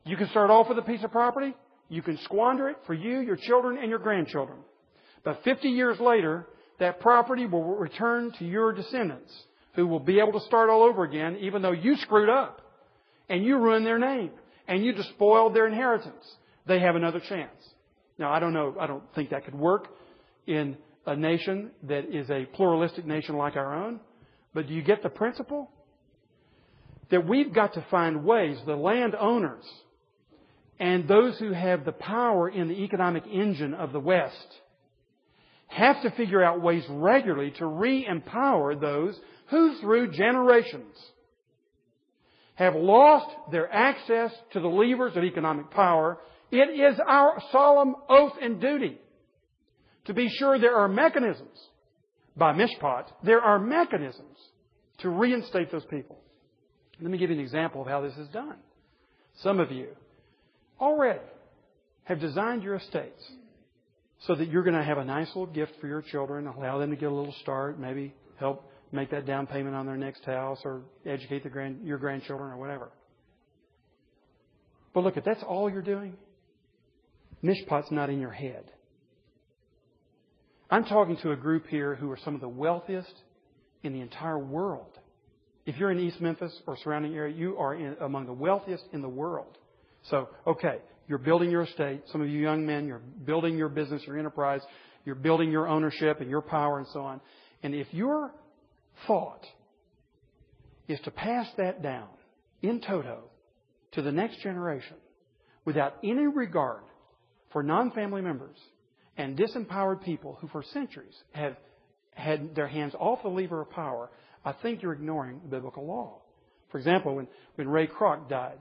You 0.05 0.17
can 0.17 0.29
start 0.29 0.49
off 0.49 0.69
with 0.69 0.77
a 0.77 0.83
piece 0.83 1.03
of 1.03 1.11
property. 1.11 1.55
You 1.89 2.01
can 2.01 2.17
squander 2.19 2.69
it 2.69 2.77
for 2.85 2.93
you, 2.93 3.19
your 3.19 3.37
children, 3.37 3.77
and 3.77 3.89
your 3.89 3.99
grandchildren. 3.99 4.59
But 5.23 5.43
50 5.43 5.69
years 5.69 5.99
later, 5.99 6.47
that 6.79 6.99
property 6.99 7.45
will 7.45 7.63
return 7.63 8.31
to 8.39 8.45
your 8.45 8.73
descendants 8.73 9.31
who 9.75 9.87
will 9.87 9.99
be 9.99 10.19
able 10.19 10.33
to 10.39 10.45
start 10.45 10.69
all 10.69 10.83
over 10.83 11.03
again 11.03 11.37
even 11.39 11.61
though 11.61 11.71
you 11.71 11.95
screwed 11.97 12.29
up 12.29 12.61
and 13.29 13.43
you 13.43 13.57
ruined 13.57 13.85
their 13.85 13.99
name 13.99 14.31
and 14.67 14.83
you 14.83 14.93
despoiled 14.93 15.55
their 15.55 15.67
inheritance. 15.67 16.23
They 16.65 16.79
have 16.79 16.95
another 16.95 17.19
chance. 17.19 17.55
Now, 18.17 18.31
I 18.31 18.39
don't 18.39 18.53
know, 18.53 18.75
I 18.79 18.87
don't 18.87 19.03
think 19.15 19.31
that 19.31 19.45
could 19.45 19.55
work 19.55 19.87
in 20.45 20.77
a 21.05 21.15
nation 21.15 21.71
that 21.83 22.13
is 22.13 22.29
a 22.29 22.45
pluralistic 22.45 23.05
nation 23.05 23.35
like 23.35 23.55
our 23.55 23.73
own. 23.73 23.99
But 24.53 24.67
do 24.67 24.73
you 24.73 24.81
get 24.81 25.03
the 25.03 25.09
principle? 25.09 25.71
That 27.11 27.27
we've 27.27 27.53
got 27.53 27.73
to 27.73 27.85
find 27.91 28.23
ways, 28.23 28.57
the 28.65 28.75
landowners 28.75 29.65
and 30.79 31.07
those 31.07 31.37
who 31.39 31.51
have 31.51 31.85
the 31.85 31.91
power 31.91 32.49
in 32.49 32.67
the 32.67 32.83
economic 32.83 33.23
engine 33.31 33.73
of 33.73 33.93
the 33.93 33.99
West 33.99 34.47
have 35.67 36.01
to 36.03 36.11
figure 36.11 36.43
out 36.43 36.61
ways 36.61 36.83
regularly 36.89 37.51
to 37.51 37.65
re-empower 37.65 38.75
those 38.75 39.19
who 39.49 39.79
through 39.79 40.11
generations 40.11 40.95
have 42.55 42.75
lost 42.75 43.35
their 43.51 43.71
access 43.71 44.31
to 44.51 44.59
the 44.59 44.67
levers 44.67 45.17
of 45.17 45.23
economic 45.23 45.71
power. 45.71 46.19
It 46.51 46.69
is 46.79 46.99
our 47.07 47.41
solemn 47.51 47.95
oath 48.07 48.33
and 48.41 48.61
duty 48.61 48.99
to 50.05 50.13
be 50.13 50.29
sure 50.29 50.59
there 50.59 50.75
are 50.75 50.87
mechanisms 50.87 51.69
by 52.35 52.53
Mishpat, 52.53 53.05
there 53.23 53.41
are 53.41 53.59
mechanisms 53.59 54.37
to 54.99 55.09
reinstate 55.09 55.71
those 55.71 55.85
people. 55.85 56.17
Let 57.01 57.11
me 57.11 57.17
give 57.17 57.29
you 57.29 57.37
an 57.37 57.41
example 57.41 57.81
of 57.81 57.87
how 57.87 58.01
this 58.01 58.17
is 58.17 58.27
done. 58.29 58.57
Some 59.41 59.59
of 59.59 59.71
you 59.71 59.87
already 60.83 61.19
have 62.03 62.19
designed 62.19 62.61
your 62.61 62.75
estates 62.75 63.23
so 64.27 64.35
that 64.35 64.49
you're 64.49 64.63
going 64.63 64.75
to 64.75 64.83
have 64.83 64.97
a 64.97 65.05
nice 65.05 65.27
little 65.29 65.47
gift 65.47 65.71
for 65.79 65.87
your 65.87 66.01
children, 66.01 66.47
allow 66.47 66.77
them 66.77 66.91
to 66.91 66.95
get 66.95 67.09
a 67.09 67.13
little 67.13 67.35
start, 67.41 67.79
maybe 67.79 68.13
help 68.39 68.69
make 68.91 69.11
that 69.11 69.25
down 69.25 69.47
payment 69.47 69.75
on 69.75 69.85
their 69.85 69.97
next 69.97 70.23
house 70.25 70.59
or 70.63 70.81
educate 71.05 71.49
grand, 71.51 71.85
your 71.85 71.97
grandchildren 71.97 72.51
or 72.51 72.57
whatever. 72.57 72.89
But 74.93 75.03
look, 75.03 75.17
if 75.17 75.23
that's 75.23 75.43
all 75.43 75.69
you're 75.69 75.81
doing, 75.81 76.15
Mishpat's 77.43 77.91
not 77.91 78.09
in 78.09 78.19
your 78.19 78.31
head. 78.31 78.63
I'm 80.69 80.85
talking 80.85 81.17
to 81.17 81.31
a 81.31 81.35
group 81.35 81.67
here 81.67 81.95
who 81.95 82.11
are 82.11 82.19
some 82.23 82.35
of 82.35 82.41
the 82.41 82.49
wealthiest 82.49 83.13
in 83.83 83.93
the 83.93 84.01
entire 84.01 84.39
world. 84.39 84.97
If 85.65 85.77
you're 85.77 85.91
in 85.91 85.99
East 85.99 86.19
Memphis 86.19 86.53
or 86.67 86.77
surrounding 86.83 87.15
area, 87.15 87.35
you 87.35 87.57
are 87.57 87.73
in, 87.73 87.95
among 88.01 88.25
the 88.25 88.33
wealthiest 88.33 88.83
in 88.91 89.01
the 89.01 89.09
world. 89.09 89.57
So, 90.09 90.29
okay, 90.45 90.79
you're 91.07 91.17
building 91.17 91.49
your 91.51 91.63
estate. 91.63 92.01
Some 92.11 92.21
of 92.21 92.29
you 92.29 92.39
young 92.39 92.65
men, 92.65 92.87
you're 92.87 93.01
building 93.25 93.57
your 93.57 93.69
business, 93.69 94.01
your 94.05 94.17
enterprise. 94.17 94.61
You're 95.05 95.15
building 95.15 95.51
your 95.51 95.67
ownership 95.67 96.21
and 96.21 96.29
your 96.29 96.41
power 96.41 96.77
and 96.77 96.87
so 96.93 97.01
on. 97.01 97.21
And 97.61 97.73
if 97.73 97.87
your 97.91 98.31
thought 99.07 99.45
is 100.87 100.99
to 101.01 101.11
pass 101.11 101.47
that 101.57 101.81
down 101.81 102.07
in 102.61 102.81
toto 102.81 103.23
to 103.93 104.01
the 104.01 104.11
next 104.11 104.41
generation 104.41 104.97
without 105.65 105.95
any 106.03 106.27
regard 106.27 106.83
for 107.51 107.63
non-family 107.63 108.21
members 108.21 108.57
and 109.17 109.37
disempowered 109.37 110.03
people 110.03 110.37
who 110.41 110.47
for 110.47 110.63
centuries 110.73 111.15
have 111.31 111.55
had 112.11 112.55
their 112.55 112.67
hands 112.67 112.93
off 112.99 113.21
the 113.23 113.29
lever 113.29 113.61
of 113.61 113.69
power, 113.71 114.09
I 114.45 114.53
think 114.53 114.81
you're 114.81 114.93
ignoring 114.93 115.39
biblical 115.49 115.85
law. 115.85 116.21
For 116.71 116.77
example, 116.77 117.15
when, 117.15 117.27
when 117.55 117.67
Ray 117.67 117.87
Kroc 117.87 118.29
died, 118.29 118.57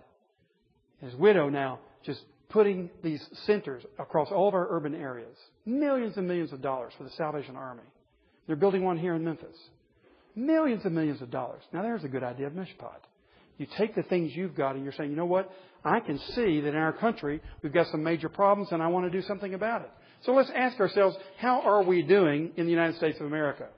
his 1.03 1.14
widow 1.16 1.48
now 1.48 1.80
just 2.05 2.20
putting 2.48 2.90
these 3.03 3.24
centers 3.46 3.82
across 3.98 4.28
all 4.30 4.48
of 4.48 4.55
our 4.55 4.66
urban 4.70 4.94
areas, 4.94 5.36
millions 5.64 6.16
and 6.16 6.28
millions 6.28 6.53
of 6.53 6.61
dollars 6.61 6.92
for 6.96 7.05
the 7.05 7.11
Salvation 7.11 7.57
Army. 7.57 7.82
They're 8.46 8.57
building 8.57 8.84
one 8.84 8.98
here 8.98 9.14
in 9.14 9.24
Memphis. 9.24 9.57
Millions 10.34 10.84
and 10.84 10.94
millions 10.94 11.22
of 11.22 11.30
dollars. 11.30 11.62
Now 11.72 11.82
there's 11.82 12.05
a 12.05 12.09
good 12.09 12.22
idea 12.22 12.46
of 12.46 12.53
Mishpat. 12.53 13.00
You 13.59 13.66
take 13.78 13.94
the 13.94 14.03
things 14.03 14.32
you've 14.34 14.55
got 14.55 14.74
and 14.74 14.84
you're 14.84 14.92
saying, 14.92 15.11
you 15.11 15.16
know 15.16 15.26
what? 15.26 15.50
I 15.84 16.00
can 16.00 16.18
see 16.18 16.61
that 16.61 16.68
in 16.68 16.76
our 16.76 16.92
country 16.92 17.40
we've 17.62 17.72
got 17.72 17.86
some 17.88 18.03
major 18.03 18.28
problems 18.28 18.70
and 18.72 18.82
I 18.82 18.88
want 18.88 19.11
to 19.11 19.11
do 19.11 19.26
something 19.26 19.55
about 19.55 19.82
it. 19.82 19.90
So 20.24 20.32
let's 20.32 20.50
ask 20.55 20.78
ourselves, 20.78 21.16
how 21.38 21.62
are 21.62 21.82
we 21.82 22.03
doing 22.03 22.53
in 22.57 22.66
the 22.66 22.70
United 22.70 22.96
States 22.96 23.18
of 23.20 23.26
America? 23.26 23.68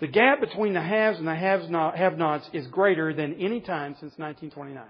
The 0.00 0.08
gap 0.08 0.40
between 0.40 0.72
the 0.72 0.80
haves 0.80 1.18
and 1.18 1.28
the 1.28 1.34
have-nots 1.34 2.48
is 2.54 2.66
greater 2.68 3.12
than 3.12 3.34
any 3.34 3.60
time 3.60 3.92
since 4.00 4.14
1929. 4.16 4.82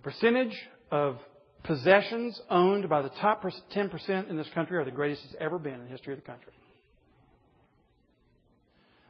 The 0.00 0.12
percentage 0.12 0.56
of 0.90 1.18
possessions 1.62 2.40
owned 2.48 2.88
by 2.88 3.02
the 3.02 3.10
top 3.20 3.44
10% 3.44 4.30
in 4.30 4.36
this 4.38 4.46
country 4.54 4.78
are 4.78 4.84
the 4.84 4.90
greatest 4.90 5.22
it's 5.26 5.34
ever 5.38 5.58
been 5.58 5.74
in 5.74 5.84
the 5.84 5.90
history 5.90 6.14
of 6.14 6.20
the 6.20 6.26
country. 6.26 6.54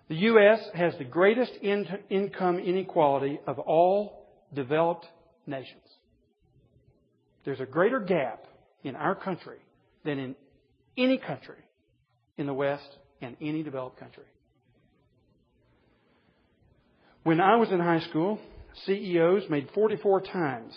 The 0.09 0.17
U.S. 0.17 0.59
has 0.75 0.95
the 0.99 1.05
greatest 1.05 1.53
in- 1.63 1.87
income 2.09 2.59
inequality 2.59 3.39
of 3.47 3.61
all 3.61 4.27
developed 4.53 5.07
nations. 5.47 5.85
There's 7.45 7.61
a 7.61 7.67
greater 7.67 8.01
gap 8.01 8.47
in 8.83 8.97
our 8.97 9.15
country 9.15 9.59
than 10.05 10.19
in 10.19 10.35
any 10.99 11.19
country 11.19 11.59
in 12.37 12.47
the 12.47 12.55
West 12.55 12.97
and 13.23 13.37
any 13.41 13.63
developed 13.63 14.01
country. 14.01 14.25
When 17.23 17.41
I 17.41 17.55
was 17.59 17.71
in 17.71 17.79
high 17.79 18.01
school, 18.01 18.41
CEOs 18.87 19.49
made 19.51 19.69
44 19.75 20.21
times 20.23 20.75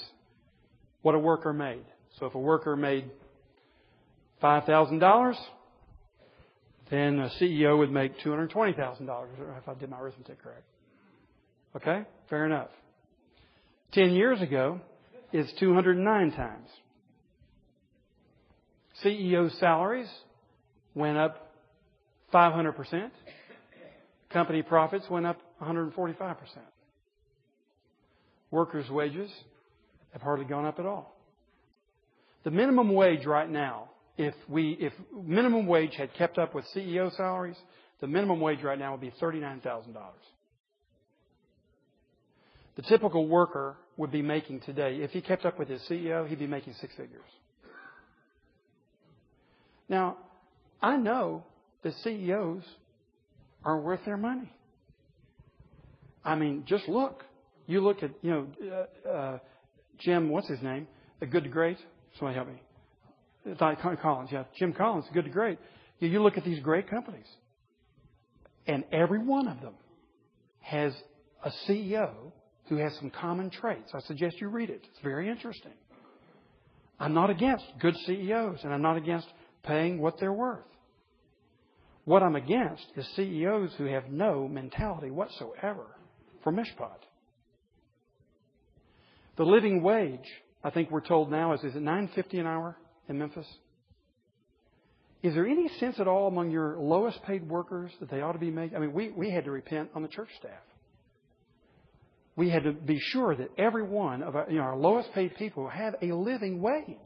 what 1.01 1.15
a 1.15 1.19
worker 1.19 1.53
made. 1.53 1.83
So 2.19 2.25
if 2.25 2.35
a 2.35 2.39
worker 2.39 2.75
made 2.75 3.09
$5,000, 4.41 5.35
then 6.89 7.19
a 7.19 7.29
CEO 7.41 7.77
would 7.77 7.91
make 7.91 8.19
$220,000 8.19 9.25
if 9.57 9.67
I 9.67 9.73
did 9.75 9.89
my 9.89 9.99
arithmetic 9.99 10.41
correct. 10.41 10.63
Okay? 11.75 12.03
Fair 12.29 12.45
enough. 12.45 12.69
10 13.93 14.11
years 14.11 14.41
ago 14.41 14.79
is 15.31 15.51
209 15.59 16.31
times. 16.31 16.67
CEO 19.03 19.51
salaries 19.59 20.09
went 20.95 21.17
up 21.17 21.51
500%. 22.33 23.11
Company 24.31 24.61
profits 24.61 25.05
went 25.09 25.25
up 25.25 25.37
145%. 25.61 26.35
Workers' 28.53 28.87
wages 28.91 29.31
have 30.11 30.21
hardly 30.21 30.45
gone 30.45 30.63
up 30.63 30.77
at 30.77 30.85
all. 30.85 31.17
The 32.43 32.51
minimum 32.51 32.93
wage 32.93 33.25
right 33.25 33.49
now, 33.49 33.89
if 34.15 34.35
we, 34.47 34.77
if 34.79 34.93
minimum 35.11 35.65
wage 35.65 35.95
had 35.95 36.13
kept 36.13 36.37
up 36.37 36.53
with 36.53 36.63
CEO 36.65 37.11
salaries, 37.17 37.55
the 37.99 38.05
minimum 38.05 38.39
wage 38.39 38.61
right 38.61 38.77
now 38.77 38.91
would 38.91 39.01
be 39.01 39.11
$39,000. 39.19 39.95
The 42.75 42.83
typical 42.83 43.27
worker 43.27 43.75
would 43.97 44.11
be 44.11 44.21
making 44.21 44.59
today, 44.59 44.97
if 44.97 45.09
he 45.09 45.21
kept 45.21 45.45
up 45.45 45.57
with 45.57 45.67
his 45.67 45.81
CEO, 45.89 46.29
he'd 46.29 46.37
be 46.37 46.45
making 46.45 46.75
six 46.79 46.93
figures. 46.95 47.21
Now, 49.89 50.17
I 50.79 50.95
know 50.97 51.43
that 51.81 51.95
CEOs 52.03 52.61
are 53.65 53.79
worth 53.79 54.05
their 54.05 54.17
money. 54.17 54.53
I 56.23 56.35
mean, 56.35 56.65
just 56.67 56.87
look. 56.87 57.23
You 57.65 57.81
look 57.81 58.03
at, 58.03 58.11
you 58.21 58.31
know, 58.31 58.47
uh, 59.05 59.09
uh, 59.09 59.39
Jim, 59.99 60.29
what's 60.29 60.49
his 60.49 60.61
name? 60.61 60.87
The 61.19 61.25
Good 61.25 61.43
to 61.43 61.49
Great? 61.49 61.77
Somebody 62.17 62.35
help 62.35 62.47
me. 62.49 62.61
It's 63.45 64.01
Collins, 64.01 64.29
yeah. 64.31 64.43
Jim 64.57 64.73
Collins, 64.73 65.05
Good 65.13 65.25
to 65.25 65.31
Great. 65.31 65.59
You, 65.99 66.09
you 66.09 66.21
look 66.21 66.37
at 66.37 66.43
these 66.43 66.59
great 66.61 66.89
companies, 66.89 67.27
and 68.67 68.83
every 68.91 69.19
one 69.19 69.47
of 69.47 69.61
them 69.61 69.73
has 70.59 70.93
a 71.43 71.51
CEO 71.67 72.11
who 72.69 72.77
has 72.77 72.93
some 72.99 73.09
common 73.09 73.49
traits. 73.49 73.91
I 73.93 73.99
suggest 74.01 74.39
you 74.39 74.47
read 74.47 74.69
it. 74.69 74.81
It's 74.83 75.03
very 75.03 75.29
interesting. 75.29 75.73
I'm 76.99 77.13
not 77.13 77.29
against 77.29 77.65
good 77.79 77.95
CEOs, 78.05 78.59
and 78.63 78.73
I'm 78.73 78.81
not 78.81 78.97
against 78.97 79.27
paying 79.63 79.99
what 79.99 80.19
they're 80.19 80.33
worth. 80.33 80.59
What 82.05 82.23
I'm 82.23 82.35
against 82.35 82.85
is 82.95 83.07
CEOs 83.15 83.71
who 83.77 83.85
have 83.85 84.09
no 84.09 84.47
mentality 84.47 85.09
whatsoever 85.09 85.85
for 86.43 86.51
Mishpat. 86.51 86.99
The 89.37 89.43
living 89.43 89.81
wage, 89.81 90.27
I 90.63 90.69
think 90.69 90.91
we're 90.91 91.01
told 91.01 91.31
now, 91.31 91.53
is 91.53 91.63
is 91.63 91.75
it 91.75 91.81
nine 91.81 92.09
fifty 92.13 92.39
an 92.39 92.45
hour 92.45 92.77
in 93.09 93.17
Memphis? 93.17 93.47
Is 95.23 95.33
there 95.33 95.47
any 95.47 95.69
sense 95.79 95.99
at 95.99 96.07
all 96.07 96.27
among 96.27 96.51
your 96.51 96.77
lowest 96.77 97.23
paid 97.23 97.47
workers 97.47 97.91
that 98.01 98.11
they 98.11 98.21
ought 98.21 98.33
to 98.33 98.39
be 98.39 98.51
making? 98.51 98.75
I 98.75 98.81
mean, 98.81 98.91
we, 98.91 99.09
we 99.09 99.31
had 99.31 99.45
to 99.45 99.51
repent 99.51 99.89
on 99.95 100.01
the 100.01 100.09
church 100.09 100.27
staff. 100.37 100.51
We 102.35 102.49
had 102.49 102.63
to 102.63 102.73
be 102.73 102.99
sure 102.99 103.33
that 103.35 103.49
every 103.57 103.83
one 103.83 104.21
of 104.21 104.35
our, 104.35 104.49
you 104.49 104.57
know, 104.57 104.63
our 104.63 104.75
lowest 104.75 105.13
paid 105.13 105.35
people 105.37 105.69
have 105.69 105.95
a 106.01 106.07
living 106.07 106.61
wage. 106.61 106.97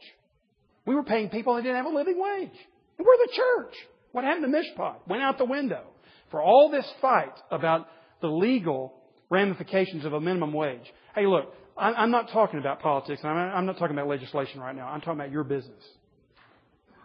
We 0.88 0.95
were 0.95 1.03
paying 1.03 1.30
people 1.30 1.55
that 1.55 1.61
didn't 1.61 1.78
have 1.78 1.86
a 1.86 1.95
living 1.95 2.19
wage. 2.19 2.57
And 2.97 3.05
we're 3.05 3.17
the 3.17 3.34
church. 3.34 3.75
What 4.13 4.23
happened 4.23 4.51
to 4.51 4.57
Mishpat? 4.57 4.95
Went 5.07 5.21
out 5.21 5.38
the 5.38 5.45
window. 5.45 5.84
For 6.32 6.41
all 6.41 6.71
this 6.71 6.89
fight 7.01 7.36
about 7.51 7.88
the 8.21 8.30
legal 8.30 8.93
ramifications 9.30 10.05
of 10.05 10.13
a 10.13 10.19
minimum 10.19 10.53
wage. 10.53 10.91
Hey, 11.13 11.28
look, 11.28 11.53
I'm 11.78 12.11
not 12.11 12.30
talking 12.32 12.59
about 12.59 12.82
politics. 12.82 13.21
I'm 13.23 13.65
not 13.65 13.78
talking 13.78 13.95
about 13.95 14.07
legislation 14.07 14.59
right 14.59 14.75
now. 14.75 14.88
I'm 14.88 14.99
talking 14.99 15.19
about 15.19 15.32
your 15.32 15.43
business. 15.43 15.84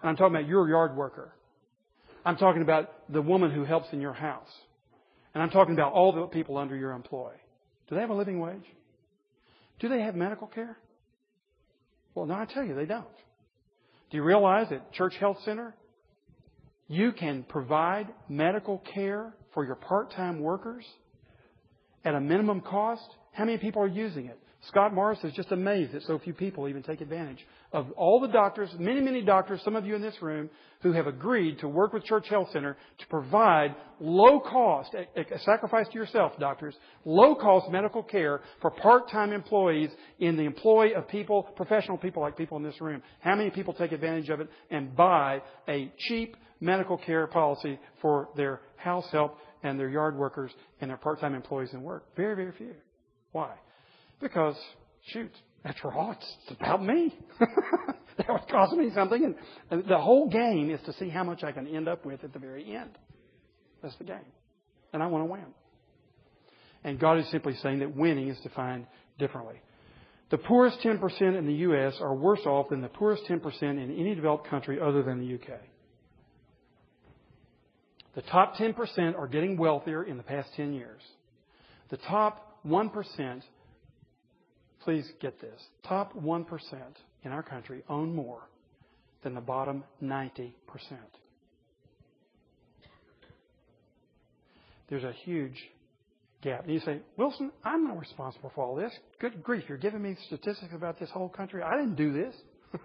And 0.01 0.09
I'm 0.09 0.17
talking 0.17 0.35
about 0.35 0.49
your 0.49 0.69
yard 0.69 0.97
worker. 0.97 1.33
I'm 2.25 2.37
talking 2.37 2.63
about 2.63 2.91
the 3.13 3.21
woman 3.21 3.51
who 3.51 3.65
helps 3.65 3.89
in 3.93 4.01
your 4.01 4.13
house. 4.13 4.49
And 5.35 5.43
I'm 5.43 5.51
talking 5.51 5.75
about 5.75 5.93
all 5.93 6.13
the 6.13 6.27
people 6.27 6.57
under 6.57 6.77
your 6.77 6.93
employ. 6.93 7.33
Do 7.89 7.95
they 7.97 8.01
have 8.01 8.11
a 8.11 8.15
living 8.15 8.41
wage? 8.41 8.65
Do 9.81 9.89
they 9.89 10.01
have 10.01 10.15
medical 10.15 10.47
care? 10.47 10.77
Well, 12.15 12.27
no, 12.27 12.35
I 12.35 12.47
tell 12.47 12.65
you, 12.65 12.75
they 12.75 12.87
don't. 12.87 13.07
Do 14.11 14.17
you 14.17 14.23
realize 14.23 14.69
that 14.71 14.93
Church 14.93 15.15
Health 15.19 15.39
Center, 15.45 15.75
you 16.89 17.13
can 17.13 17.43
provide 17.43 18.09
medical 18.29 18.83
care 18.95 19.35
for 19.55 19.65
your 19.65 19.75
part-time 19.77 20.41
workers 20.41 20.85
at 22.05 22.15
a 22.15 22.21
minimum 22.21 22.61
cost? 22.61 23.03
How 23.33 23.45
many 23.45 23.59
people 23.59 23.83
are 23.83 23.89
using 23.89 24.27
it? 24.27 24.39
Scott 24.69 24.95
Morris 24.95 25.19
is 25.25 25.33
just 25.33 25.51
amazed 25.51 25.93
that 25.93 26.03
so 26.05 26.19
few 26.19 26.33
people 26.33 26.69
even 26.69 26.83
take 26.83 27.01
advantage 27.01 27.45
of 27.73 27.91
all 27.93 28.21
the 28.21 28.29
doctors, 28.29 28.71
many, 28.79 29.01
many 29.01 29.23
doctors, 29.23 29.61
some 29.65 29.75
of 29.75 29.85
you 29.85 29.97
in 29.97 30.03
this 30.03 30.15
room, 30.21 30.49
who 30.83 30.93
have 30.93 31.07
agreed 31.07 31.59
to 31.59 31.69
work 31.69 31.93
with 31.93 32.05
Church 32.05 32.29
Health 32.29 32.49
Center 32.53 32.77
to 32.99 33.07
provide 33.07 33.75
low 33.99 34.39
cost, 34.41 34.95
a 34.95 35.39
sacrifice 35.41 35.89
to 35.89 35.95
yourself, 35.95 36.33
doctors, 36.39 36.75
low 37.05 37.35
cost 37.35 37.71
medical 37.73 38.03
care 38.03 38.41
for 38.61 38.71
part-time 38.71 39.33
employees 39.33 39.91
in 40.21 40.37
the 40.37 40.45
employ 40.45 40.93
of 40.93 41.09
people, 41.09 41.43
professional 41.57 41.97
people 41.97 42.23
like 42.23 42.37
people 42.37 42.57
in 42.57 42.63
this 42.63 42.81
room. 42.81 43.03
How 43.21 43.35
many 43.35 43.51
people 43.51 43.75
take 43.75 43.93
advantage 43.93 44.29
of 44.29 44.41
it 44.41 44.49
and 44.71 44.95
buy 44.95 45.43
a 45.69 45.91
cheap 45.99 46.37
medical 46.61 46.99
care 46.99 47.27
policy 47.27 47.81
for 48.01 48.29
their 48.37 48.61
house 48.77 49.07
help 49.11 49.39
and 49.65 49.79
their 49.79 49.89
yard 49.89 50.17
workers 50.17 50.53
and 50.81 50.91
their 50.91 50.99
part-time 50.99 51.35
employees 51.35 51.71
in 51.73 51.83
work? 51.83 52.05
Very, 52.17 52.37
very 52.37 52.53
few. 52.53 52.75
Why? 53.33 53.55
Because, 54.23 54.57
shoot, 55.09 55.33
after 55.65 55.93
all, 55.93 56.13
it's 56.13 56.57
about 56.59 56.83
me. 56.83 57.15
that 57.41 58.29
would 58.29 58.49
cost 58.49 58.73
me 58.75 58.91
something. 58.95 59.35
And 59.71 59.85
the 59.89 59.99
whole 59.99 60.31
game 60.31 60.71
is 60.71 60.81
to 60.87 60.93
see 60.95 61.09
how 61.09 61.25
much 61.25 61.43
I 61.43 61.51
can 61.51 61.67
end 61.67 61.89
up 61.89 62.07
with 62.07 62.23
at 62.23 62.33
the 62.33 62.39
very 62.39 62.75
end. 62.75 62.91
That's 63.83 63.97
the 63.97 64.05
game. 64.05 64.25
And 64.93 65.03
I 65.03 65.09
want 65.09 65.27
to 65.27 65.33
win. 65.33 65.47
And 66.85 67.01
God 67.01 67.19
is 67.19 67.29
simply 67.31 67.55
saying 67.63 67.81
that 67.81 67.97
winning 67.97 68.29
is 68.29 68.39
defined 68.41 68.87
differently. 69.19 69.61
The 70.31 70.39
poorest 70.39 70.79
10% 70.81 71.39
in 71.39 71.47
the 71.47 71.53
U.S. 71.55 71.95
are 72.01 72.15
worse 72.15 72.41
off 72.47 72.71
than 72.71 72.81
the 72.81 72.89
poorest 72.89 73.25
10% 73.29 73.63
in 73.63 73.97
any 73.99 74.15
developed 74.15 74.49
country 74.49 74.81
other 74.81 75.03
than 75.03 75.19
the 75.19 75.27
U.K. 75.27 75.53
The 78.15 78.23
top 78.23 78.57
10% 78.57 79.19
are 79.19 79.27
getting 79.27 79.57
wealthier 79.57 80.05
in 80.05 80.17
the 80.17 80.23
past 80.23 80.51
10 80.57 80.75
years. 80.75 81.03
The 81.91 81.97
top 81.99 82.61
1% 82.67 83.43
Please 84.85 85.11
get 85.21 85.41
this. 85.41 85.61
Top 85.87 86.15
1% 86.15 86.47
in 87.25 87.33
our 87.33 87.43
country 87.43 87.83
own 87.89 88.15
more 88.15 88.43
than 89.23 89.35
the 89.35 89.41
bottom 89.41 89.85
90%. 90.03 90.53
There's 94.89 95.05
a 95.05 95.13
huge 95.25 95.57
gap. 96.43 96.65
And 96.65 96.75
you 96.75 96.81
say, 96.81 97.01
Wilson, 97.17 97.53
I'm 97.65 97.87
not 97.87 97.99
responsible 97.99 98.51
for 98.55 98.65
all 98.65 98.75
this. 98.75 98.93
Good 99.21 99.43
grief, 99.43 99.65
you're 99.69 99.79
giving 99.79 100.03
me 100.03 100.17
statistics 100.27 100.75
about 100.75 100.99
this 100.99 101.11
whole 101.11 101.29
country. 101.29 101.63
I 101.63 101.77
didn't 101.77 101.95
do 101.95 102.13
this. 102.13 102.35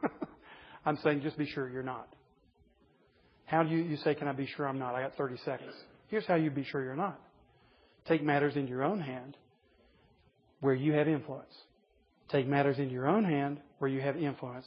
I'm 0.86 0.98
saying 1.04 1.22
just 1.22 1.38
be 1.38 1.48
sure 1.48 1.68
you're 1.68 1.84
not. 1.84 2.08
How 3.46 3.64
do 3.64 3.70
you, 3.70 3.84
you 3.84 3.98
say, 3.98 4.14
can 4.14 4.28
I 4.28 4.34
be 4.34 4.46
sure 4.46 4.68
I'm 4.68 4.80
not? 4.80 4.94
I 4.94 5.02
got 5.02 5.16
30 5.16 5.38
seconds. 5.44 5.74
Here's 6.08 6.26
how 6.26 6.36
you 6.36 6.52
be 6.52 6.64
sure 6.64 6.84
you're 6.84 6.96
not. 6.96 7.20
Take 8.08 8.24
matters 8.24 8.56
into 8.56 8.70
your 8.70 8.84
own 8.84 9.02
hand 9.02 9.36
where 10.60 10.74
you 10.74 10.94
have 10.94 11.08
influence. 11.08 11.54
Take 12.30 12.48
matters 12.48 12.78
into 12.78 12.94
your 12.94 13.08
own 13.08 13.24
hand 13.24 13.60
where 13.80 13.90
you 13.90 14.02
have 14.02 14.18
influence. 14.18 14.66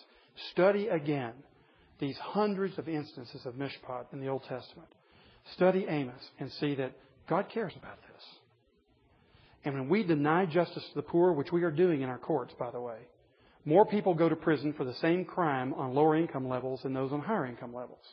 Study 0.53 0.89
again 0.89 1.33
these 1.99 2.17
hundreds 2.17 2.79
of 2.79 2.89
instances 2.89 3.45
of 3.45 3.55
mishpat 3.55 4.07
in 4.13 4.21
the 4.21 4.29
Old 4.29 4.43
Testament. 4.45 4.89
Study 5.55 5.87
Amos 5.89 6.31
and 6.39 6.51
see 6.53 6.75
that 6.77 6.93
God 7.29 7.47
cares 7.53 7.73
about 7.77 7.99
this. 8.03 8.23
And 9.65 9.75
when 9.75 9.89
we 9.91 10.03
deny 10.03 10.47
justice 10.47 10.85
to 10.89 10.95
the 10.95 11.03
poor, 11.03 11.33
which 11.33 11.53
we 11.53 11.63
are 11.63 11.71
doing 11.71 12.01
in 12.01 12.09
our 12.09 12.19
courts, 12.19 12.55
by 12.59 12.71
the 12.71 12.81
way, 12.81 12.97
more 13.67 13.85
people 13.85 14.15
go 14.15 14.29
to 14.29 14.37
prison 14.37 14.73
for 14.73 14.85
the 14.85 14.95
same 14.95 15.27
crime 15.27 15.75
on 15.75 15.95
lower 15.95 16.17
income 16.17 16.49
levels 16.49 16.81
than 16.83 16.95
those 16.95 17.13
on 17.13 17.21
higher 17.21 17.45
income 17.45 17.75
levels. 17.75 18.05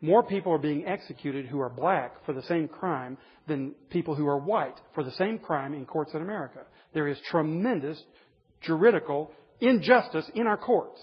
More 0.00 0.22
people 0.22 0.52
are 0.52 0.58
being 0.58 0.86
executed 0.86 1.46
who 1.46 1.60
are 1.60 1.68
black 1.68 2.24
for 2.24 2.32
the 2.32 2.42
same 2.42 2.68
crime 2.68 3.18
than 3.48 3.74
people 3.90 4.14
who 4.14 4.26
are 4.28 4.38
white 4.38 4.80
for 4.94 5.02
the 5.02 5.12
same 5.12 5.38
crime 5.38 5.74
in 5.74 5.84
courts 5.84 6.12
in 6.14 6.22
America. 6.22 6.60
There 6.94 7.08
is 7.08 7.18
tremendous 7.30 8.00
juridical 8.62 9.30
injustice 9.60 10.30
in 10.34 10.46
our 10.46 10.56
courts. 10.56 11.00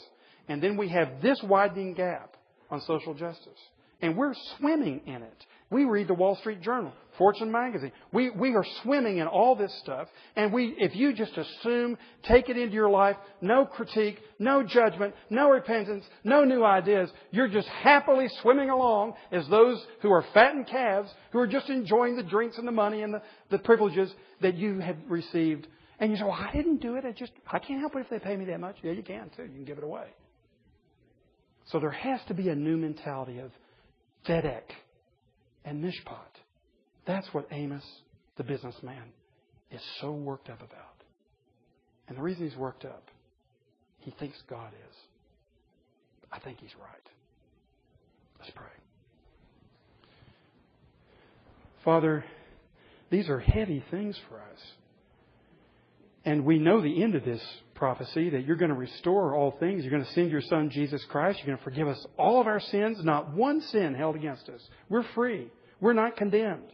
And 0.48 0.62
then 0.62 0.78
we 0.78 0.90
have 0.90 1.22
this 1.22 1.42
widening 1.44 1.94
gap 1.94 2.36
on 2.70 2.82
social 2.82 3.14
justice. 3.14 3.60
And 4.02 4.16
we're 4.16 4.36
swimming 4.58 5.02
in 5.06 5.24
it. 5.24 5.46
We 5.72 5.86
read 5.86 6.08
the 6.08 6.16
Wall 6.16 6.36
Street 6.38 6.62
Journal, 6.62 6.92
Fortune 7.18 7.52
magazine. 7.52 7.92
We, 8.12 8.32
we 8.32 8.56
are 8.56 8.66
swimming 8.82 9.18
in 9.18 9.28
all 9.28 9.56
this 9.56 9.72
stuff. 9.84 10.08
And 10.36 10.52
we, 10.52 10.74
if 10.80 10.96
you 10.96 11.14
just 11.14 11.38
assume, 11.38 11.98
take 12.24 12.50
it 12.50 12.58
into 12.58 12.74
your 12.74 12.90
life, 12.90 13.18
no 13.40 13.66
critique, 13.66 14.20
no 14.40 14.64
judgment, 14.64 15.14
no 15.30 15.52
repentance, 15.52 16.06
no 16.24 16.44
new 16.44 16.64
ideas, 16.64 17.12
you're 17.30 17.50
just 17.50 17.68
happily 17.68 18.28
swimming 18.42 18.72
along 18.72 19.14
as 19.32 19.48
those 19.50 19.86
who 20.02 20.12
are 20.12 20.26
fattened 20.34 20.68
calves, 20.68 21.12
who 21.32 21.40
are 21.40 21.48
just 21.48 21.70
enjoying 21.70 22.16
the 22.16 22.24
drinks 22.24 22.58
and 22.58 22.68
the 22.68 22.72
money 22.72 23.04
and 23.04 23.14
the, 23.14 23.22
the 23.52 23.60
privileges 23.60 24.12
that 24.42 24.56
you 24.56 24.80
have 24.80 24.98
received 25.08 25.68
and 26.00 26.12
you 26.12 26.18
say, 26.18 26.24
well, 26.24 26.34
I 26.34 26.52
didn't 26.54 26.82
do 26.82 26.96
it. 26.96 27.06
I 27.06 27.12
just, 27.12 27.32
I 27.52 27.60
can't 27.60 27.80
help 27.80 27.96
it 27.96 28.00
if 28.00 28.10
they 28.10 28.20
pay 28.20 28.36
me 28.38 28.46
that 28.46 28.60
much. 28.60 28.78
Yeah, 28.82 28.94
you 28.94 29.04
can 29.04 29.30
too. 29.36 29.44
You 29.44 29.50
can 29.50 29.66
give 29.66 29.78
it 29.78 29.84
away. 29.84 30.08
So 31.72 31.80
there 31.80 31.92
has 31.92 32.20
to 32.28 32.34
be 32.34 32.50
a 32.50 32.56
new 32.56 32.78
mentality 32.78 33.40
of 33.40 33.52
tzedek 34.28 34.64
and 35.66 35.84
mishpat. 35.84 36.40
That's 37.06 37.28
what 37.34 37.48
Amos, 37.52 37.84
the 38.38 38.44
businessman, 38.44 39.04
is 39.72 39.82
so 40.02 40.12
worked 40.12 40.50
up 40.50 40.60
about. 40.60 41.04
And 42.08 42.18
the 42.18 42.22
reason 42.22 42.48
he's 42.48 42.58
worked 42.58 42.86
up, 42.86 43.04
he 44.00 44.12
thinks 44.20 44.38
God 44.50 44.72
is. 44.74 44.96
I 46.32 46.40
think 46.40 46.60
he's 46.60 46.74
right. 46.80 47.10
Let's 48.40 48.52
pray. 48.56 48.66
Father, 51.84 52.24
these 53.10 53.30
are 53.30 53.40
heavy 53.40 53.84
things 53.92 54.18
for 54.30 54.38
us. 54.38 54.60
And 56.30 56.46
we 56.46 56.60
know 56.60 56.80
the 56.80 57.02
end 57.02 57.16
of 57.16 57.26
this 57.26 57.42
prophecy 57.74 58.30
that 58.30 58.46
you're 58.46 58.56
going 58.56 58.70
to 58.70 58.78
restore 58.78 59.34
all 59.34 59.50
things. 59.60 59.84
You're 59.84 59.90
going 59.90 60.06
to 60.06 60.12
send 60.12 60.30
your 60.30 60.44
Son, 60.44 60.70
Jesus 60.70 61.04
Christ. 61.10 61.40
You're 61.40 61.48
going 61.48 61.58
to 61.58 61.64
forgive 61.64 61.88
us 61.88 62.06
all 62.20 62.40
of 62.40 62.46
our 62.46 62.60
sins, 62.60 63.04
not 63.04 63.34
one 63.34 63.62
sin 63.62 63.96
held 63.96 64.16
against 64.16 64.48
us. 64.48 64.62
We're 64.90 65.08
free. 65.16 65.48
We're 65.82 65.94
not 65.94 66.18
condemned. 66.18 66.70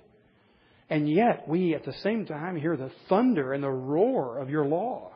And 0.90 1.10
yet, 1.10 1.48
we 1.48 1.74
at 1.74 1.86
the 1.86 1.94
same 2.04 2.26
time 2.26 2.58
hear 2.58 2.76
the 2.76 2.92
thunder 3.08 3.54
and 3.54 3.64
the 3.64 3.70
roar 3.70 4.40
of 4.40 4.50
your 4.50 4.66
law. 4.66 5.14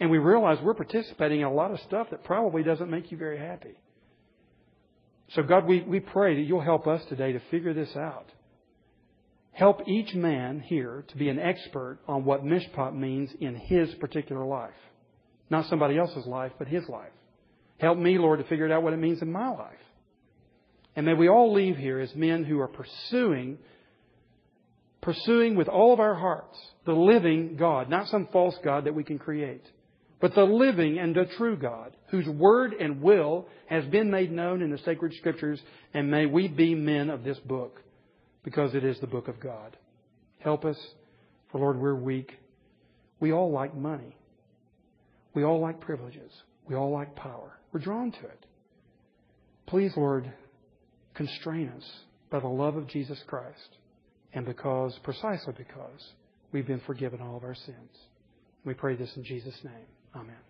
And 0.00 0.10
we 0.10 0.16
realize 0.16 0.56
we're 0.62 0.72
participating 0.72 1.40
in 1.40 1.46
a 1.46 1.52
lot 1.52 1.70
of 1.70 1.80
stuff 1.80 2.06
that 2.12 2.24
probably 2.24 2.62
doesn't 2.62 2.88
make 2.88 3.12
you 3.12 3.18
very 3.18 3.38
happy. 3.38 3.74
So, 5.34 5.42
God, 5.42 5.66
we, 5.66 5.82
we 5.82 6.00
pray 6.00 6.34
that 6.36 6.48
you'll 6.48 6.62
help 6.62 6.86
us 6.86 7.02
today 7.10 7.32
to 7.32 7.42
figure 7.50 7.74
this 7.74 7.94
out. 7.94 8.24
Help 9.52 9.86
each 9.88 10.14
man 10.14 10.60
here 10.60 11.04
to 11.08 11.16
be 11.16 11.28
an 11.28 11.38
expert 11.38 11.98
on 12.06 12.24
what 12.24 12.44
mishpat 12.44 12.94
means 12.94 13.30
in 13.40 13.54
his 13.54 13.92
particular 13.96 14.44
life. 14.44 14.70
Not 15.50 15.66
somebody 15.66 15.98
else's 15.98 16.26
life, 16.26 16.52
but 16.58 16.68
his 16.68 16.88
life. 16.88 17.12
Help 17.78 17.98
me, 17.98 18.18
Lord, 18.18 18.38
to 18.38 18.46
figure 18.46 18.72
out 18.72 18.82
what 18.82 18.92
it 18.92 18.98
means 18.98 19.22
in 19.22 19.32
my 19.32 19.48
life. 19.50 19.74
And 20.94 21.06
may 21.06 21.14
we 21.14 21.28
all 21.28 21.52
leave 21.52 21.76
here 21.76 21.98
as 21.98 22.14
men 22.14 22.44
who 22.44 22.60
are 22.60 22.68
pursuing, 22.68 23.58
pursuing 25.00 25.56
with 25.56 25.68
all 25.68 25.92
of 25.92 26.00
our 26.00 26.14
hearts 26.14 26.58
the 26.84 26.92
living 26.92 27.56
God, 27.56 27.88
not 27.88 28.08
some 28.08 28.28
false 28.32 28.56
God 28.62 28.84
that 28.84 28.94
we 28.94 29.04
can 29.04 29.18
create, 29.18 29.64
but 30.20 30.34
the 30.34 30.44
living 30.44 30.98
and 30.98 31.14
the 31.14 31.26
true 31.36 31.56
God, 31.56 31.96
whose 32.10 32.28
word 32.28 32.74
and 32.74 33.00
will 33.00 33.46
has 33.66 33.84
been 33.86 34.10
made 34.10 34.30
known 34.30 34.62
in 34.62 34.70
the 34.70 34.78
sacred 34.78 35.14
scriptures, 35.14 35.60
and 35.94 36.10
may 36.10 36.26
we 36.26 36.48
be 36.48 36.74
men 36.74 37.08
of 37.08 37.24
this 37.24 37.38
book 37.40 37.80
because 38.42 38.74
it 38.74 38.84
is 38.84 38.98
the 39.00 39.06
book 39.06 39.28
of 39.28 39.40
God. 39.40 39.76
Help 40.38 40.64
us, 40.64 40.78
for 41.50 41.58
Lord, 41.58 41.78
we're 41.78 41.94
weak. 41.94 42.38
We 43.20 43.32
all 43.32 43.50
like 43.50 43.74
money. 43.76 44.16
We 45.34 45.44
all 45.44 45.60
like 45.60 45.80
privileges. 45.80 46.32
We 46.68 46.74
all 46.74 46.90
like 46.90 47.14
power. 47.14 47.58
We're 47.72 47.80
drawn 47.80 48.12
to 48.12 48.20
it. 48.20 48.46
Please, 49.66 49.92
Lord, 49.96 50.32
constrain 51.14 51.68
us 51.76 51.84
by 52.30 52.40
the 52.40 52.48
love 52.48 52.76
of 52.76 52.88
Jesus 52.88 53.22
Christ 53.26 53.76
and 54.32 54.46
because, 54.46 54.98
precisely 55.02 55.54
because, 55.56 56.12
we've 56.52 56.66
been 56.66 56.80
forgiven 56.86 57.20
all 57.20 57.36
of 57.36 57.44
our 57.44 57.54
sins. 57.54 57.96
We 58.64 58.74
pray 58.74 58.96
this 58.96 59.10
in 59.16 59.24
Jesus' 59.24 59.58
name. 59.64 59.86
Amen. 60.14 60.49